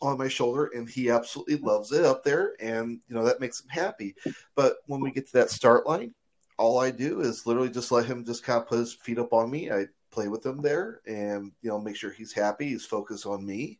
on 0.00 0.18
my 0.18 0.28
shoulder, 0.28 0.70
and 0.74 0.88
he 0.88 1.10
absolutely 1.10 1.56
loves 1.56 1.92
it 1.92 2.04
up 2.04 2.22
there, 2.24 2.54
and 2.60 3.00
you 3.08 3.14
know 3.14 3.24
that 3.24 3.40
makes 3.40 3.60
him 3.60 3.68
happy. 3.68 4.14
But 4.54 4.76
when 4.86 5.00
we 5.00 5.10
get 5.10 5.26
to 5.28 5.32
that 5.34 5.50
start 5.50 5.86
line, 5.86 6.14
all 6.58 6.78
I 6.78 6.90
do 6.90 7.20
is 7.20 7.46
literally 7.46 7.70
just 7.70 7.92
let 7.92 8.06
him 8.06 8.24
just 8.24 8.44
kind 8.44 8.60
of 8.60 8.68
put 8.68 8.78
his 8.78 8.94
feet 8.94 9.18
up 9.18 9.32
on 9.32 9.50
me. 9.50 9.70
I 9.70 9.86
play 10.12 10.28
with 10.28 10.44
him 10.44 10.60
there 10.60 11.00
and 11.06 11.52
you 11.62 11.70
know 11.70 11.80
make 11.80 11.96
sure 11.96 12.10
he's 12.10 12.32
happy 12.32 12.68
he's 12.68 12.84
focused 12.84 13.26
on 13.26 13.44
me. 13.44 13.78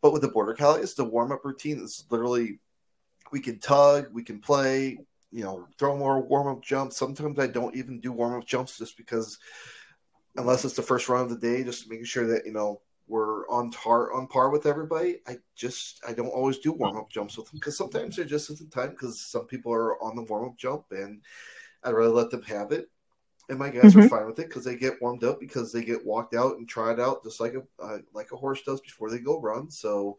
But 0.00 0.12
with 0.12 0.22
the 0.22 0.28
border 0.28 0.54
collies 0.54 0.94
the 0.94 1.04
warm-up 1.04 1.44
routine 1.44 1.80
is 1.80 2.04
literally 2.10 2.60
we 3.32 3.40
can 3.40 3.58
tug 3.58 4.06
we 4.12 4.22
can 4.22 4.40
play 4.40 4.98
you 5.30 5.42
know 5.42 5.66
throw 5.78 5.96
more 5.96 6.22
warm-up 6.22 6.62
jumps. 6.62 6.96
Sometimes 6.96 7.38
i 7.38 7.46
don't 7.46 7.76
even 7.76 8.00
do 8.00 8.12
warm-up 8.12 8.46
jumps 8.46 8.78
just 8.78 8.96
because 8.96 9.38
unless 10.36 10.64
it's 10.64 10.74
the 10.74 10.82
first 10.82 11.08
run 11.08 11.22
of 11.22 11.30
the 11.30 11.36
day 11.36 11.62
just 11.62 11.90
making 11.90 12.04
sure 12.04 12.26
that 12.26 12.46
you 12.46 12.52
know 12.52 12.80
we're 13.06 13.46
on 13.48 13.70
tar 13.70 14.12
on 14.12 14.26
par 14.26 14.50
with 14.50 14.66
everybody 14.66 15.18
i 15.26 15.36
just 15.54 16.00
i 16.08 16.12
don't 16.12 16.28
always 16.28 16.58
do 16.58 16.72
warm-up 16.72 17.10
jumps 17.10 17.36
with 17.36 17.50
them 17.50 17.58
because 17.58 17.76
sometimes 17.76 18.16
there 18.16 18.24
just 18.24 18.50
isn't 18.50 18.72
time 18.72 18.90
because 18.90 19.20
some 19.20 19.46
people 19.46 19.72
are 19.72 20.02
on 20.02 20.16
the 20.16 20.22
warm-up 20.22 20.56
jump 20.56 20.84
and 20.90 21.20
i'd 21.84 21.92
rather 21.92 22.12
let 22.12 22.30
them 22.30 22.42
have 22.42 22.72
it 22.72 22.88
and 23.48 23.58
my 23.58 23.70
guys 23.70 23.94
mm-hmm. 23.94 24.00
are 24.00 24.08
fine 24.08 24.26
with 24.26 24.38
it 24.38 24.48
because 24.48 24.64
they 24.64 24.76
get 24.76 25.00
warmed 25.00 25.24
up 25.24 25.40
because 25.40 25.72
they 25.72 25.84
get 25.84 26.04
walked 26.04 26.34
out 26.34 26.56
and 26.56 26.68
tried 26.68 26.98
out 26.98 27.22
just 27.24 27.40
like 27.40 27.54
a 27.54 27.62
uh, 27.82 27.98
like 28.12 28.32
a 28.32 28.36
horse 28.36 28.62
does 28.62 28.80
before 28.80 29.10
they 29.10 29.18
go 29.18 29.40
run. 29.40 29.70
So 29.70 30.16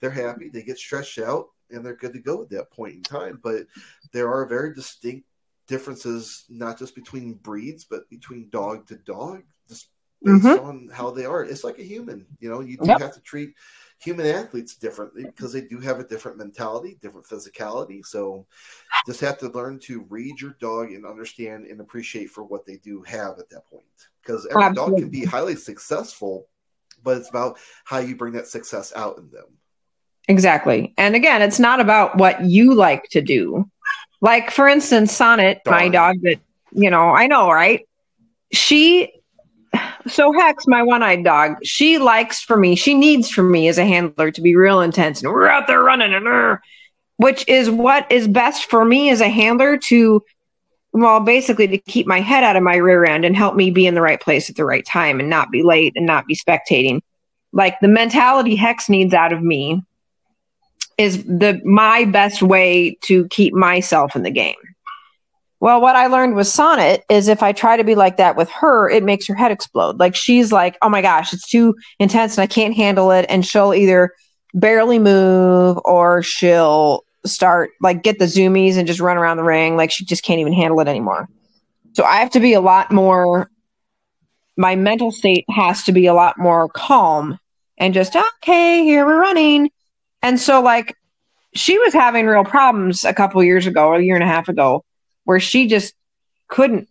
they're 0.00 0.10
happy, 0.10 0.48
they 0.48 0.62
get 0.62 0.78
stretched 0.78 1.18
out, 1.18 1.46
and 1.70 1.84
they're 1.84 1.96
good 1.96 2.12
to 2.12 2.20
go 2.20 2.42
at 2.42 2.50
that 2.50 2.70
point 2.70 2.94
in 2.94 3.02
time. 3.02 3.40
But 3.42 3.66
there 4.12 4.32
are 4.32 4.46
very 4.46 4.74
distinct 4.74 5.26
differences, 5.66 6.44
not 6.48 6.78
just 6.78 6.94
between 6.94 7.34
breeds, 7.34 7.84
but 7.84 8.08
between 8.10 8.48
dog 8.50 8.86
to 8.88 8.96
dog, 8.96 9.42
just 9.68 9.88
based 10.22 10.44
mm-hmm. 10.44 10.66
on 10.66 10.90
how 10.92 11.10
they 11.10 11.24
are. 11.24 11.44
It's 11.44 11.64
like 11.64 11.78
a 11.78 11.84
human, 11.84 12.26
you 12.40 12.48
know. 12.48 12.60
You 12.60 12.76
do 12.76 12.86
yep. 12.86 13.00
have 13.00 13.14
to 13.14 13.20
treat 13.20 13.54
human 14.00 14.26
athletes 14.26 14.76
differently 14.76 15.24
because 15.24 15.52
they 15.52 15.60
do 15.60 15.80
have 15.80 15.98
a 15.98 16.04
different 16.04 16.38
mentality, 16.38 16.98
different 17.02 17.26
physicality. 17.26 18.04
So 18.04 18.46
just 19.06 19.20
have 19.20 19.38
to 19.38 19.48
learn 19.48 19.80
to 19.80 20.06
read 20.08 20.40
your 20.40 20.56
dog 20.60 20.92
and 20.92 21.04
understand 21.04 21.66
and 21.66 21.80
appreciate 21.80 22.30
for 22.30 22.44
what 22.44 22.64
they 22.64 22.76
do 22.76 23.02
have 23.02 23.38
at 23.38 23.48
that 23.50 23.66
point. 23.66 23.84
Because 24.22 24.46
every 24.50 24.62
Absolutely. 24.62 24.92
dog 24.92 25.00
can 25.00 25.10
be 25.10 25.24
highly 25.24 25.56
successful, 25.56 26.46
but 27.02 27.16
it's 27.16 27.28
about 27.28 27.58
how 27.84 27.98
you 27.98 28.14
bring 28.14 28.34
that 28.34 28.46
success 28.46 28.92
out 28.94 29.18
in 29.18 29.30
them. 29.30 29.46
Exactly. 30.28 30.94
And 30.96 31.16
again, 31.16 31.42
it's 31.42 31.58
not 31.58 31.80
about 31.80 32.16
what 32.18 32.42
you 32.44 32.74
like 32.74 33.04
to 33.10 33.20
do. 33.20 33.68
Like 34.20 34.50
for 34.50 34.68
instance, 34.68 35.12
Sonnet, 35.12 35.62
Darn. 35.64 35.76
my 35.76 35.88
dog 35.88 36.16
that, 36.22 36.38
you 36.72 36.90
know, 36.90 37.10
I 37.10 37.26
know, 37.26 37.50
right? 37.50 37.88
She 38.52 39.17
so 40.10 40.32
Hex, 40.32 40.66
my 40.66 40.82
one-eyed 40.82 41.24
dog, 41.24 41.56
she 41.64 41.98
likes 41.98 42.42
for 42.42 42.56
me, 42.56 42.74
she 42.76 42.94
needs 42.94 43.30
for 43.30 43.42
me 43.42 43.68
as 43.68 43.78
a 43.78 43.84
handler 43.84 44.30
to 44.30 44.40
be 44.40 44.56
real 44.56 44.80
intense 44.80 45.22
and 45.22 45.32
we're 45.32 45.48
out 45.48 45.66
there 45.66 45.82
running 45.82 46.14
and 46.14 46.26
uh, 46.26 46.56
which 47.16 47.46
is 47.48 47.68
what 47.68 48.10
is 48.10 48.28
best 48.28 48.70
for 48.70 48.84
me 48.84 49.10
as 49.10 49.20
a 49.20 49.28
handler 49.28 49.76
to 49.76 50.24
well 50.92 51.20
basically 51.20 51.68
to 51.68 51.78
keep 51.78 52.06
my 52.06 52.20
head 52.20 52.42
out 52.42 52.56
of 52.56 52.62
my 52.62 52.76
rear 52.76 53.04
end 53.04 53.24
and 53.24 53.36
help 53.36 53.54
me 53.54 53.70
be 53.70 53.86
in 53.86 53.94
the 53.94 54.02
right 54.02 54.20
place 54.20 54.48
at 54.48 54.56
the 54.56 54.64
right 54.64 54.86
time 54.86 55.20
and 55.20 55.28
not 55.28 55.50
be 55.50 55.62
late 55.62 55.92
and 55.96 56.06
not 56.06 56.26
be 56.26 56.34
spectating. 56.34 57.00
Like 57.52 57.78
the 57.80 57.88
mentality 57.88 58.56
Hex 58.56 58.88
needs 58.88 59.14
out 59.14 59.32
of 59.32 59.42
me 59.42 59.82
is 60.96 61.22
the 61.24 61.60
my 61.64 62.04
best 62.04 62.42
way 62.42 62.96
to 63.02 63.26
keep 63.28 63.54
myself 63.54 64.16
in 64.16 64.22
the 64.22 64.30
game. 64.30 64.56
Well, 65.60 65.80
what 65.80 65.96
I 65.96 66.06
learned 66.06 66.36
with 66.36 66.46
Sonnet 66.46 67.04
is 67.08 67.26
if 67.26 67.42
I 67.42 67.52
try 67.52 67.76
to 67.76 67.82
be 67.82 67.96
like 67.96 68.16
that 68.18 68.36
with 68.36 68.48
her, 68.50 68.88
it 68.88 69.02
makes 69.02 69.26
her 69.26 69.34
head 69.34 69.50
explode. 69.50 69.98
Like 69.98 70.14
she's 70.14 70.52
like, 70.52 70.78
oh 70.82 70.88
my 70.88 71.02
gosh, 71.02 71.32
it's 71.32 71.48
too 71.48 71.74
intense 71.98 72.36
and 72.36 72.42
I 72.42 72.46
can't 72.46 72.76
handle 72.76 73.10
it. 73.10 73.26
And 73.28 73.44
she'll 73.44 73.74
either 73.74 74.12
barely 74.54 75.00
move 75.00 75.78
or 75.84 76.22
she'll 76.22 77.04
start 77.26 77.70
like 77.80 78.04
get 78.04 78.20
the 78.20 78.26
zoomies 78.26 78.76
and 78.76 78.86
just 78.86 79.00
run 79.00 79.16
around 79.16 79.36
the 79.36 79.42
ring. 79.42 79.76
Like 79.76 79.90
she 79.90 80.04
just 80.04 80.22
can't 80.22 80.40
even 80.40 80.52
handle 80.52 80.78
it 80.80 80.86
anymore. 80.86 81.28
So 81.94 82.04
I 82.04 82.18
have 82.18 82.30
to 82.30 82.40
be 82.40 82.52
a 82.52 82.60
lot 82.60 82.92
more, 82.92 83.50
my 84.56 84.76
mental 84.76 85.10
state 85.10 85.44
has 85.50 85.82
to 85.84 85.92
be 85.92 86.06
a 86.06 86.14
lot 86.14 86.38
more 86.38 86.68
calm 86.68 87.36
and 87.76 87.94
just, 87.94 88.14
okay, 88.14 88.84
here 88.84 89.04
we're 89.04 89.20
running. 89.20 89.70
And 90.22 90.38
so, 90.38 90.60
like, 90.60 90.96
she 91.54 91.78
was 91.78 91.92
having 91.92 92.26
real 92.26 92.44
problems 92.44 93.04
a 93.04 93.14
couple 93.14 93.42
years 93.42 93.66
ago, 93.66 93.94
a 93.94 94.00
year 94.00 94.14
and 94.14 94.24
a 94.24 94.28
half 94.28 94.48
ago 94.48 94.84
where 95.28 95.40
she 95.40 95.66
just 95.66 95.92
couldn't 96.48 96.88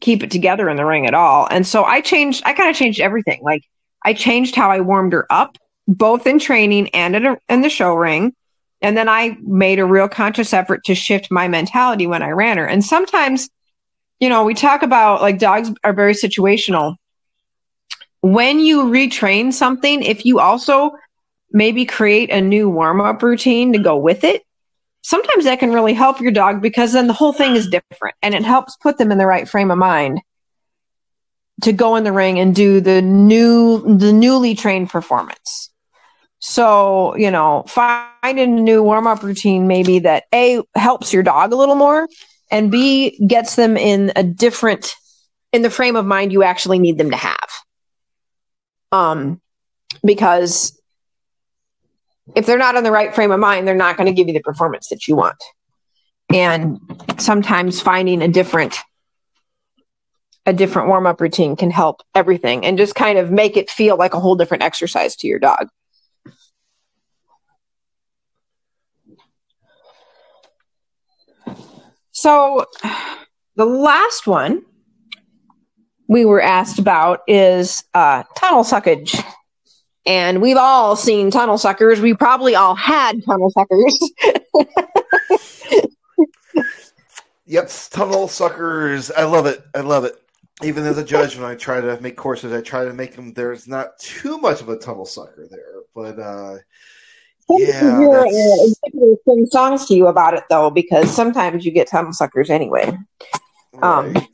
keep 0.00 0.24
it 0.24 0.30
together 0.32 0.68
in 0.68 0.76
the 0.76 0.84
ring 0.84 1.06
at 1.06 1.14
all. 1.14 1.46
And 1.48 1.64
so 1.64 1.84
I 1.84 2.00
changed, 2.00 2.42
I 2.44 2.52
kind 2.52 2.68
of 2.68 2.74
changed 2.74 2.98
everything. 3.00 3.42
Like 3.44 3.62
I 4.04 4.12
changed 4.12 4.56
how 4.56 4.72
I 4.72 4.80
warmed 4.80 5.12
her 5.12 5.24
up, 5.30 5.56
both 5.86 6.26
in 6.26 6.40
training 6.40 6.88
and 6.88 7.14
in, 7.14 7.26
a, 7.26 7.38
in 7.48 7.60
the 7.60 7.70
show 7.70 7.94
ring. 7.94 8.34
And 8.82 8.96
then 8.96 9.08
I 9.08 9.36
made 9.40 9.78
a 9.78 9.84
real 9.84 10.08
conscious 10.08 10.52
effort 10.52 10.82
to 10.86 10.96
shift 10.96 11.30
my 11.30 11.46
mentality 11.46 12.08
when 12.08 12.24
I 12.24 12.30
ran 12.30 12.58
her. 12.58 12.66
And 12.66 12.84
sometimes, 12.84 13.48
you 14.18 14.28
know, 14.28 14.42
we 14.42 14.54
talk 14.54 14.82
about 14.82 15.22
like 15.22 15.38
dogs 15.38 15.70
are 15.84 15.92
very 15.92 16.14
situational. 16.14 16.96
When 18.20 18.58
you 18.58 18.82
retrain 18.86 19.52
something, 19.52 20.02
if 20.02 20.26
you 20.26 20.40
also 20.40 20.90
maybe 21.52 21.84
create 21.84 22.30
a 22.30 22.40
new 22.40 22.68
warm 22.68 23.00
up 23.00 23.22
routine 23.22 23.74
to 23.74 23.78
go 23.78 23.96
with 23.96 24.24
it, 24.24 24.42
sometimes 25.02 25.44
that 25.44 25.58
can 25.58 25.72
really 25.72 25.94
help 25.94 26.20
your 26.20 26.32
dog 26.32 26.60
because 26.60 26.92
then 26.92 27.06
the 27.06 27.12
whole 27.12 27.32
thing 27.32 27.56
is 27.56 27.68
different 27.68 28.14
and 28.22 28.34
it 28.34 28.44
helps 28.44 28.76
put 28.76 28.98
them 28.98 29.10
in 29.10 29.18
the 29.18 29.26
right 29.26 29.48
frame 29.48 29.70
of 29.70 29.78
mind 29.78 30.20
to 31.62 31.72
go 31.72 31.96
in 31.96 32.04
the 32.04 32.12
ring 32.12 32.38
and 32.38 32.54
do 32.54 32.80
the 32.80 33.02
new 33.02 33.96
the 33.98 34.12
newly 34.12 34.54
trained 34.54 34.90
performance. 34.90 35.70
So 36.38 37.16
you 37.16 37.30
know 37.30 37.64
finding 37.68 38.58
a 38.58 38.62
new 38.62 38.82
warm-up 38.82 39.22
routine 39.22 39.66
maybe 39.66 40.00
that 40.00 40.24
a 40.34 40.62
helps 40.74 41.12
your 41.12 41.22
dog 41.22 41.52
a 41.52 41.56
little 41.56 41.74
more 41.74 42.08
and 42.50 42.70
b 42.70 43.18
gets 43.26 43.56
them 43.56 43.76
in 43.76 44.12
a 44.16 44.22
different 44.22 44.94
in 45.52 45.62
the 45.62 45.70
frame 45.70 45.96
of 45.96 46.06
mind 46.06 46.32
you 46.32 46.42
actually 46.42 46.78
need 46.78 46.98
them 46.98 47.10
to 47.10 47.16
have. 47.16 47.50
Um 48.92 49.40
because 50.04 50.79
if 52.34 52.46
they're 52.46 52.58
not 52.58 52.76
in 52.76 52.84
the 52.84 52.92
right 52.92 53.14
frame 53.14 53.32
of 53.32 53.40
mind, 53.40 53.66
they're 53.66 53.74
not 53.74 53.96
going 53.96 54.06
to 54.06 54.12
give 54.12 54.28
you 54.28 54.34
the 54.34 54.40
performance 54.40 54.88
that 54.88 55.08
you 55.08 55.16
want. 55.16 55.42
And 56.32 56.78
sometimes 57.18 57.80
finding 57.80 58.22
a 58.22 58.28
different 58.28 58.76
a 60.46 60.52
different 60.54 60.88
warm-up 60.88 61.20
routine 61.20 61.54
can 61.54 61.70
help 61.70 62.00
everything 62.14 62.64
and 62.64 62.78
just 62.78 62.94
kind 62.94 63.18
of 63.18 63.30
make 63.30 63.58
it 63.58 63.68
feel 63.68 63.96
like 63.96 64.14
a 64.14 64.20
whole 64.20 64.36
different 64.36 64.62
exercise 64.62 65.14
to 65.16 65.28
your 65.28 65.38
dog. 65.38 65.68
So 72.12 72.66
the 73.56 73.66
last 73.66 74.26
one 74.26 74.62
we 76.08 76.24
were 76.24 76.40
asked 76.40 76.78
about 76.78 77.20
is 77.28 77.84
uh, 77.94 78.24
tunnel 78.34 78.64
suckage 78.64 79.22
and 80.06 80.40
we've 80.40 80.56
all 80.56 80.96
seen 80.96 81.30
tunnel 81.30 81.58
suckers. 81.58 82.00
We 82.00 82.14
probably 82.14 82.54
all 82.54 82.74
had 82.74 83.22
tunnel 83.24 83.50
suckers. 83.50 83.98
yep, 87.46 87.70
tunnel 87.90 88.28
suckers. 88.28 89.10
I 89.10 89.24
love 89.24 89.46
it. 89.46 89.62
I 89.74 89.80
love 89.80 90.04
it. 90.04 90.14
Even 90.62 90.84
as 90.84 90.98
a 90.98 91.04
judge, 91.04 91.36
when 91.36 91.44
I 91.44 91.54
try 91.54 91.80
to 91.80 92.00
make 92.00 92.16
courses, 92.16 92.52
I 92.52 92.60
try 92.60 92.84
to 92.84 92.92
make 92.92 93.14
them. 93.14 93.32
There's 93.32 93.66
not 93.68 93.98
too 93.98 94.38
much 94.38 94.60
of 94.60 94.68
a 94.68 94.76
tunnel 94.76 95.06
sucker 95.06 95.46
there, 95.50 95.82
but 95.94 96.18
uh, 96.18 96.56
yeah, 97.58 97.98
hear, 97.98 98.10
uh, 98.10 99.14
sing 99.24 99.46
songs 99.46 99.86
to 99.86 99.94
you 99.94 100.06
about 100.06 100.34
it 100.34 100.44
though, 100.50 100.70
because 100.70 101.14
sometimes 101.14 101.64
you 101.64 101.72
get 101.72 101.88
tunnel 101.88 102.12
suckers 102.12 102.50
anyway. 102.50 102.96
Um, 103.82 104.12
right. 104.12 104.16
Um, 104.16 104.26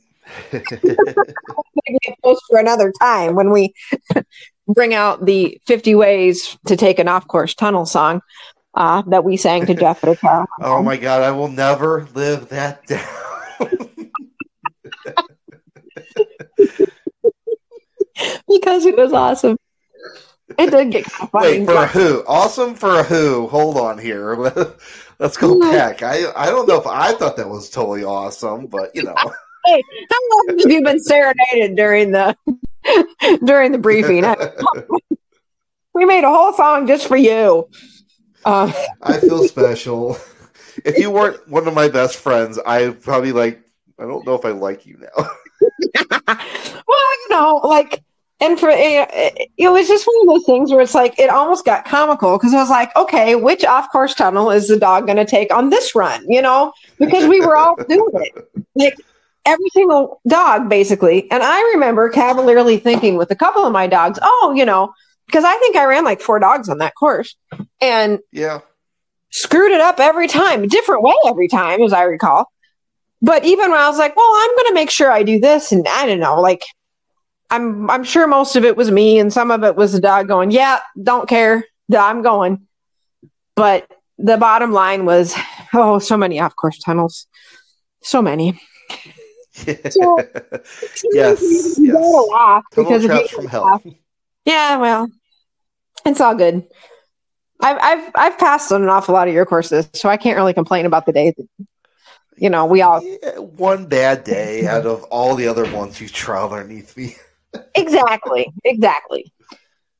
maybe 0.53 1.97
a 2.07 2.13
post 2.23 2.43
for 2.49 2.59
another 2.59 2.91
time 2.99 3.35
when 3.35 3.49
we 3.49 3.73
bring 4.67 4.93
out 4.93 5.25
the 5.25 5.59
50 5.65 5.95
ways 5.95 6.57
to 6.65 6.75
take 6.75 6.99
an 6.99 7.07
off 7.07 7.27
course 7.27 7.53
tunnel 7.55 7.85
song 7.85 8.21
uh, 8.73 9.01
that 9.07 9.23
we 9.23 9.37
sang 9.37 9.65
to 9.65 9.73
Jeff 9.73 10.03
at 10.03 10.21
a 10.23 10.45
oh 10.61 10.83
my 10.83 10.97
God, 10.97 11.23
I 11.23 11.31
will 11.31 11.47
never 11.47 12.07
live 12.13 12.49
that 12.49 12.85
down. 12.87 13.05
because 18.47 18.85
it 18.85 18.97
was 18.97 19.13
awesome. 19.13 19.57
It 20.57 20.71
did 20.71 20.91
get 20.91 21.05
kind 21.05 21.23
of 21.23 21.31
funny. 21.31 21.59
Wait, 21.59 21.65
for 21.65 21.75
a 21.75 21.87
who? 21.87 22.23
Awesome 22.27 22.75
for 22.75 22.99
a 22.99 23.03
who? 23.03 23.47
Hold 23.47 23.77
on 23.77 23.97
here. 23.97 24.35
Let's 25.19 25.35
go 25.37 25.59
back. 25.59 26.03
I 26.03 26.31
I 26.35 26.47
don't 26.47 26.67
know 26.67 26.79
if 26.79 26.87
I 26.87 27.13
thought 27.13 27.37
that 27.37 27.49
was 27.49 27.69
totally 27.69 28.03
awesome, 28.03 28.67
but 28.67 28.95
you 28.95 29.03
know. 29.03 29.15
Hey, 29.67 29.83
how 30.09 30.17
long 30.31 30.59
have 30.59 30.71
you 30.71 30.81
been 30.81 30.99
serenaded 30.99 31.75
during 31.75 32.11
the 32.11 32.35
during 33.45 33.71
the 33.73 33.77
briefing? 33.77 34.23
we 35.93 36.05
made 36.05 36.23
a 36.23 36.29
whole 36.29 36.53
song 36.53 36.87
just 36.87 37.07
for 37.07 37.17
you. 37.17 37.69
Uh, 38.45 38.71
I 39.01 39.19
feel 39.19 39.45
special. 39.47 40.17
If 40.85 40.97
you 40.97 41.11
weren't 41.11 41.45
one 41.49 41.67
of 41.67 41.73
my 41.73 41.89
best 41.89 42.17
friends, 42.17 42.57
I 42.65 42.91
probably 42.91 43.33
like. 43.33 43.61
I 43.99 44.03
don't 44.03 44.25
know 44.27 44.35
if 44.35 44.45
I 44.45 44.51
like 44.51 44.85
you 44.85 44.99
now. 44.99 45.29
well, 46.27 46.37
you 46.87 47.29
know, 47.31 47.61
like, 47.63 48.03
and 48.39 48.59
for 48.59 48.69
it, 48.69 49.49
it 49.57 49.69
was 49.69 49.87
just 49.87 50.05
one 50.05 50.15
of 50.21 50.27
those 50.27 50.45
things 50.45 50.69
where 50.69 50.81
it's 50.81 50.93
like 50.93 51.17
it 51.17 51.31
almost 51.31 51.65
got 51.65 51.83
comical 51.83 52.37
because 52.37 52.53
I 52.53 52.57
was 52.57 52.69
like, 52.69 52.95
okay, 52.95 53.33
which 53.33 53.65
off 53.65 53.91
course 53.91 54.13
tunnel 54.13 54.51
is 54.51 54.67
the 54.67 54.77
dog 54.77 55.07
going 55.07 55.17
to 55.17 55.25
take 55.25 55.51
on 55.51 55.71
this 55.71 55.95
run? 55.95 56.23
You 56.29 56.43
know, 56.43 56.73
because 56.99 57.27
we 57.27 57.41
were 57.41 57.57
all 57.57 57.75
doing 57.89 58.11
it. 58.13 58.47
Like 58.75 58.95
every 59.47 59.69
single 59.69 60.21
dog 60.27 60.69
basically. 60.69 61.31
And 61.31 61.41
I 61.41 61.59
remember 61.73 62.09
cavalierly 62.09 62.77
thinking 62.77 63.17
with 63.17 63.31
a 63.31 63.35
couple 63.35 63.65
of 63.65 63.71
my 63.71 63.87
dogs, 63.87 64.19
oh, 64.21 64.53
you 64.55 64.65
know, 64.65 64.93
because 65.25 65.43
I 65.43 65.57
think 65.57 65.75
I 65.75 65.85
ran 65.85 66.03
like 66.03 66.21
four 66.21 66.37
dogs 66.39 66.69
on 66.69 66.77
that 66.79 66.93
course. 66.93 67.35
And 67.81 68.19
yeah, 68.31 68.59
screwed 69.31 69.71
it 69.71 69.81
up 69.81 69.99
every 69.99 70.27
time, 70.27 70.67
different 70.67 71.01
way 71.01 71.13
every 71.25 71.47
time, 71.47 71.81
as 71.81 71.93
I 71.93 72.03
recall. 72.03 72.51
But 73.21 73.45
even 73.45 73.71
when 73.71 73.79
I 73.79 73.89
was 73.89 73.97
like, 73.97 74.15
well, 74.15 74.31
I'm 74.31 74.55
going 74.55 74.67
to 74.67 74.73
make 74.75 74.91
sure 74.91 75.11
I 75.11 75.23
do 75.23 75.39
this, 75.39 75.71
and 75.71 75.87
I 75.87 76.05
don't 76.05 76.19
know, 76.19 76.39
like, 76.39 76.63
I'm 77.49 77.89
I'm 77.89 78.03
sure 78.03 78.27
most 78.27 78.55
of 78.55 78.63
it 78.63 78.77
was 78.77 78.91
me, 78.91 79.17
and 79.17 79.33
some 79.33 79.49
of 79.49 79.63
it 79.63 79.75
was 79.75 79.93
the 79.93 80.01
dog 80.01 80.27
going, 80.27 80.51
yeah, 80.51 80.79
don't 81.01 81.27
care, 81.27 81.65
I'm 81.97 82.21
going. 82.21 82.67
But 83.55 83.89
the 84.19 84.37
bottom 84.37 84.71
line 84.71 85.05
was, 85.05 85.33
oh, 85.73 85.99
so 85.99 86.15
many 86.15 86.39
off 86.39 86.55
course 86.55 86.77
tunnels, 86.79 87.25
so 88.01 88.21
many. 88.21 88.59
So, 89.57 90.17
yes, 91.11 91.41
you 91.77 91.93
yes. 91.93 92.29
laugh 92.31 92.63
because 92.75 93.05
traps 93.05 93.29
from 93.29 93.47
hell. 93.47 93.65
Laugh. 93.65 93.81
Yeah, 94.45 94.77
well, 94.77 95.09
it's 96.05 96.21
all 96.21 96.35
good. 96.35 96.63
I've 97.59 97.77
I've 97.81 98.11
I've 98.15 98.37
passed 98.37 98.71
on 98.71 98.83
an 98.83 98.89
awful 98.89 99.13
lot 99.13 99.27
of 99.27 99.33
your 99.33 99.45
courses, 99.45 99.89
so 99.93 100.09
I 100.09 100.17
can't 100.17 100.37
really 100.37 100.53
complain 100.53 100.85
about 100.85 101.05
the 101.05 101.11
day. 101.11 101.33
That, 101.35 101.47
you 102.37 102.49
know, 102.49 102.65
we 102.65 102.81
all 102.81 103.01
yeah, 103.03 103.39
one 103.39 103.87
bad 103.87 104.23
day 104.23 104.67
out 104.67 104.85
of 104.85 105.03
all 105.05 105.35
the 105.35 105.47
other 105.47 105.69
ones 105.73 105.99
you 105.99 106.07
trial 106.07 106.53
underneath 106.53 106.95
me. 106.95 107.15
exactly, 107.75 108.51
exactly. 108.63 109.33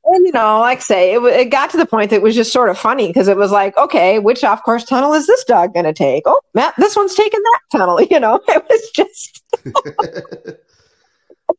And 0.10 0.26
you 0.26 0.32
know, 0.32 0.60
like 0.60 0.82
say, 0.82 1.14
it, 1.14 1.20
it 1.24 1.50
got 1.50 1.70
to 1.72 1.78
the 1.78 1.86
point 1.86 2.12
that 2.12 2.18
it 2.18 2.22
was 2.22 2.34
just 2.34 2.54
sort 2.54 2.70
of 2.70 2.78
funny 2.78 3.08
because 3.08 3.28
it 3.28 3.36
was 3.36 3.52
like, 3.52 3.76
okay, 3.78 4.20
which 4.20 4.42
off 4.42 4.64
course 4.64 4.86
tunnel 4.86 5.14
is 5.14 5.28
this 5.28 5.44
dog 5.44 5.74
going 5.74 5.86
to 5.86 5.92
take? 5.92 6.24
Oh, 6.26 6.40
Matt, 6.54 6.76
this 6.78 6.96
one's 6.96 7.14
taking 7.14 7.42
that 7.42 7.60
tunnel. 7.78 8.00
You 8.10 8.22
know, 8.22 8.40
it 8.48 8.66
was 8.70 8.90
just, 8.96 9.44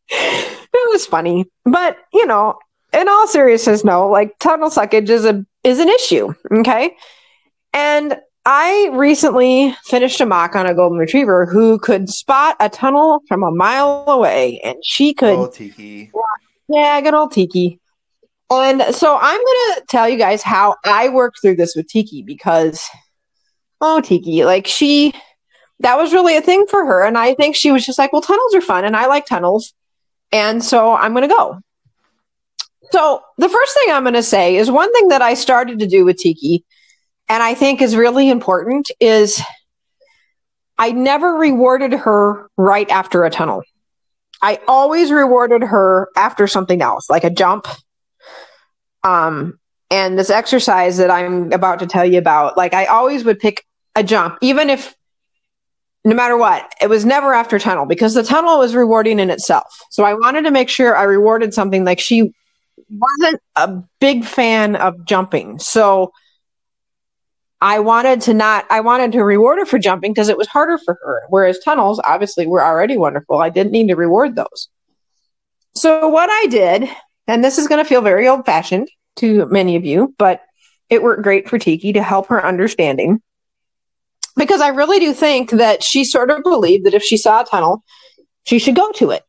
it 0.09 0.91
was 0.91 1.05
funny. 1.05 1.45
But 1.65 1.99
you 2.15 2.25
know, 2.27 2.59
in 2.95 3.07
all 3.07 3.27
seriousness, 3.27 3.85
no, 3.85 4.09
like 4.09 4.39
tunnel 4.39 4.71
suckage 4.71 5.11
is 5.11 5.27
a 5.27 5.45
is 5.63 5.79
an 5.79 5.91
issue. 5.91 6.33
Okay, 6.61 6.97
and 7.75 8.19
I 8.47 8.89
recently 8.95 9.77
finished 9.85 10.23
a 10.23 10.27
MACH 10.27 10.55
on 10.55 10.65
a 10.65 10.75
golden 10.75 10.99
retriever 10.99 11.45
who 11.45 11.79
could 11.79 12.09
spot 12.09 12.57
a 12.61 12.71
tunnel 12.71 13.21
from 13.29 13.43
a 13.43 13.51
mile 13.51 14.05
away, 14.09 14.59
and 14.65 14.77
she 14.83 15.13
could. 15.13 15.39
Oh, 15.39 15.49
Tiki. 15.49 16.11
Yeah, 16.69 16.99
good 17.03 17.13
old 17.13 17.33
Tiki. 17.33 17.79
And 18.51 18.83
so 18.95 19.19
I'm 19.21 19.37
going 19.37 19.75
to 19.75 19.83
tell 19.89 20.09
you 20.09 20.17
guys 20.17 20.43
how 20.43 20.77
I 20.85 21.11
worked 21.11 21.41
through 21.41 21.57
this 21.57 21.75
with 21.77 21.89
Tiki 21.89 22.23
because, 22.23 22.83
oh, 23.81 24.01
Tiki, 24.01 24.45
like 24.45 24.67
she, 24.67 25.13
that 25.81 25.99
was 25.99 26.15
really 26.15 26.37
a 26.37 26.41
thing 26.41 26.67
for 26.67 26.85
her. 26.85 27.05
And 27.05 27.19
I 27.19 27.35
think 27.35 27.57
she 27.57 27.71
was 27.71 27.85
just 27.85 27.99
like, 27.99 28.13
well, 28.13 28.23
tunnels 28.23 28.55
are 28.55 28.63
fun 28.63 28.85
and 28.85 28.97
I 28.97 29.07
like 29.07 29.27
tunnels. 29.27 29.75
And 30.33 30.65
so 30.65 30.95
I'm 30.95 31.13
going 31.13 31.29
to 31.29 31.35
go. 31.35 31.61
So 32.91 33.23
the 33.37 33.51
first 33.51 33.75
thing 33.75 33.93
I'm 33.93 34.05
going 34.05 34.15
to 34.15 34.23
say 34.23 34.57
is 34.57 34.71
one 34.71 34.93
thing 34.95 35.09
that 35.09 35.21
I 35.21 35.35
started 35.35 35.81
to 35.81 35.87
do 35.87 36.07
with 36.07 36.17
Tiki 36.17 36.65
and 37.29 37.43
I 37.43 37.53
think 37.53 37.83
is 37.83 37.95
really 37.95 38.31
important 38.31 38.91
is 38.99 39.43
I 40.79 40.93
never 40.93 41.35
rewarded 41.35 41.93
her 41.93 42.49
right 42.57 42.89
after 42.89 43.25
a 43.25 43.31
tunnel. 43.31 43.63
I 44.41 44.61
always 44.67 45.11
rewarded 45.11 45.63
her 45.63 46.09
after 46.17 46.47
something 46.47 46.81
else, 46.81 47.11
like 47.11 47.25
a 47.25 47.31
jump 47.31 47.67
um, 49.05 49.59
and 49.91 50.19
this 50.19 50.31
exercise 50.31 50.99
that 50.99 51.11
I'm 51.11 51.53
about 51.53 51.79
to 51.81 51.87
tell 51.87 52.05
you 52.05 52.19
about, 52.19 52.57
like 52.57 52.75
I 52.75 52.87
always 52.87 53.25
would 53.25 53.39
pick 53.39 53.65
a 53.95 54.03
jump, 54.03 54.39
even 54.43 54.71
if 54.71 54.95
no 56.05 56.15
matter 56.15 56.37
what, 56.37 56.73
it 56.81 56.89
was 56.89 57.05
never 57.05 57.35
after 57.35 57.59
tunnel 57.59 57.87
because 57.87 58.15
the 58.15 58.23
tunnel 58.23 58.59
was 58.59 58.75
rewarding 58.75 59.19
in 59.19 59.31
itself. 59.31 59.67
So 59.91 60.05
I 60.05 60.15
wanted 60.15 60.43
to 60.43 60.51
make 60.51 60.69
sure 60.69 60.97
I 60.97 61.03
rewarded 61.03 61.53
something 61.53 61.85
like 61.85 62.01
she 62.01 62.33
wasn't 62.89 63.43
a 63.57 63.83
big 64.01 64.25
fan 64.25 64.77
of 64.77 65.05
jumping. 65.05 65.59
So 65.59 66.13
I 67.61 67.81
wanted 67.81 68.21
to 68.23 68.35
not, 68.35 68.67
I 68.71 68.81
wanted 68.81 69.13
to 69.13 69.25
reward 69.25 69.59
her 69.59 69.67
for 69.67 69.79
jumping 69.79 70.13
because 70.13 70.29
it 70.29 70.39
was 70.39 70.47
harder 70.47 70.79
for 70.79 70.99
her. 71.03 71.23
Whereas 71.29 71.59
tunnels 71.59 72.01
obviously 72.05 72.47
were 72.47 72.63
already 72.63 72.97
wonderful. 72.97 73.41
I 73.41 73.51
didn't 73.51 73.73
need 73.73 73.89
to 73.89 73.97
reward 73.97 74.37
those. 74.37 74.69
So 75.75 76.09
what 76.09 76.31
I 76.31 76.47
did 76.47 76.89
and 77.29 77.45
this 77.45 77.59
is 77.59 77.69
going 77.69 77.83
to 77.83 77.89
feel 77.89 78.01
very 78.01 78.27
old 78.27 78.45
fashioned 78.47 78.89
to 79.17 79.47
many 79.47 79.77
of 79.77 79.85
you, 79.85 80.15
but 80.19 80.43
it 80.89 81.03
worked 81.03 81.23
great 81.23 81.49
for 81.49 81.59
Tiki 81.59 81.93
to 81.93 82.03
help 82.03 82.29
her 82.29 82.45
understanding. 82.45 83.21
Because 84.37 84.61
I 84.61 84.69
really 84.69 84.99
do 84.99 85.13
think 85.13 85.51
that 85.51 85.85
she 85.85 86.05
sort 86.05 86.31
of 86.31 86.43
believed 86.43 86.87
that 86.87 86.95
if 86.95 87.03
she 87.03 87.17
saw 87.17 87.43
a 87.43 87.45
tunnel, 87.45 87.85
she 88.45 88.59
should 88.59 88.77
go 88.77 88.91
to 88.93 89.11
it. 89.11 89.23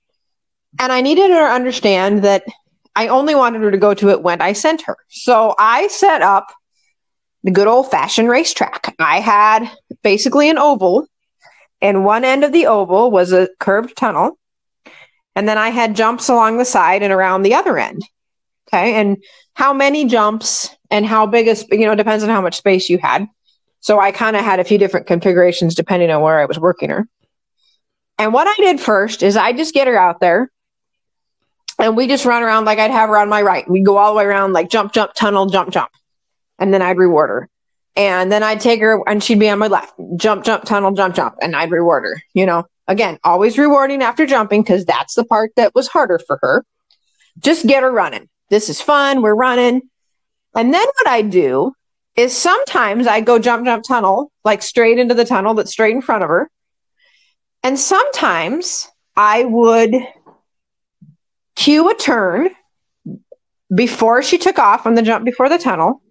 And 0.80 0.92
I 0.92 1.02
needed 1.02 1.30
her 1.32 1.48
to 1.48 1.54
understand 1.54 2.24
that 2.24 2.44
I 2.96 3.08
only 3.08 3.36
wanted 3.36 3.62
her 3.62 3.72
to 3.72 3.78
go 3.78 3.94
to 3.94 4.10
it 4.10 4.22
when 4.22 4.42
I 4.42 4.54
sent 4.54 4.84
her. 4.84 4.98
So 5.10 5.56
I 5.58 5.88
set 5.88 6.22
up 6.22 6.54
the 7.44 7.52
good 7.52 7.68
old 7.68 7.90
fashioned 7.90 8.30
racetrack. 8.30 8.96
I 9.00 9.20
had 9.20 9.70
basically 10.04 10.50
an 10.50 10.58
oval, 10.58 11.08
and 11.82 12.06
one 12.06 12.24
end 12.24 12.44
of 12.44 12.52
the 12.52 12.68
oval 12.68 13.12
was 13.12 13.32
a 13.32 13.50
curved 13.60 13.98
tunnel, 13.98 14.38
and 15.40 15.48
then 15.48 15.58
I 15.58 15.70
had 15.70 15.96
jumps 15.96 16.28
along 16.28 16.58
the 16.58 16.66
side 16.66 17.02
and 17.02 17.14
around 17.14 17.44
the 17.44 17.54
other 17.54 17.78
end. 17.78 18.04
Okay. 18.68 18.96
And 18.96 19.24
how 19.54 19.72
many 19.72 20.04
jumps 20.04 20.68
and 20.92 21.06
how 21.06 21.28
big 21.28 21.48
is, 21.48 21.66
you 21.72 21.86
know, 21.86 21.96
depends 21.96 22.26
on 22.26 22.30
how 22.30 22.42
much 22.42 22.58
space 22.58 22.90
you 22.90 22.98
had. 22.98 23.26
So 23.80 24.02
I 24.02 24.12
kind 24.12 24.36
of 24.36 24.44
had 24.44 24.60
a 24.60 24.66
few 24.66 24.78
different 24.78 25.08
configurations 25.08 25.76
depending 25.76 26.12
on 26.12 26.22
where 26.22 26.42
I 26.42 26.46
was 26.46 26.60
working 26.60 26.90
her. 26.90 27.08
And 28.18 28.34
what 28.34 28.50
I 28.50 28.56
did 28.58 28.82
first 28.82 29.24
is 29.24 29.38
I 29.38 29.54
just 29.54 29.74
get 29.74 29.88
her 29.88 29.98
out 29.98 30.20
there 30.20 30.52
and 31.80 31.96
we 31.96 32.08
just 32.08 32.26
run 32.26 32.44
around 32.44 32.66
like 32.66 32.78
I'd 32.78 32.92
have 32.92 33.08
her 33.08 33.18
on 33.18 33.30
my 33.30 33.42
right. 33.42 33.66
We'd 33.70 33.86
go 33.86 33.96
all 33.96 34.12
the 34.12 34.18
way 34.18 34.26
around 34.26 34.52
like 34.52 34.70
jump, 34.70 34.92
jump, 34.92 35.14
tunnel, 35.14 35.46
jump, 35.46 35.72
jump. 35.72 35.92
And 36.58 36.74
then 36.74 36.82
I'd 36.82 36.98
reward 36.98 37.30
her. 37.30 37.50
And 37.96 38.30
then 38.30 38.44
I'd 38.44 38.60
take 38.60 38.82
her 38.82 39.02
and 39.08 39.24
she'd 39.24 39.40
be 39.40 39.50
on 39.50 39.60
my 39.60 39.68
left, 39.68 39.94
jump, 40.18 40.44
jump, 40.44 40.66
tunnel, 40.66 40.92
jump, 40.92 41.16
jump. 41.16 41.36
And 41.42 41.56
I'd 41.56 41.72
reward 41.72 42.04
her, 42.04 42.22
you 42.34 42.46
know. 42.46 42.66
Again, 42.90 43.20
always 43.24 43.60
rewarding 43.60 44.02
after 44.02 44.26
jumping 44.26 44.64
because 44.64 44.84
that's 44.84 45.14
the 45.14 45.24
part 45.24 45.52
that 45.58 45.76
was 45.76 45.88
harder 45.88 46.18
for 46.18 46.40
her. 46.42 46.66
Just 47.38 47.68
get 47.68 47.84
her 47.84 47.92
running. 47.92 48.28
This 48.50 48.68
is 48.68 48.82
fun. 48.82 49.22
We're 49.22 49.36
running. 49.36 49.84
And 50.56 50.74
then 50.74 50.88
what 50.88 51.08
I 51.08 51.22
do 51.22 51.74
is 52.16 52.36
sometimes 52.36 53.06
I 53.06 53.22
go 53.22 53.38
jump, 53.38 53.66
jump 53.66 53.84
tunnel, 53.84 54.32
like 54.44 54.64
straight 54.64 54.98
into 54.98 55.14
the 55.14 55.24
tunnel 55.24 55.54
that's 55.54 55.72
straight 55.72 55.94
in 55.94 56.02
front 56.02 56.24
of 56.24 56.30
her. 56.30 56.50
And 57.62 57.78
sometimes 57.78 58.88
I 59.16 59.46
would 59.46 59.94
cue 61.56 61.92
a 61.92 61.96
turn 61.96 62.50
before 63.74 64.24
she 64.24 64.40
took 64.40 64.58
off 64.58 64.88
on 64.88 64.96
the 64.96 65.04
jump 65.04 65.26
before 65.26 65.48
the 65.48 65.60
tunnel. 65.60 66.02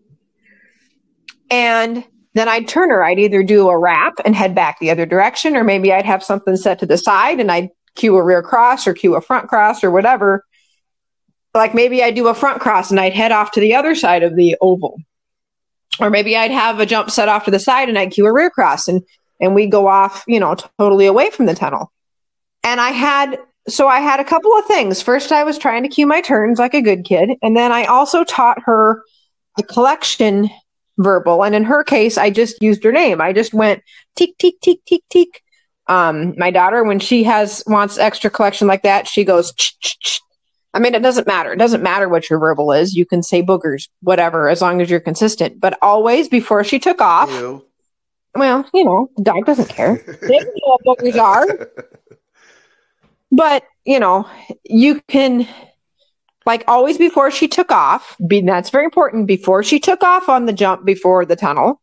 And 1.50 2.04
then 2.34 2.48
I'd 2.48 2.68
turn 2.68 2.90
her. 2.90 3.02
I'd 3.02 3.18
either 3.18 3.42
do 3.42 3.68
a 3.68 3.78
wrap 3.78 4.14
and 4.24 4.34
head 4.34 4.54
back 4.54 4.78
the 4.78 4.90
other 4.90 5.06
direction, 5.06 5.56
or 5.56 5.64
maybe 5.64 5.92
I'd 5.92 6.06
have 6.06 6.22
something 6.22 6.56
set 6.56 6.78
to 6.80 6.86
the 6.86 6.98
side 6.98 7.40
and 7.40 7.50
I'd 7.50 7.70
cue 7.96 8.16
a 8.16 8.22
rear 8.22 8.42
cross 8.42 8.86
or 8.86 8.94
cue 8.94 9.16
a 9.16 9.20
front 9.20 9.48
cross 9.48 9.82
or 9.82 9.90
whatever. 9.90 10.44
Like 11.54 11.74
maybe 11.74 12.02
I'd 12.02 12.14
do 12.14 12.28
a 12.28 12.34
front 12.34 12.60
cross 12.60 12.90
and 12.90 13.00
I'd 13.00 13.14
head 13.14 13.32
off 13.32 13.52
to 13.52 13.60
the 13.60 13.74
other 13.74 13.94
side 13.94 14.22
of 14.22 14.36
the 14.36 14.56
oval. 14.60 15.00
Or 16.00 16.10
maybe 16.10 16.36
I'd 16.36 16.52
have 16.52 16.78
a 16.78 16.86
jump 16.86 17.10
set 17.10 17.28
off 17.28 17.46
to 17.46 17.50
the 17.50 17.58
side 17.58 17.88
and 17.88 17.98
I'd 17.98 18.12
cue 18.12 18.26
a 18.26 18.32
rear 18.32 18.50
cross 18.50 18.88
and 18.88 19.02
and 19.40 19.54
we 19.54 19.68
go 19.68 19.86
off, 19.86 20.24
you 20.26 20.40
know, 20.40 20.56
totally 20.78 21.06
away 21.06 21.30
from 21.30 21.46
the 21.46 21.54
tunnel. 21.54 21.92
And 22.64 22.80
I 22.80 22.90
had 22.90 23.38
so 23.68 23.86
I 23.86 24.00
had 24.00 24.20
a 24.20 24.24
couple 24.24 24.56
of 24.56 24.64
things. 24.66 25.02
First, 25.02 25.30
I 25.30 25.44
was 25.44 25.58
trying 25.58 25.82
to 25.82 25.88
cue 25.88 26.06
my 26.06 26.20
turns 26.20 26.58
like 26.58 26.74
a 26.74 26.82
good 26.82 27.04
kid, 27.04 27.30
and 27.42 27.56
then 27.56 27.70
I 27.70 27.84
also 27.84 28.24
taught 28.24 28.62
her 28.64 29.02
a 29.58 29.62
collection 29.62 30.48
verbal. 30.98 31.44
And 31.44 31.54
in 31.54 31.64
her 31.64 31.82
case, 31.82 32.18
I 32.18 32.30
just 32.30 32.60
used 32.62 32.84
her 32.84 32.92
name. 32.92 33.20
I 33.20 33.32
just 33.32 33.54
went 33.54 33.82
teak 34.16 34.36
teak 34.38 34.60
teak 34.60 34.82
teak 34.86 35.04
teak. 35.10 35.42
Um, 35.86 36.34
my 36.36 36.50
daughter, 36.50 36.84
when 36.84 36.98
she 36.98 37.24
has 37.24 37.62
wants 37.66 37.96
extra 37.96 38.30
collection 38.30 38.68
like 38.68 38.82
that, 38.82 39.06
she 39.06 39.24
goes. 39.24 39.52
Ch-ch-ch. 39.54 40.20
I 40.74 40.80
mean, 40.80 40.94
it 40.94 41.02
doesn't 41.02 41.26
matter. 41.26 41.52
It 41.52 41.58
doesn't 41.58 41.82
matter 41.82 42.10
what 42.10 42.28
your 42.28 42.38
verbal 42.38 42.72
is. 42.72 42.94
You 42.94 43.06
can 43.06 43.22
say 43.22 43.42
boogers, 43.42 43.88
whatever, 44.02 44.50
as 44.50 44.60
long 44.60 44.82
as 44.82 44.90
you're 44.90 45.00
consistent. 45.00 45.58
But 45.58 45.78
always 45.80 46.28
before 46.28 46.62
she 46.62 46.78
took 46.78 47.00
off. 47.00 47.30
Ew. 47.30 47.64
Well, 48.34 48.68
you 48.74 48.84
know, 48.84 49.10
the 49.16 49.22
dog 49.22 49.46
doesn't 49.46 49.70
care. 49.70 49.96
they 50.20 50.38
know 50.38 50.78
what 50.84 50.98
boogers 50.98 51.16
are. 51.16 51.70
But, 53.30 53.64
you 53.84 54.00
know, 54.00 54.28
you 54.64 55.00
can 55.08 55.46
like 56.48 56.64
always 56.66 56.96
before 56.96 57.30
she 57.30 57.46
took 57.46 57.70
off, 57.70 58.16
be, 58.26 58.40
that's 58.40 58.70
very 58.70 58.86
important. 58.86 59.26
Before 59.26 59.62
she 59.62 59.78
took 59.78 60.02
off 60.02 60.30
on 60.30 60.46
the 60.46 60.52
jump 60.54 60.82
before 60.82 61.26
the 61.26 61.36
tunnel, 61.36 61.78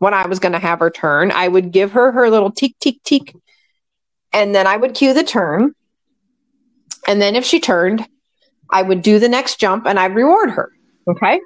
when 0.00 0.14
I 0.14 0.26
was 0.26 0.40
going 0.40 0.50
to 0.50 0.58
have 0.58 0.80
her 0.80 0.90
turn, 0.90 1.30
I 1.30 1.46
would 1.46 1.70
give 1.70 1.92
her 1.92 2.10
her 2.10 2.28
little 2.28 2.50
teak, 2.50 2.74
teak, 2.80 3.00
teak. 3.04 3.32
And 4.32 4.52
then 4.52 4.66
I 4.66 4.76
would 4.76 4.94
cue 4.94 5.14
the 5.14 5.22
turn. 5.22 5.74
And 7.06 7.22
then 7.22 7.36
if 7.36 7.44
she 7.44 7.60
turned, 7.60 8.04
I 8.68 8.82
would 8.82 9.02
do 9.02 9.20
the 9.20 9.28
next 9.28 9.60
jump 9.60 9.86
and 9.86 9.96
I'd 9.96 10.16
reward 10.16 10.50
her. 10.50 10.72
Okay. 11.06 11.40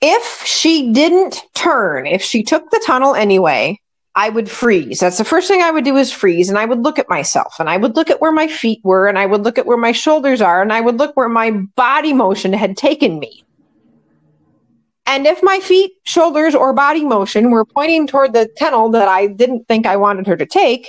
If 0.00 0.44
she 0.46 0.92
didn't 0.92 1.42
turn, 1.54 2.06
if 2.06 2.22
she 2.22 2.44
took 2.44 2.70
the 2.70 2.82
tunnel 2.86 3.16
anyway, 3.16 3.80
I 4.14 4.28
would 4.28 4.50
freeze. 4.50 4.98
That's 4.98 5.18
the 5.18 5.24
first 5.24 5.48
thing 5.48 5.62
I 5.62 5.70
would 5.70 5.84
do 5.84 5.96
is 5.96 6.12
freeze. 6.12 6.48
And 6.48 6.58
I 6.58 6.66
would 6.66 6.80
look 6.80 6.98
at 6.98 7.08
myself 7.08 7.58
and 7.58 7.70
I 7.70 7.78
would 7.78 7.96
look 7.96 8.10
at 8.10 8.20
where 8.20 8.32
my 8.32 8.46
feet 8.46 8.80
were 8.84 9.06
and 9.06 9.18
I 9.18 9.24
would 9.24 9.42
look 9.42 9.56
at 9.56 9.64
where 9.64 9.78
my 9.78 9.92
shoulders 9.92 10.42
are 10.42 10.60
and 10.60 10.72
I 10.72 10.80
would 10.80 10.98
look 10.98 11.16
where 11.16 11.28
my 11.28 11.50
body 11.50 12.12
motion 12.12 12.52
had 12.52 12.76
taken 12.76 13.18
me. 13.18 13.42
And 15.06 15.26
if 15.26 15.42
my 15.42 15.58
feet, 15.60 15.92
shoulders, 16.04 16.54
or 16.54 16.72
body 16.72 17.04
motion 17.04 17.50
were 17.50 17.64
pointing 17.64 18.06
toward 18.06 18.34
the 18.34 18.48
tunnel 18.58 18.90
that 18.90 19.08
I 19.08 19.26
didn't 19.26 19.66
think 19.66 19.86
I 19.86 19.96
wanted 19.96 20.26
her 20.26 20.36
to 20.36 20.46
take, 20.46 20.88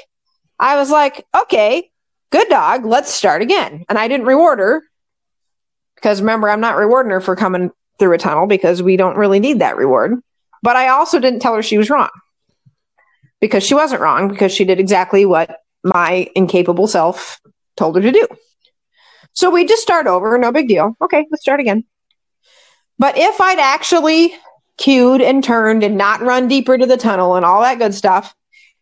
I 0.59 0.76
was 0.76 0.91
like, 0.91 1.26
okay, 1.36 1.89
good 2.30 2.47
dog, 2.49 2.86
let's 2.86 3.11
start 3.11 3.41
again. 3.41 3.86
And 3.89 3.97
I 3.97 4.07
didn't 4.07 4.28
reward 4.28 4.59
her 4.59 4.84
because 5.95 6.21
remember, 6.21 6.49
I'm 6.49 6.61
not 6.61 6.76
rewarding 6.76 7.11
her 7.11 7.21
for 7.21 7.36
coming 7.36 7.71
through 7.97 8.13
a 8.13 8.17
tunnel 8.17 8.47
because 8.47 8.84
we 8.84 8.97
don't 8.97 9.17
really 9.17 9.39
need 9.39 9.59
that 9.59 9.78
reward. 9.78 10.19
But 10.61 10.76
I 10.76 10.89
also 10.89 11.19
didn't 11.19 11.39
tell 11.39 11.55
her 11.55 11.63
she 11.63 11.78
was 11.78 11.89
wrong 11.89 12.09
because 13.44 13.62
she 13.62 13.76
wasn't 13.76 14.00
wrong 14.00 14.30
because 14.30 14.54
she 14.54 14.64
did 14.64 14.80
exactly 14.80 15.26
what 15.26 15.60
my 15.84 16.30
incapable 16.34 16.88
self 16.88 17.41
told 17.76 17.98
her 17.98 18.02
to 18.02 18.14
do. 18.14 18.26
So 19.34 19.50
we 19.50 19.66
just 19.66 19.82
start 19.82 20.08
over, 20.08 20.38
no 20.38 20.54
big 20.54 20.70
deal. 20.70 20.96
Okay, 21.02 21.26
let's 21.30 21.44
start 21.44 21.60
again. 21.60 21.84
But 22.98 23.18
if 23.18 23.41
I'd 23.41 23.60
actually 23.60 24.34
cued 24.78 25.22
and 25.22 25.44
turned 25.44 25.84
and 25.84 25.98
not 25.98 26.22
run 26.22 26.48
deeper 26.48 26.78
to 26.78 26.86
the 26.86 26.96
tunnel 26.96 27.36
and 27.36 27.44
all 27.44 27.60
that 27.64 27.80
good 27.80 27.94
stuff, 27.94 28.34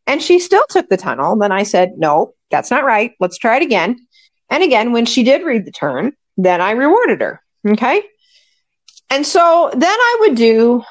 and 0.05 0.21
she 0.21 0.37
still 0.37 0.65
took 0.69 0.89
the 0.89 0.97
tunnel, 0.97 1.35
then 1.39 1.51
I 1.51 1.63
said, 1.63 1.93
no, 1.97 2.35
that's 2.51 2.69
not 2.69 2.85
right. 2.85 3.13
Let's 3.19 3.39
try 3.39 3.57
it 3.57 3.63
again. 3.63 3.97
And 4.51 4.61
again, 4.61 4.91
when 4.91 5.07
she 5.07 5.23
did 5.23 5.43
read 5.43 5.65
the 5.65 5.71
turn, 5.71 6.11
then 6.37 6.61
I 6.61 6.73
rewarded 6.73 7.21
her. 7.21 7.41
Okay. 7.67 8.03
And 9.09 9.25
so 9.25 9.71
then 9.73 9.89
I 9.89 10.17
would 10.19 10.35
do 10.35 10.83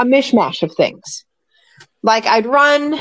a 0.00 0.04
mishmash 0.04 0.64
of 0.64 0.74
things 0.74 1.25
like 2.06 2.24
I'd 2.24 2.46
run, 2.46 2.98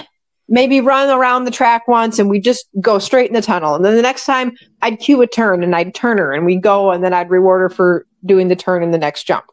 maybe 0.50 0.82
run 0.82 1.10
around 1.10 1.46
the 1.46 1.52
track 1.52 1.88
once 1.88 2.20
and 2.20 2.30
we 2.30 2.40
just 2.40 2.66
go 2.82 3.00
straight 3.00 3.28
in 3.30 3.36
the 3.36 3.42
tunnel. 3.42 3.76
And 3.76 3.86
then 3.86 3.96
the 3.96 4.02
next 4.02 4.26
time 4.26 4.58
I'd 4.82 5.00
cue 5.00 5.22
a 5.22 5.28
turn 5.28 5.64
and 5.64 5.76
I'd 5.76 5.94
turn 5.94 6.18
her 6.18 6.34
and 6.34 6.46
we'd 6.46 6.64
go 6.64 6.92
and 6.92 7.04
then 7.04 7.14
I'd 7.14 7.30
reward 7.30 7.62
her 7.62 7.70
for 7.70 8.06
doing 8.26 8.48
the 8.48 8.56
turn 8.56 8.84
in 8.84 8.92
the 8.92 8.98
next 8.98 9.24
jump. 9.24 9.46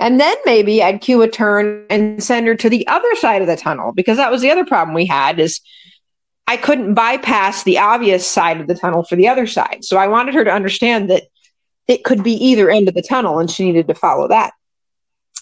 And 0.00 0.18
then 0.18 0.34
maybe 0.44 0.82
I'd 0.82 1.02
cue 1.02 1.22
a 1.22 1.28
turn 1.28 1.86
and 1.88 2.24
send 2.24 2.46
her 2.46 2.56
to 2.56 2.68
the 2.68 2.88
other 2.88 3.14
side 3.16 3.42
of 3.42 3.46
the 3.46 3.56
tunnel 3.56 3.92
because 3.92 4.16
that 4.16 4.32
was 4.32 4.40
the 4.40 4.50
other 4.50 4.64
problem 4.64 4.94
we 4.94 5.06
had 5.06 5.38
is 5.38 5.60
I 6.46 6.56
couldn't 6.56 6.94
bypass 6.94 7.62
the 7.62 7.78
obvious 7.78 8.26
side 8.26 8.60
of 8.60 8.66
the 8.66 8.74
tunnel 8.74 9.04
for 9.04 9.16
the 9.16 9.28
other 9.28 9.46
side. 9.46 9.84
So 9.84 9.98
I 9.98 10.08
wanted 10.08 10.34
her 10.34 10.44
to 10.44 10.50
understand 10.50 11.10
that 11.10 11.24
it 11.86 12.04
could 12.04 12.24
be 12.24 12.32
either 12.32 12.70
end 12.70 12.88
of 12.88 12.94
the 12.94 13.02
tunnel 13.02 13.38
and 13.38 13.50
she 13.50 13.64
needed 13.64 13.86
to 13.88 13.94
follow 13.94 14.28
that. 14.28 14.52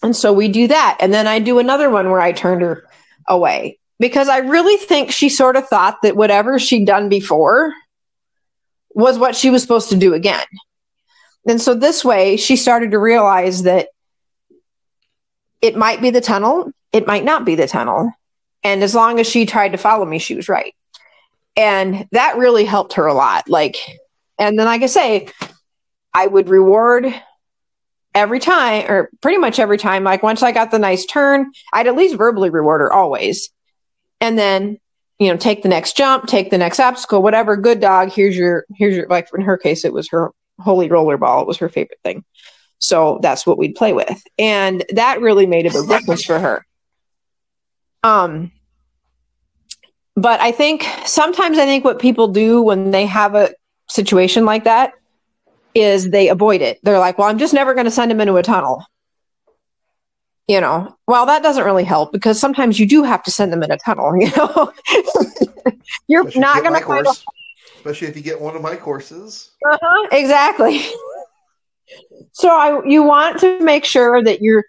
And 0.02 0.16
so 0.16 0.32
we 0.32 0.48
do 0.48 0.66
that. 0.66 0.98
And 1.00 1.14
then 1.14 1.28
I 1.28 1.38
do 1.38 1.60
another 1.60 1.88
one 1.88 2.10
where 2.10 2.20
I 2.20 2.32
turned 2.32 2.62
her 2.62 2.84
away 3.28 3.78
because 3.98 4.28
I 4.28 4.38
really 4.38 4.76
think 4.76 5.10
she 5.10 5.28
sort 5.28 5.56
of 5.56 5.68
thought 5.68 5.98
that 6.02 6.16
whatever 6.16 6.58
she'd 6.58 6.86
done 6.86 7.08
before 7.08 7.72
was 8.94 9.18
what 9.18 9.36
she 9.36 9.50
was 9.50 9.62
supposed 9.62 9.90
to 9.90 9.96
do 9.96 10.14
again. 10.14 10.44
And 11.46 11.60
so 11.60 11.74
this 11.74 12.04
way, 12.04 12.36
she 12.36 12.56
started 12.56 12.92
to 12.92 12.98
realize 12.98 13.62
that 13.62 13.88
it 15.60 15.76
might 15.76 16.00
be 16.00 16.10
the 16.10 16.20
tunnel, 16.20 16.72
it 16.92 17.06
might 17.06 17.24
not 17.24 17.44
be 17.44 17.54
the 17.54 17.68
tunnel. 17.68 18.12
And 18.64 18.82
as 18.82 18.94
long 18.94 19.18
as 19.18 19.26
she 19.26 19.46
tried 19.46 19.72
to 19.72 19.78
follow 19.78 20.04
me, 20.04 20.18
she 20.18 20.34
was 20.34 20.48
right. 20.48 20.74
And 21.56 22.08
that 22.12 22.38
really 22.38 22.64
helped 22.64 22.94
her 22.94 23.06
a 23.06 23.14
lot. 23.14 23.48
Like, 23.48 23.76
and 24.38 24.58
then, 24.58 24.66
like 24.66 24.82
I 24.82 24.86
say, 24.86 25.28
I 26.14 26.26
would 26.26 26.48
reward 26.48 27.12
every 28.14 28.38
time 28.38 28.90
or 28.90 29.10
pretty 29.20 29.38
much 29.38 29.58
every 29.58 29.78
time 29.78 30.04
like 30.04 30.22
once 30.22 30.42
i 30.42 30.52
got 30.52 30.70
the 30.70 30.78
nice 30.78 31.06
turn 31.06 31.50
i'd 31.72 31.86
at 31.86 31.96
least 31.96 32.16
verbally 32.16 32.50
reward 32.50 32.80
her 32.80 32.92
always. 32.92 33.50
And 34.20 34.38
then 34.38 34.78
you 35.18 35.28
know 35.28 35.36
take 35.36 35.62
the 35.62 35.68
next 35.68 35.96
jump 35.96 36.26
take 36.26 36.50
the 36.50 36.58
next 36.58 36.78
obstacle 36.78 37.22
whatever 37.22 37.56
good 37.56 37.80
dog 37.80 38.10
here's 38.10 38.36
your 38.36 38.64
here's 38.76 38.96
your 38.96 39.06
like 39.08 39.28
in 39.34 39.40
her 39.40 39.56
case 39.56 39.84
it 39.84 39.92
was 39.92 40.08
her 40.10 40.30
holy 40.58 40.88
roller 40.88 41.16
ball 41.16 41.42
it 41.42 41.46
was 41.46 41.58
her 41.58 41.68
favorite 41.68 41.98
thing. 42.04 42.24
So 42.78 43.20
that's 43.22 43.46
what 43.46 43.58
we'd 43.58 43.76
play 43.76 43.92
with. 43.92 44.20
And 44.38 44.84
that 44.90 45.20
really 45.20 45.46
made 45.46 45.66
a 45.66 45.70
big 45.70 45.88
difference 45.88 46.24
for 46.24 46.38
her. 46.38 46.66
Um 48.02 48.52
but 50.14 50.40
i 50.40 50.52
think 50.52 50.86
sometimes 51.06 51.58
i 51.58 51.64
think 51.64 51.84
what 51.84 51.98
people 51.98 52.28
do 52.28 52.62
when 52.62 52.90
they 52.90 53.06
have 53.06 53.34
a 53.34 53.54
situation 53.88 54.44
like 54.44 54.64
that 54.64 54.92
is 55.74 56.10
they 56.10 56.28
avoid 56.28 56.60
it. 56.62 56.78
They're 56.82 56.98
like, 56.98 57.18
well, 57.18 57.28
I'm 57.28 57.38
just 57.38 57.54
never 57.54 57.74
going 57.74 57.84
to 57.86 57.90
send 57.90 58.10
them 58.10 58.20
into 58.20 58.36
a 58.36 58.42
tunnel. 58.42 58.84
You 60.48 60.60
know, 60.60 60.96
well, 61.06 61.26
that 61.26 61.42
doesn't 61.42 61.64
really 61.64 61.84
help 61.84 62.12
because 62.12 62.38
sometimes 62.38 62.78
you 62.78 62.86
do 62.86 63.04
have 63.04 63.22
to 63.22 63.30
send 63.30 63.52
them 63.52 63.62
in 63.62 63.70
a 63.70 63.78
tunnel. 63.78 64.12
You 64.20 64.30
know, 64.36 64.72
you're 66.08 66.22
Especially 66.22 66.40
not 66.40 66.62
going 66.62 66.80
to 66.80 66.86
find. 66.86 67.06
A- 67.06 67.10
Especially 67.76 68.08
if 68.08 68.16
you 68.16 68.22
get 68.22 68.40
one 68.40 68.54
of 68.54 68.62
my 68.62 68.76
courses. 68.76 69.50
Uh-huh, 69.64 70.08
exactly. 70.12 70.82
so 72.32 72.48
I, 72.48 72.84
you 72.86 73.02
want 73.02 73.40
to 73.40 73.60
make 73.60 73.84
sure 73.84 74.22
that 74.22 74.40
you're 74.40 74.64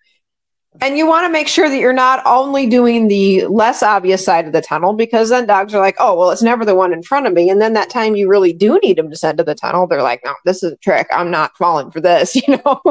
and 0.81 0.97
you 0.97 1.05
want 1.05 1.25
to 1.25 1.31
make 1.31 1.47
sure 1.47 1.69
that 1.69 1.77
you're 1.77 1.93
not 1.93 2.21
only 2.25 2.65
doing 2.65 3.07
the 3.07 3.45
less 3.45 3.83
obvious 3.83 4.25
side 4.25 4.45
of 4.45 4.53
the 4.53 4.61
tunnel 4.61 4.93
because 4.93 5.29
then 5.29 5.45
dogs 5.45 5.73
are 5.73 5.79
like, 5.79 5.95
oh, 5.99 6.17
well, 6.17 6.31
it's 6.31 6.41
never 6.41 6.65
the 6.65 6.75
one 6.75 6.93
in 6.93 7.03
front 7.03 7.27
of 7.27 7.33
me. 7.33 7.49
And 7.49 7.61
then 7.61 7.73
that 7.73 7.89
time 7.89 8.15
you 8.15 8.27
really 8.27 8.53
do 8.53 8.79
need 8.81 8.97
them 8.97 9.09
to 9.09 9.15
send 9.15 9.37
to 9.37 9.43
the 9.43 9.55
tunnel, 9.55 9.87
they're 9.87 10.01
like, 10.01 10.21
no, 10.25 10.33
this 10.45 10.63
is 10.63 10.73
a 10.73 10.77
trick. 10.77 11.07
I'm 11.11 11.29
not 11.29 11.55
falling 11.57 11.91
for 11.91 12.01
this, 12.01 12.35
you 12.47 12.57
know? 12.57 12.81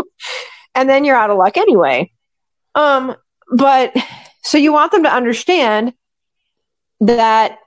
and 0.74 0.88
then 0.88 1.04
you're 1.04 1.16
out 1.16 1.30
of 1.30 1.38
luck 1.38 1.56
anyway. 1.56 2.12
Um, 2.74 3.16
but 3.50 3.94
so 4.42 4.58
you 4.58 4.72
want 4.72 4.92
them 4.92 5.02
to 5.02 5.12
understand 5.12 5.92
that 7.00 7.58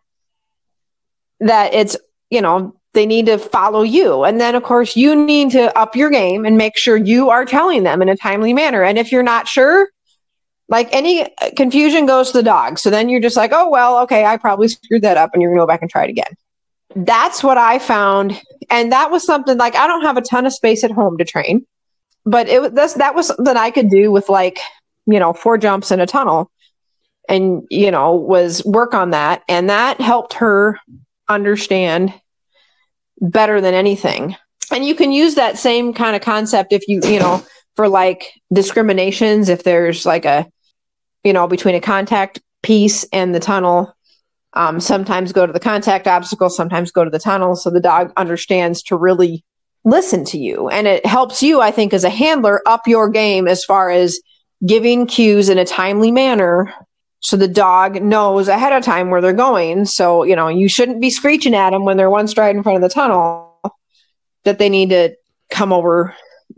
that 1.41 1.73
it's, 1.73 1.97
you 2.29 2.41
know, 2.41 2.73
they 2.93 3.05
need 3.05 3.25
to 3.25 3.37
follow 3.37 3.81
you. 3.83 4.23
And 4.23 4.39
then, 4.39 4.55
of 4.55 4.63
course, 4.63 4.95
you 4.95 5.13
need 5.15 5.51
to 5.51 5.77
up 5.77 5.95
your 5.95 6.09
game 6.09 6.45
and 6.45 6.57
make 6.57 6.77
sure 6.77 6.95
you 6.95 7.29
are 7.29 7.43
telling 7.43 7.83
them 7.83 8.01
in 8.01 8.07
a 8.07 8.15
timely 8.15 8.53
manner. 8.53 8.83
And 8.83 8.97
if 8.97 9.11
you're 9.11 9.21
not 9.21 9.47
sure, 9.49 9.89
like 10.67 10.89
any 10.93 11.23
uh, 11.23 11.51
confusion 11.55 12.05
goes 12.05 12.31
to 12.31 12.37
the 12.39 12.43
dog. 12.43 12.79
So 12.79 12.89
then 12.89 13.09
you're 13.09 13.21
just 13.21 13.37
like, 13.37 13.51
oh, 13.53 13.69
well, 13.69 13.99
okay, 14.03 14.25
I 14.25 14.37
probably 14.37 14.67
screwed 14.67 15.03
that 15.03 15.17
up 15.17 15.31
and 15.33 15.41
you're 15.41 15.51
going 15.51 15.59
to 15.59 15.63
go 15.63 15.67
back 15.67 15.81
and 15.81 15.91
try 15.91 16.05
it 16.05 16.09
again. 16.09 16.33
That's 16.95 17.43
what 17.43 17.57
I 17.57 17.79
found. 17.79 18.41
And 18.69 18.91
that 18.91 19.11
was 19.11 19.23
something 19.25 19.57
like 19.57 19.75
I 19.75 19.87
don't 19.87 20.03
have 20.03 20.17
a 20.17 20.21
ton 20.21 20.45
of 20.45 20.53
space 20.53 20.83
at 20.83 20.91
home 20.91 21.17
to 21.17 21.25
train, 21.25 21.65
but 22.25 22.47
it 22.47 22.73
was 22.73 22.93
that 22.95 23.15
was 23.15 23.27
something 23.27 23.57
I 23.57 23.69
could 23.71 23.89
do 23.89 24.11
with 24.11 24.29
like, 24.29 24.59
you 25.05 25.19
know, 25.19 25.33
four 25.33 25.57
jumps 25.57 25.91
in 25.91 25.99
a 25.99 26.07
tunnel. 26.07 26.49
and 27.27 27.65
you 27.69 27.91
know 27.91 28.15
was 28.15 28.63
work 28.65 28.93
on 28.93 29.11
that 29.11 29.43
and 29.47 29.69
that 29.69 29.99
helped 29.99 30.33
her 30.33 30.79
understand 31.27 32.13
better 33.19 33.61
than 33.61 33.73
anything 33.73 34.35
and 34.71 34.85
you 34.85 34.95
can 34.95 35.11
use 35.11 35.35
that 35.35 35.57
same 35.57 35.93
kind 35.93 36.15
of 36.15 36.21
concept 36.21 36.73
if 36.73 36.87
you 36.87 37.01
you 37.03 37.19
know 37.19 37.43
for 37.75 37.87
like 37.87 38.31
discriminations 38.53 39.49
if 39.49 39.63
there's 39.63 40.05
like 40.05 40.25
a 40.25 40.45
you 41.25 41.33
know 41.33 41.47
between 41.47 41.75
a 41.75 41.81
contact 41.81 42.41
piece 42.63 43.03
and 43.11 43.35
the 43.35 43.39
tunnel 43.39 43.93
um, 44.53 44.79
sometimes 44.79 45.33
go 45.33 45.45
to 45.45 45.51
the 45.51 45.59
contact 45.59 46.07
obstacle 46.07 46.49
sometimes 46.49 46.91
go 46.91 47.03
to 47.03 47.09
the 47.09 47.19
tunnel 47.19 47.55
so 47.55 47.69
the 47.69 47.81
dog 47.81 48.13
understands 48.15 48.81
to 48.83 48.95
really 48.95 49.43
listen 49.83 50.23
to 50.23 50.37
you 50.37 50.69
and 50.69 50.87
it 50.87 51.05
helps 51.05 51.43
you 51.43 51.59
i 51.61 51.71
think 51.71 51.93
as 51.93 52.03
a 52.03 52.09
handler 52.09 52.61
up 52.65 52.87
your 52.87 53.09
game 53.09 53.47
as 53.47 53.63
far 53.65 53.89
as 53.89 54.19
giving 54.65 55.05
cues 55.05 55.49
in 55.49 55.57
a 55.57 55.65
timely 55.65 56.11
manner 56.11 56.73
so 57.25 57.37
the 57.37 57.47
dog 57.47 58.03
knows 58.03 58.47
ahead 58.47 58.71
of 58.71 58.83
time 58.83 59.09
where 59.09 59.19
they're 59.19 59.33
going. 59.33 59.85
So, 59.85 60.21
you 60.21 60.35
know, 60.35 60.47
you 60.47 60.69
shouldn't 60.69 61.01
be 61.01 61.09
screeching 61.09 61.55
at 61.55 61.71
them 61.71 61.83
when 61.83 61.97
they're 61.97 62.07
one 62.07 62.27
stride 62.27 62.55
in 62.55 62.61
front 62.61 62.75
of 62.75 62.83
the 62.83 62.93
tunnel 62.93 63.59
that 64.43 64.59
they 64.59 64.69
need 64.69 64.91
to 64.91 65.15
come 65.49 65.73
over 65.73 66.13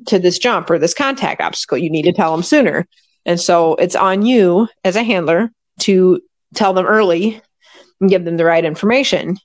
to 0.08 0.20
this 0.20 0.38
jump 0.38 0.70
or 0.70 0.78
this 0.78 0.94
contact 0.94 1.40
obstacle. 1.40 1.78
You 1.78 1.90
need 1.90 2.02
to 2.02 2.12
tell 2.12 2.34
them 2.34 2.44
sooner. 2.44 2.86
And 3.28 3.40
so 3.40 3.76
it's 3.76 3.96
on 3.96 4.26
you 4.26 4.70
as 4.86 4.96
a 4.96 5.04
handler 5.04 5.52
to 5.82 6.22
tell 6.56 6.74
them 6.74 6.86
early 6.86 7.42
and 8.00 8.10
give 8.10 8.26
them 8.26 8.38
the 8.38 8.46
right 8.46 8.64
information. 8.64 9.38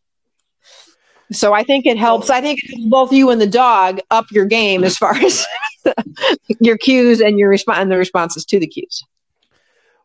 So 1.33 1.53
I 1.53 1.65
think 1.65 1.85
it 1.85 1.99
helps. 1.99 2.31
I 2.31 2.41
think 2.41 2.61
both 2.89 3.13
you 3.13 3.31
and 3.31 3.41
the 3.41 3.47
dog 3.47 4.01
up 4.11 4.27
your 4.31 4.45
game 4.45 4.85
as 4.85 4.97
far 4.97 5.15
as 5.17 5.45
your 6.61 6.79
cues 6.79 7.21
and 7.21 7.39
your 7.39 7.49
response 7.49 7.79
and 7.81 7.91
the 7.91 7.97
responses 7.97 8.45
to 8.47 8.61
the 8.61 8.67
cues. 8.67 9.03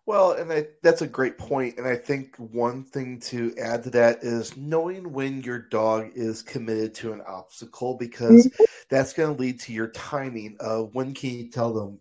Well, 0.08 0.32
and 0.32 0.52
I, 0.52 0.68
that's 0.82 1.02
a 1.02 1.08
great 1.08 1.38
point. 1.38 1.78
And 1.78 1.86
I 1.86 1.98
think 1.98 2.38
one 2.38 2.86
thing 2.86 3.20
to 3.22 3.54
add 3.58 3.84
to 3.84 3.90
that 3.90 4.24
is 4.24 4.56
knowing 4.56 5.12
when 5.12 5.42
your 5.42 5.60
dog 5.60 6.12
is 6.16 6.42
committed 6.42 6.96
to 6.96 7.12
an 7.12 7.22
obstacle, 7.28 7.96
because 7.96 8.48
mm-hmm. 8.48 8.64
that's 8.90 9.12
going 9.12 9.36
to 9.36 9.40
lead 9.40 9.60
to 9.62 9.74
your 9.74 9.90
timing 9.90 10.56
of 10.62 10.96
when 10.96 11.14
can 11.14 11.32
you 11.32 11.50
tell 11.50 11.74
them 11.74 12.00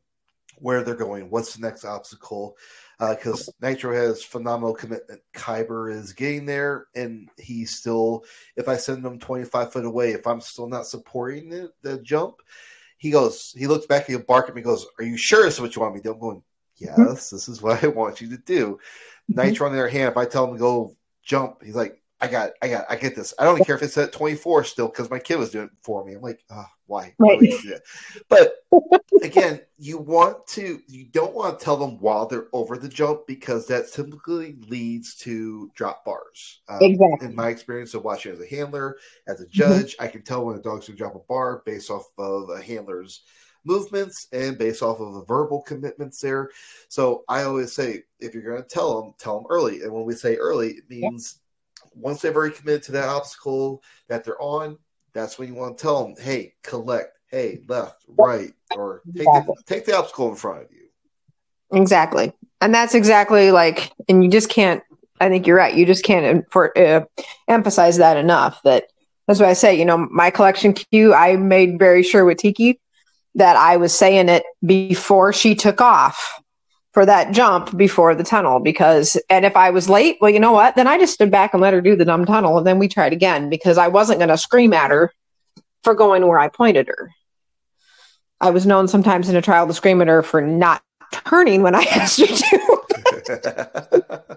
where 0.56 0.82
they're 0.82 0.94
going, 0.94 1.30
what's 1.30 1.54
the 1.54 1.60
next 1.60 1.84
obstacle. 1.84 2.56
Because 2.98 3.48
uh, 3.48 3.52
Nitro 3.60 3.94
has 3.94 4.24
phenomenal 4.24 4.74
commitment. 4.74 5.20
Kyber 5.34 5.92
is 5.92 6.14
getting 6.14 6.46
there, 6.46 6.86
and 6.94 7.28
he's 7.36 7.76
still. 7.76 8.24
If 8.56 8.68
I 8.68 8.76
send 8.78 9.04
him 9.04 9.18
twenty 9.18 9.44
five 9.44 9.70
foot 9.70 9.84
away, 9.84 10.12
if 10.12 10.26
I'm 10.26 10.40
still 10.40 10.66
not 10.66 10.86
supporting 10.86 11.50
the, 11.50 11.70
the 11.82 11.98
jump, 11.98 12.36
he 12.96 13.10
goes. 13.10 13.54
He 13.54 13.66
looks 13.66 13.84
back. 13.84 14.06
He'll 14.06 14.20
bark 14.20 14.48
at 14.48 14.54
me. 14.54 14.62
Goes, 14.62 14.86
"Are 14.98 15.04
you 15.04 15.18
sure 15.18 15.44
this 15.44 15.56
is 15.56 15.60
what 15.60 15.76
you 15.76 15.82
want 15.82 15.94
me 15.94 16.00
to 16.00 16.04
do?" 16.04 16.12
I'm 16.14 16.20
going, 16.20 16.42
yes, 16.76 17.30
this 17.30 17.48
is 17.48 17.60
what 17.60 17.82
I 17.84 17.88
want 17.88 18.20
you 18.20 18.30
to 18.30 18.38
do. 18.38 18.78
Mm-hmm. 19.30 19.40
Nitro 19.40 19.66
on 19.66 19.72
the 19.74 19.78
other 19.78 19.88
hand, 19.88 20.10
if 20.10 20.16
I 20.16 20.24
tell 20.24 20.46
him 20.46 20.54
to 20.54 20.58
go 20.58 20.96
jump, 21.22 21.62
he's 21.62 21.76
like, 21.76 22.00
I 22.20 22.28
got, 22.28 22.52
I 22.62 22.68
got, 22.68 22.86
I 22.88 22.96
get 22.96 23.14
this. 23.14 23.34
I 23.38 23.44
don't 23.44 23.64
care 23.64 23.76
if 23.76 23.82
it's 23.82 23.98
at 23.98 24.12
24 24.12 24.64
still 24.64 24.88
because 24.88 25.10
my 25.10 25.18
kid 25.18 25.36
was 25.36 25.50
doing 25.50 25.66
it 25.66 25.70
for 25.82 26.04
me. 26.04 26.14
I'm 26.14 26.22
like, 26.22 26.40
oh, 26.50 26.64
why? 26.86 27.14
But 28.28 28.54
again, 29.22 29.60
you 29.78 29.98
want 29.98 30.46
to, 30.48 30.80
you 30.86 31.04
don't 31.04 31.34
want 31.34 31.58
to 31.58 31.64
tell 31.64 31.76
them 31.76 31.98
while 31.98 32.26
they're 32.26 32.48
over 32.54 32.78
the 32.78 32.88
jump 32.88 33.26
because 33.26 33.66
that 33.66 33.92
typically 33.92 34.56
leads 34.68 35.14
to 35.16 35.70
drop 35.74 36.04
bars. 36.04 36.60
Um, 36.68 36.78
exactly. 36.80 37.28
In 37.28 37.34
my 37.34 37.48
experience 37.48 37.92
of 37.92 38.04
watching 38.04 38.32
as 38.32 38.40
a 38.40 38.46
handler, 38.46 38.96
as 39.28 39.40
a 39.40 39.44
mm-hmm. 39.44 39.52
judge, 39.52 39.92
mm-hmm. 39.96 40.04
I 40.04 40.08
can 40.08 40.22
tell 40.22 40.44
when 40.44 40.56
a 40.56 40.62
dog's 40.62 40.86
going 40.86 40.96
to 40.96 41.02
drop 41.02 41.16
a 41.16 41.20
bar 41.20 41.62
based 41.66 41.90
off 41.90 42.08
of 42.16 42.48
a 42.48 42.62
handler's 42.62 43.22
movements 43.66 44.28
and 44.32 44.56
based 44.56 44.82
off 44.82 45.00
of 45.00 45.12
the 45.14 45.24
verbal 45.24 45.60
commitments 45.60 46.20
there. 46.20 46.50
So 46.88 47.24
I 47.28 47.42
always 47.42 47.72
say, 47.72 48.04
if 48.20 48.32
you're 48.32 48.42
going 48.42 48.62
to 48.62 48.68
tell 48.68 49.02
them, 49.02 49.14
tell 49.18 49.36
them 49.38 49.46
early. 49.50 49.82
And 49.82 49.92
when 49.92 50.04
we 50.04 50.14
say 50.14 50.36
early, 50.36 50.70
it 50.70 50.88
means 50.88 51.40
once 51.96 52.22
they've 52.22 52.34
already 52.34 52.54
committed 52.54 52.82
to 52.84 52.92
that 52.92 53.08
obstacle 53.08 53.82
that 54.08 54.24
they're 54.24 54.40
on, 54.40 54.78
that's 55.14 55.38
when 55.38 55.48
you 55.48 55.54
want 55.54 55.78
to 55.78 55.82
tell 55.82 56.04
them, 56.04 56.14
hey, 56.18 56.54
collect, 56.62 57.18
hey, 57.30 57.62
left, 57.68 58.04
right, 58.08 58.52
or 58.76 59.02
take 59.14 59.24
the, 59.24 59.56
take 59.66 59.84
the 59.86 59.96
obstacle 59.96 60.28
in 60.28 60.36
front 60.36 60.64
of 60.64 60.70
you. 60.70 60.88
Exactly. 61.72 62.32
And 62.60 62.74
that's 62.74 62.94
exactly 62.94 63.50
like, 63.50 63.92
and 64.08 64.22
you 64.22 64.30
just 64.30 64.48
can't, 64.48 64.82
I 65.20 65.28
think 65.28 65.46
you're 65.46 65.56
right. 65.56 65.74
You 65.74 65.86
just 65.86 66.04
can't 66.04 66.44
for, 66.50 66.76
uh, 66.78 67.04
emphasize 67.48 67.96
that 67.96 68.16
enough 68.16 68.60
that 68.64 68.84
that's 69.26 69.40
why 69.40 69.48
I 69.48 69.54
say, 69.54 69.74
you 69.76 69.84
know, 69.84 69.98
my 70.10 70.30
collection 70.30 70.72
cue, 70.72 71.12
I 71.12 71.36
made 71.36 71.78
very 71.78 72.02
sure 72.02 72.24
with 72.24 72.38
Tiki 72.38 72.78
that 73.34 73.56
I 73.56 73.76
was 73.76 73.92
saying 73.92 74.28
it 74.28 74.44
before 74.64 75.32
she 75.32 75.54
took 75.54 75.80
off 75.80 76.40
for 76.96 77.04
that 77.04 77.30
jump 77.30 77.76
before 77.76 78.14
the 78.14 78.24
tunnel 78.24 78.58
because 78.58 79.18
and 79.28 79.44
if 79.44 79.54
I 79.54 79.68
was 79.68 79.86
late, 79.86 80.16
well, 80.18 80.30
you 80.30 80.40
know 80.40 80.52
what? 80.52 80.76
Then 80.76 80.86
I 80.86 80.98
just 80.98 81.12
stood 81.12 81.30
back 81.30 81.52
and 81.52 81.60
let 81.60 81.74
her 81.74 81.82
do 81.82 81.94
the 81.94 82.06
dumb 82.06 82.24
tunnel 82.24 82.56
and 82.56 82.66
then 82.66 82.78
we 82.78 82.88
tried 82.88 83.12
again 83.12 83.50
because 83.50 83.76
I 83.76 83.88
wasn't 83.88 84.18
going 84.18 84.30
to 84.30 84.38
scream 84.38 84.72
at 84.72 84.90
her 84.90 85.12
for 85.84 85.92
going 85.94 86.26
where 86.26 86.38
I 86.38 86.48
pointed 86.48 86.88
her. 86.88 87.10
I 88.40 88.48
was 88.48 88.64
known 88.64 88.88
sometimes 88.88 89.28
in 89.28 89.36
a 89.36 89.42
trial 89.42 89.66
to 89.66 89.74
scream 89.74 90.00
at 90.00 90.08
her 90.08 90.22
for 90.22 90.40
not 90.40 90.82
turning 91.10 91.62
when 91.62 91.74
I 91.74 91.82
asked 91.90 92.20
her 92.20 92.26
to. 92.26 92.82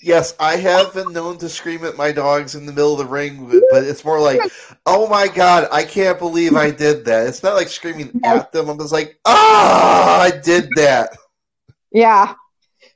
yes, 0.00 0.34
I 0.38 0.56
have 0.56 0.94
been 0.94 1.12
known 1.12 1.38
to 1.38 1.48
scream 1.48 1.84
at 1.84 1.96
my 1.96 2.12
dogs 2.12 2.54
in 2.54 2.66
the 2.66 2.72
middle 2.72 2.92
of 2.92 2.98
the 2.98 3.06
ring, 3.06 3.48
but 3.70 3.84
it's 3.84 4.04
more 4.04 4.20
like, 4.20 4.40
"Oh 4.86 5.08
my 5.08 5.28
god, 5.28 5.68
I 5.72 5.84
can't 5.84 6.18
believe 6.18 6.54
I 6.54 6.70
did 6.70 7.04
that." 7.06 7.26
It's 7.26 7.42
not 7.42 7.54
like 7.54 7.68
screaming 7.68 8.20
at 8.24 8.52
them. 8.52 8.68
I'm 8.68 8.78
just 8.78 8.92
like, 8.92 9.18
"Ah, 9.24 10.18
oh, 10.18 10.20
I 10.20 10.30
did 10.30 10.68
that." 10.76 11.16
Yeah, 11.92 12.34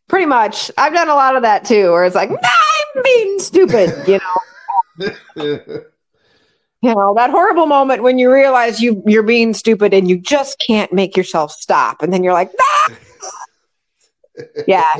pretty 0.08 0.26
much. 0.26 0.70
I've 0.76 0.92
done 0.92 1.08
a 1.08 1.14
lot 1.14 1.36
of 1.36 1.42
that 1.42 1.64
too, 1.64 1.92
where 1.92 2.04
it's 2.04 2.14
like, 2.14 2.30
nah, 2.30 2.38
"I'm 2.42 3.02
being 3.02 3.38
stupid," 3.38 4.08
you 4.08 4.18
know. 4.18 5.80
you 6.82 6.94
know 6.94 7.14
that 7.16 7.30
horrible 7.30 7.66
moment 7.66 8.02
when 8.02 8.18
you 8.18 8.32
realize 8.32 8.80
you 8.80 9.02
you're 9.06 9.22
being 9.22 9.52
stupid 9.54 9.92
and 9.92 10.08
you 10.08 10.18
just 10.18 10.62
can't 10.64 10.92
make 10.92 11.16
yourself 11.16 11.52
stop, 11.52 12.02
and 12.02 12.12
then 12.12 12.22
you're 12.22 12.32
like, 12.32 12.50
"Ah." 12.60 12.96
yeah. 14.66 14.92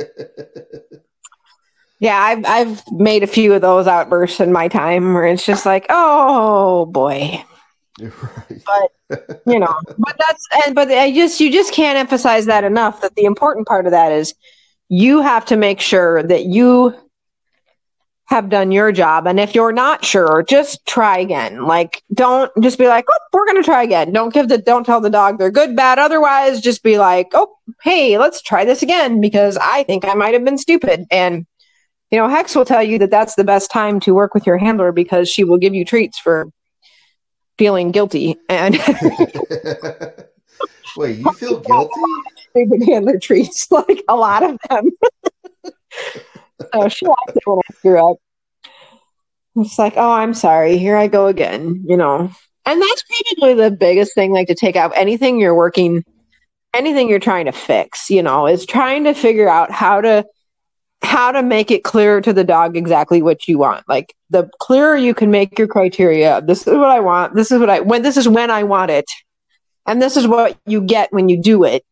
Yeah, 1.99 2.17
I've 2.17 2.45
I've 2.45 2.83
made 2.91 3.23
a 3.23 3.27
few 3.27 3.53
of 3.53 3.61
those 3.61 3.85
outbursts 3.85 4.39
in 4.39 4.53
my 4.53 4.69
time 4.69 5.13
where 5.13 5.25
it's 5.25 5.45
just 5.45 5.65
like, 5.65 5.85
oh 5.89 6.85
boy. 6.85 7.43
Right. 7.99 8.89
But 9.09 9.41
you 9.45 9.59
know, 9.59 9.75
but 9.97 10.15
that's 10.19 10.47
and 10.65 10.75
but 10.75 10.89
I 10.89 11.11
just 11.11 11.41
you 11.41 11.51
just 11.51 11.73
can't 11.73 11.97
emphasize 11.97 12.45
that 12.45 12.63
enough 12.63 13.01
that 13.01 13.15
the 13.15 13.25
important 13.25 13.67
part 13.67 13.85
of 13.87 13.91
that 13.91 14.11
is 14.11 14.35
you 14.87 15.21
have 15.21 15.45
to 15.47 15.57
make 15.57 15.81
sure 15.81 16.23
that 16.23 16.45
you 16.45 16.95
have 18.29 18.49
done 18.49 18.71
your 18.71 18.91
job. 18.91 19.25
And 19.25 19.39
if 19.39 19.55
you're 19.55 19.71
not 19.71 20.05
sure 20.05 20.43
just 20.47 20.85
try 20.85 21.17
again. 21.17 21.65
Like 21.65 22.03
don't 22.13 22.51
just 22.61 22.77
be 22.77 22.87
like 22.87 23.05
oh 23.09 23.19
we're 23.33 23.45
going 23.45 23.57
to 23.57 23.63
try 23.63 23.81
again. 23.81 24.13
Don't 24.13 24.31
give 24.31 24.49
the 24.49 24.59
don't 24.59 24.85
tell 24.85 25.01
the 25.01 25.09
dog 25.09 25.39
they're 25.39 25.49
good 25.49 25.75
bad. 25.75 25.97
Otherwise 25.97 26.61
just 26.61 26.83
be 26.83 26.99
like 26.99 27.29
oh 27.33 27.51
hey 27.81 28.19
let's 28.19 28.43
try 28.43 28.65
this 28.65 28.83
again 28.83 29.19
because 29.19 29.57
i 29.61 29.83
think 29.83 30.05
i 30.05 30.13
might 30.13 30.33
have 30.33 30.45
been 30.45 30.59
stupid. 30.59 31.05
And 31.09 31.47
you 32.11 32.19
know 32.19 32.27
hex 32.27 32.55
will 32.55 32.65
tell 32.65 32.83
you 32.83 32.99
that 32.99 33.09
that's 33.09 33.33
the 33.33 33.43
best 33.43 33.71
time 33.71 33.99
to 34.01 34.13
work 34.13 34.35
with 34.35 34.45
your 34.45 34.57
handler 34.57 34.91
because 34.91 35.27
she 35.27 35.43
will 35.43 35.57
give 35.57 35.73
you 35.73 35.83
treats 35.83 36.19
for 36.19 36.51
feeling 37.57 37.91
guilty. 37.91 38.37
And 38.47 38.75
wait 40.95 41.17
you 41.17 41.33
feel 41.33 41.59
guilty? 41.61 42.01
Stupid 42.51 42.83
handler 42.83 43.17
treats 43.17 43.71
like 43.71 44.03
a 44.07 44.15
lot 44.15 44.43
of 44.43 44.59
them 44.69 44.91
so 46.73 46.87
she 46.87 47.05
liked 47.05 47.35
it 47.35 47.43
when 47.45 47.59
I 47.59 47.73
grew 47.81 48.11
up. 48.11 48.17
It's 49.55 49.79
like, 49.79 49.93
oh, 49.97 50.11
I'm 50.11 50.33
sorry. 50.33 50.77
Here 50.77 50.95
I 50.95 51.07
go 51.07 51.27
again. 51.27 51.83
You 51.87 51.97
know, 51.97 52.31
and 52.65 52.81
that's 52.81 53.03
probably 53.37 53.55
the 53.55 53.71
biggest 53.71 54.13
thing. 54.13 54.31
Like 54.31 54.47
to 54.47 54.55
take 54.55 54.75
out 54.75 54.91
anything 54.95 55.39
you're 55.39 55.55
working, 55.55 56.03
anything 56.73 57.09
you're 57.09 57.19
trying 57.19 57.45
to 57.45 57.51
fix. 57.51 58.09
You 58.09 58.23
know, 58.23 58.47
is 58.47 58.65
trying 58.65 59.03
to 59.05 59.13
figure 59.13 59.49
out 59.49 59.71
how 59.71 60.01
to 60.01 60.25
how 61.01 61.31
to 61.31 61.41
make 61.41 61.71
it 61.71 61.83
clear 61.83 62.21
to 62.21 62.33
the 62.33 62.43
dog 62.43 62.75
exactly 62.75 63.21
what 63.21 63.47
you 63.47 63.57
want. 63.57 63.87
Like 63.87 64.13
the 64.29 64.49
clearer 64.59 64.95
you 64.95 65.13
can 65.13 65.31
make 65.31 65.57
your 65.57 65.67
criteria, 65.67 66.41
this 66.41 66.67
is 66.67 66.73
what 66.75 66.89
I 66.89 66.99
want. 66.99 67.35
This 67.35 67.51
is 67.51 67.59
what 67.59 67.69
I 67.69 67.79
when 67.79 68.01
this 68.01 68.17
is 68.17 68.27
when 68.27 68.51
I 68.51 68.63
want 68.63 68.91
it, 68.91 69.05
and 69.85 70.01
this 70.01 70.17
is 70.17 70.27
what 70.27 70.57
you 70.65 70.81
get 70.81 71.11
when 71.11 71.29
you 71.29 71.41
do 71.41 71.63
it. 71.63 71.83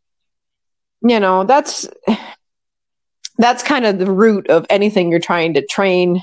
You 1.01 1.19
know, 1.19 1.43
that's 1.43 1.87
that's 3.37 3.63
kind 3.63 3.85
of 3.85 3.99
the 3.99 4.11
root 4.11 4.49
of 4.49 4.65
anything 4.69 5.11
you're 5.11 5.19
trying 5.19 5.53
to 5.55 5.65
train 5.65 6.21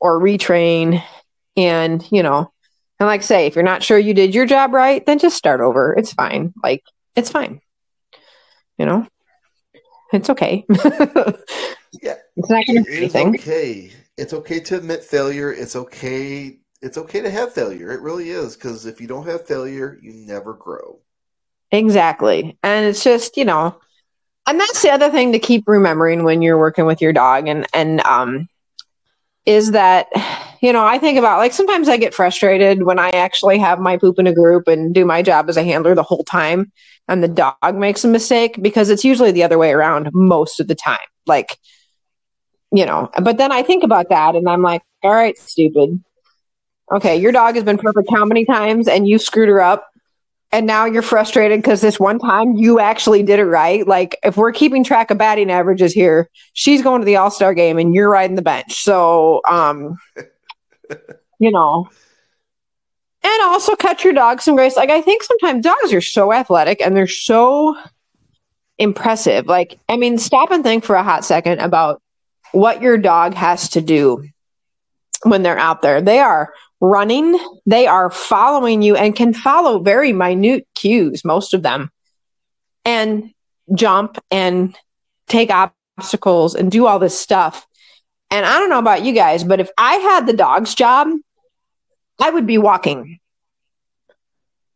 or 0.00 0.20
retrain. 0.20 1.02
And, 1.56 2.06
you 2.10 2.22
know, 2.22 2.50
and 2.98 3.06
like 3.06 3.22
I 3.22 3.24
say, 3.24 3.46
if 3.46 3.54
you're 3.54 3.64
not 3.64 3.82
sure 3.82 3.98
you 3.98 4.14
did 4.14 4.34
your 4.34 4.46
job 4.46 4.72
right, 4.72 5.04
then 5.04 5.18
just 5.18 5.36
start 5.36 5.60
over. 5.60 5.94
It's 5.94 6.12
fine. 6.12 6.52
Like, 6.62 6.82
it's 7.16 7.30
fine. 7.30 7.60
You 8.78 8.86
know, 8.86 9.06
it's 10.12 10.30
okay. 10.30 10.64
yeah. 10.68 12.16
It's 12.36 12.50
not 12.50 12.66
going 12.66 12.84
to 12.84 12.96
anything. 12.96 13.28
okay. 13.36 13.90
It's 14.16 14.32
okay 14.32 14.60
to 14.60 14.76
admit 14.76 15.02
failure. 15.02 15.52
It's 15.52 15.76
okay. 15.76 16.58
It's 16.82 16.98
okay 16.98 17.20
to 17.20 17.30
have 17.30 17.52
failure. 17.52 17.90
It 17.90 18.00
really 18.00 18.30
is. 18.30 18.54
Because 18.54 18.86
if 18.86 19.00
you 19.00 19.06
don't 19.06 19.26
have 19.26 19.46
failure, 19.46 19.98
you 20.02 20.12
never 20.12 20.54
grow. 20.54 21.00
Exactly. 21.72 22.58
And 22.62 22.86
it's 22.86 23.04
just, 23.04 23.36
you 23.36 23.44
know, 23.44 23.78
and 24.46 24.60
that's 24.60 24.82
the 24.82 24.90
other 24.90 25.10
thing 25.10 25.32
to 25.32 25.38
keep 25.38 25.64
remembering 25.66 26.24
when 26.24 26.42
you're 26.42 26.58
working 26.58 26.86
with 26.86 27.00
your 27.00 27.12
dog 27.12 27.48
and 27.48 27.66
and 27.72 28.00
um 28.02 28.48
is 29.46 29.72
that 29.72 30.06
you 30.60 30.72
know 30.72 30.84
i 30.84 30.98
think 30.98 31.18
about 31.18 31.38
like 31.38 31.52
sometimes 31.52 31.88
i 31.88 31.96
get 31.96 32.14
frustrated 32.14 32.82
when 32.82 32.98
i 32.98 33.10
actually 33.10 33.58
have 33.58 33.78
my 33.78 33.96
poop 33.96 34.18
in 34.18 34.26
a 34.26 34.34
group 34.34 34.68
and 34.68 34.94
do 34.94 35.04
my 35.04 35.22
job 35.22 35.48
as 35.48 35.56
a 35.56 35.64
handler 35.64 35.94
the 35.94 36.02
whole 36.02 36.24
time 36.24 36.70
and 37.08 37.22
the 37.22 37.28
dog 37.28 37.74
makes 37.74 38.04
a 38.04 38.08
mistake 38.08 38.56
because 38.62 38.90
it's 38.90 39.04
usually 39.04 39.32
the 39.32 39.42
other 39.42 39.58
way 39.58 39.72
around 39.72 40.10
most 40.12 40.60
of 40.60 40.68
the 40.68 40.74
time 40.74 40.98
like 41.26 41.56
you 42.72 42.86
know 42.86 43.10
but 43.22 43.38
then 43.38 43.52
i 43.52 43.62
think 43.62 43.82
about 43.82 44.08
that 44.10 44.34
and 44.34 44.48
i'm 44.48 44.62
like 44.62 44.82
all 45.02 45.12
right 45.12 45.38
stupid. 45.38 46.02
Okay 46.92 47.16
your 47.16 47.32
dog 47.32 47.54
has 47.54 47.64
been 47.64 47.78
perfect 47.78 48.10
how 48.10 48.24
many 48.24 48.44
times 48.44 48.88
and 48.88 49.06
you 49.06 49.18
screwed 49.18 49.48
her 49.48 49.60
up 49.60 49.89
and 50.52 50.66
now 50.66 50.84
you're 50.84 51.02
frustrated 51.02 51.60
because 51.60 51.80
this 51.80 52.00
one 52.00 52.18
time 52.18 52.56
you 52.56 52.80
actually 52.80 53.22
did 53.22 53.38
it 53.38 53.44
right. 53.44 53.86
Like 53.86 54.16
if 54.24 54.36
we're 54.36 54.52
keeping 54.52 54.82
track 54.82 55.10
of 55.10 55.18
batting 55.18 55.50
averages 55.50 55.92
here, 55.92 56.28
she's 56.54 56.82
going 56.82 57.00
to 57.00 57.04
the 57.04 57.16
All 57.16 57.30
Star 57.30 57.54
game 57.54 57.78
and 57.78 57.94
you're 57.94 58.10
riding 58.10 58.36
the 58.36 58.42
bench. 58.42 58.72
So, 58.72 59.40
um, 59.48 59.96
you 61.38 61.52
know, 61.52 61.88
and 63.22 63.42
also 63.42 63.76
cut 63.76 64.02
your 64.02 64.12
dog 64.12 64.42
some 64.42 64.56
grace. 64.56 64.76
Like 64.76 64.90
I 64.90 65.00
think 65.02 65.22
sometimes 65.22 65.64
dogs 65.64 65.92
are 65.92 66.00
so 66.00 66.32
athletic 66.32 66.80
and 66.80 66.96
they're 66.96 67.06
so 67.06 67.76
impressive. 68.78 69.46
Like 69.46 69.78
I 69.88 69.96
mean, 69.96 70.18
stop 70.18 70.50
and 70.50 70.64
think 70.64 70.84
for 70.84 70.96
a 70.96 71.04
hot 71.04 71.24
second 71.24 71.60
about 71.60 72.02
what 72.52 72.82
your 72.82 72.98
dog 72.98 73.34
has 73.34 73.68
to 73.70 73.80
do 73.80 74.24
when 75.22 75.42
they're 75.42 75.58
out 75.58 75.82
there. 75.82 76.00
They 76.00 76.18
are 76.18 76.52
running, 76.80 77.38
they 77.66 77.86
are 77.86 78.10
following 78.10 78.82
you 78.82 78.96
and 78.96 79.14
can 79.14 79.34
follow 79.34 79.78
very 79.78 80.12
minute 80.12 80.66
cues, 80.74 81.24
most 81.24 81.54
of 81.54 81.62
them, 81.62 81.90
and 82.84 83.32
jump 83.74 84.18
and 84.30 84.76
take 85.28 85.50
obstacles 85.50 86.54
and 86.54 86.70
do 86.70 86.86
all 86.86 86.98
this 86.98 87.18
stuff. 87.18 87.66
And 88.30 88.46
I 88.46 88.58
don't 88.58 88.70
know 88.70 88.78
about 88.78 89.04
you 89.04 89.12
guys, 89.12 89.44
but 89.44 89.60
if 89.60 89.70
I 89.76 89.94
had 89.94 90.26
the 90.26 90.32
dog's 90.32 90.74
job, 90.74 91.08
I 92.20 92.30
would 92.30 92.46
be 92.46 92.58
walking 92.58 93.18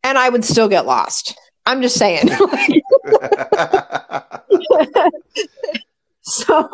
and 0.02 0.18
I 0.18 0.28
would 0.28 0.44
still 0.44 0.68
get 0.68 0.86
lost. 0.86 1.36
I'm 1.66 1.80
just 1.80 1.98
saying. 1.98 2.28
so 6.22 6.68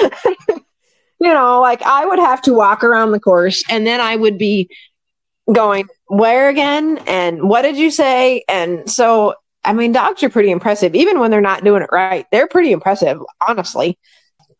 you 1.20 1.32
know, 1.32 1.60
like 1.60 1.82
I 1.82 2.04
would 2.04 2.18
have 2.18 2.42
to 2.42 2.54
walk 2.54 2.84
around 2.84 3.12
the 3.12 3.20
course 3.20 3.62
and 3.68 3.86
then 3.86 4.00
I 4.00 4.16
would 4.16 4.38
be 4.38 4.68
going, 5.52 5.88
where 6.06 6.48
again? 6.48 6.98
And 7.06 7.48
what 7.48 7.62
did 7.62 7.76
you 7.76 7.90
say? 7.90 8.44
And 8.48 8.90
so, 8.90 9.34
I 9.64 9.72
mean, 9.72 9.92
dogs 9.92 10.22
are 10.22 10.30
pretty 10.30 10.50
impressive, 10.50 10.94
even 10.94 11.18
when 11.18 11.30
they're 11.30 11.40
not 11.40 11.64
doing 11.64 11.82
it 11.82 11.90
right. 11.92 12.26
They're 12.30 12.48
pretty 12.48 12.72
impressive, 12.72 13.20
honestly. 13.46 13.98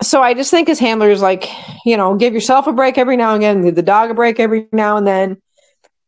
So 0.02 0.22
I 0.22 0.34
just 0.34 0.50
think 0.50 0.68
as 0.68 0.78
handlers, 0.78 1.22
like, 1.22 1.48
you 1.84 1.96
know, 1.96 2.16
give 2.16 2.34
yourself 2.34 2.66
a 2.66 2.72
break 2.72 2.98
every 2.98 3.16
now 3.16 3.34
and 3.34 3.42
again, 3.42 3.64
give 3.64 3.74
the 3.74 3.82
dog 3.82 4.10
a 4.10 4.14
break 4.14 4.38
every 4.40 4.68
now 4.72 4.96
and 4.96 5.06
then, 5.06 5.40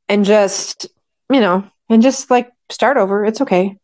and 0.09 0.25
just, 0.25 0.87
you 1.31 1.41
know, 1.41 1.65
and 1.89 2.03
just 2.03 2.31
like 2.31 2.51
start 2.71 2.97
over. 2.97 3.25
It's 3.25 3.41
okay. 3.41 3.77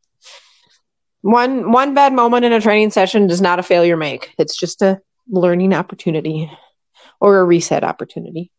One 1.23 1.73
one 1.73 1.95
bad 1.95 2.13
moment 2.13 2.45
in 2.45 2.53
a 2.53 2.61
training 2.61 2.91
session 2.91 3.27
does 3.27 3.41
not 3.41 3.59
a 3.59 3.63
failure 3.63 3.97
make. 3.97 4.35
It's 4.37 4.59
just 4.59 4.83
a 4.83 5.01
learning 5.29 5.73
opportunity 5.73 6.51
or 7.21 7.39
a 7.39 7.45
reset 7.45 7.85
opportunity. 7.85 8.51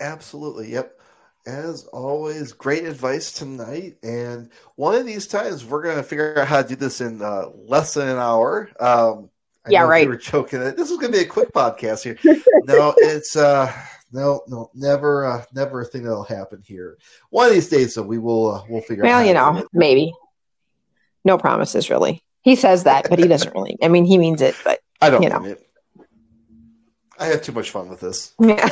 Absolutely. 0.00 0.72
Yep. 0.72 1.00
As 1.46 1.84
always, 1.86 2.54
great 2.54 2.84
advice 2.84 3.32
tonight. 3.32 3.96
And 4.02 4.50
one 4.76 4.94
of 4.94 5.04
these 5.04 5.26
times, 5.26 5.64
we're 5.64 5.82
going 5.82 5.98
to 5.98 6.02
figure 6.02 6.38
out 6.38 6.48
how 6.48 6.62
to 6.62 6.68
do 6.68 6.76
this 6.76 7.02
in 7.02 7.20
uh, 7.20 7.50
less 7.54 7.94
than 7.94 8.08
an 8.08 8.16
hour. 8.16 8.70
Um, 8.80 9.28
I 9.66 9.70
yeah, 9.70 9.82
right. 9.82 10.06
We 10.06 10.14
were 10.14 10.18
joking 10.18 10.60
that 10.60 10.76
this 10.76 10.90
is 10.90 10.96
going 10.96 11.12
to 11.12 11.18
be 11.18 11.24
a 11.24 11.28
quick 11.28 11.52
podcast 11.52 12.02
here. 12.02 12.18
no, 12.64 12.94
it's 12.96 13.36
uh, 13.36 13.70
no, 14.10 14.42
no, 14.46 14.70
never, 14.74 15.26
uh, 15.26 15.44
never 15.54 15.82
a 15.82 15.84
thing 15.84 16.04
that'll 16.04 16.24
happen 16.24 16.62
here. 16.64 16.96
One 17.28 17.48
of 17.48 17.52
these 17.52 17.68
days, 17.68 17.94
though, 17.94 18.02
we 18.02 18.18
will 18.18 18.52
uh, 18.52 18.64
we'll 18.68 18.80
figure. 18.80 19.04
Well, 19.04 19.20
out 19.20 19.26
you 19.26 19.34
know, 19.34 19.66
maybe. 19.74 20.14
No 21.26 21.36
promises, 21.36 21.90
really. 21.90 22.23
He 22.44 22.56
says 22.56 22.84
that, 22.84 23.08
but 23.08 23.18
he 23.18 23.26
doesn't 23.26 23.54
really. 23.54 23.76
I 23.82 23.88
mean, 23.88 24.04
he 24.04 24.18
means 24.18 24.42
it, 24.42 24.54
but 24.62 24.80
I 25.00 25.08
don't 25.10 25.22
you 25.22 25.30
know. 25.30 25.40
mean 25.40 25.52
it. 25.52 25.66
I 27.18 27.26
had 27.26 27.42
too 27.42 27.52
much 27.52 27.70
fun 27.70 27.88
with 27.88 28.00
this. 28.00 28.34
Yeah. 28.40 28.68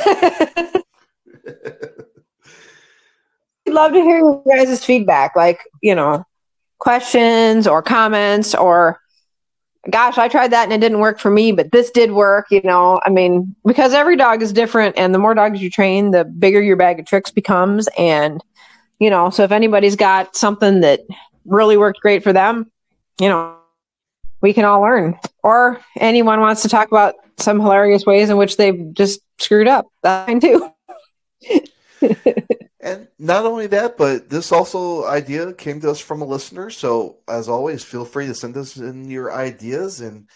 I'd 3.65 3.73
love 3.73 3.93
to 3.93 4.01
hear 4.01 4.17
you 4.17 4.43
guys' 4.47 4.85
feedback, 4.85 5.35
like, 5.35 5.59
you 5.81 5.95
know, 5.95 6.25
questions 6.79 7.65
or 7.65 7.81
comments 7.81 8.53
or 8.53 8.99
gosh, 9.89 10.17
I 10.17 10.27
tried 10.27 10.51
that 10.51 10.63
and 10.63 10.73
it 10.73 10.79
didn't 10.79 10.99
work 10.99 11.19
for 11.19 11.29
me, 11.31 11.51
but 11.51 11.71
this 11.71 11.89
did 11.91 12.11
work, 12.11 12.47
you 12.51 12.61
know. 12.63 13.01
I 13.05 13.09
mean, 13.09 13.55
because 13.65 13.93
every 13.93 14.15
dog 14.15 14.41
is 14.41 14.53
different 14.53 14.97
and 14.97 15.13
the 15.13 15.19
more 15.19 15.33
dogs 15.33 15.61
you 15.61 15.69
train, 15.69 16.11
the 16.11 16.23
bigger 16.23 16.61
your 16.61 16.75
bag 16.75 16.99
of 16.99 17.05
tricks 17.05 17.31
becomes 17.31 17.89
and 17.97 18.41
you 18.99 19.09
know, 19.09 19.29
so 19.29 19.43
if 19.43 19.51
anybody's 19.51 19.95
got 19.95 20.35
something 20.35 20.81
that 20.81 21.01
really 21.45 21.75
worked 21.77 21.99
great 21.99 22.23
for 22.23 22.31
them, 22.31 22.71
you 23.19 23.27
know, 23.27 23.57
we 24.43 24.53
can 24.53 24.65
all 24.65 24.81
learn. 24.81 25.17
Or 25.41 25.79
anyone 25.97 26.39
wants 26.41 26.61
to 26.61 26.69
talk 26.69 26.89
about 26.89 27.15
some 27.37 27.59
hilarious 27.59 28.05
ways 28.05 28.29
in 28.29 28.37
which 28.37 28.57
they've 28.57 28.93
just 28.93 29.21
screwed 29.39 29.67
up. 29.67 29.87
That's 30.03 30.27
fine 30.27 30.39
too. 30.39 30.69
and 32.79 33.07
not 33.17 33.45
only 33.45 33.67
that, 33.67 33.97
but 33.97 34.29
this 34.29 34.51
also 34.51 35.05
idea 35.05 35.53
came 35.53 35.79
to 35.81 35.89
us 35.89 35.99
from 35.99 36.21
a 36.21 36.25
listener. 36.25 36.69
So 36.69 37.17
as 37.27 37.49
always, 37.49 37.83
feel 37.83 38.05
free 38.05 38.27
to 38.27 38.35
send 38.35 38.55
us 38.57 38.77
in 38.77 39.09
your 39.09 39.33
ideas 39.33 40.01
and 40.01 40.27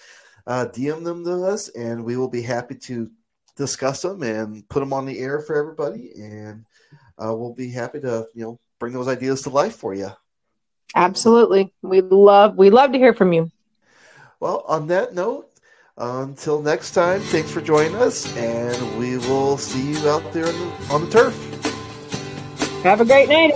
uh, 0.48 0.68
DM 0.74 1.04
them 1.04 1.26
to 1.26 1.46
us, 1.46 1.68
and 1.68 2.06
we 2.06 2.16
will 2.16 2.30
be 2.30 2.42
happy 2.42 2.76
to 2.76 3.12
discuss 3.58 4.04
them 4.04 4.24
and 4.24 4.68
put 4.70 4.80
them 4.80 4.94
on 4.94 5.06
the 5.06 5.20
air 5.20 5.42
for 5.42 5.58
everybody. 5.58 6.14
And 6.16 6.66
uh, 7.22 7.36
we'll 7.36 7.54
be 7.54 7.70
happy 7.70 8.00
to 8.00 8.28
you 8.34 8.44
know 8.44 8.60
bring 8.80 8.94
those 8.94 9.10
ideas 9.10 9.42
to 9.42 9.50
life 9.50 9.76
for 9.76 9.94
you. 9.94 10.12
Absolutely, 10.96 11.74
we 11.82 12.00
love 12.00 12.56
we 12.56 12.70
love 12.70 12.94
to 12.94 12.98
hear 12.98 13.14
from 13.14 13.34
you. 13.34 13.52
Well, 14.40 14.64
on 14.68 14.88
that 14.88 15.16
note, 15.16 15.50
until 15.98 16.62
next 16.62 16.92
time, 16.92 17.22
thanks 17.22 17.50
for 17.50 17.60
joining 17.62 17.96
us, 17.96 18.32
and 18.38 19.00
we 19.00 19.18
will 19.18 19.58
see 19.58 19.94
you 19.94 20.10
out 20.10 20.32
there 20.32 20.48
on 20.92 21.06
the, 21.06 21.10
turf. 21.10 21.34
Have 22.84 23.02
a 23.02 23.06
great 23.06 23.30
night. 23.30 23.54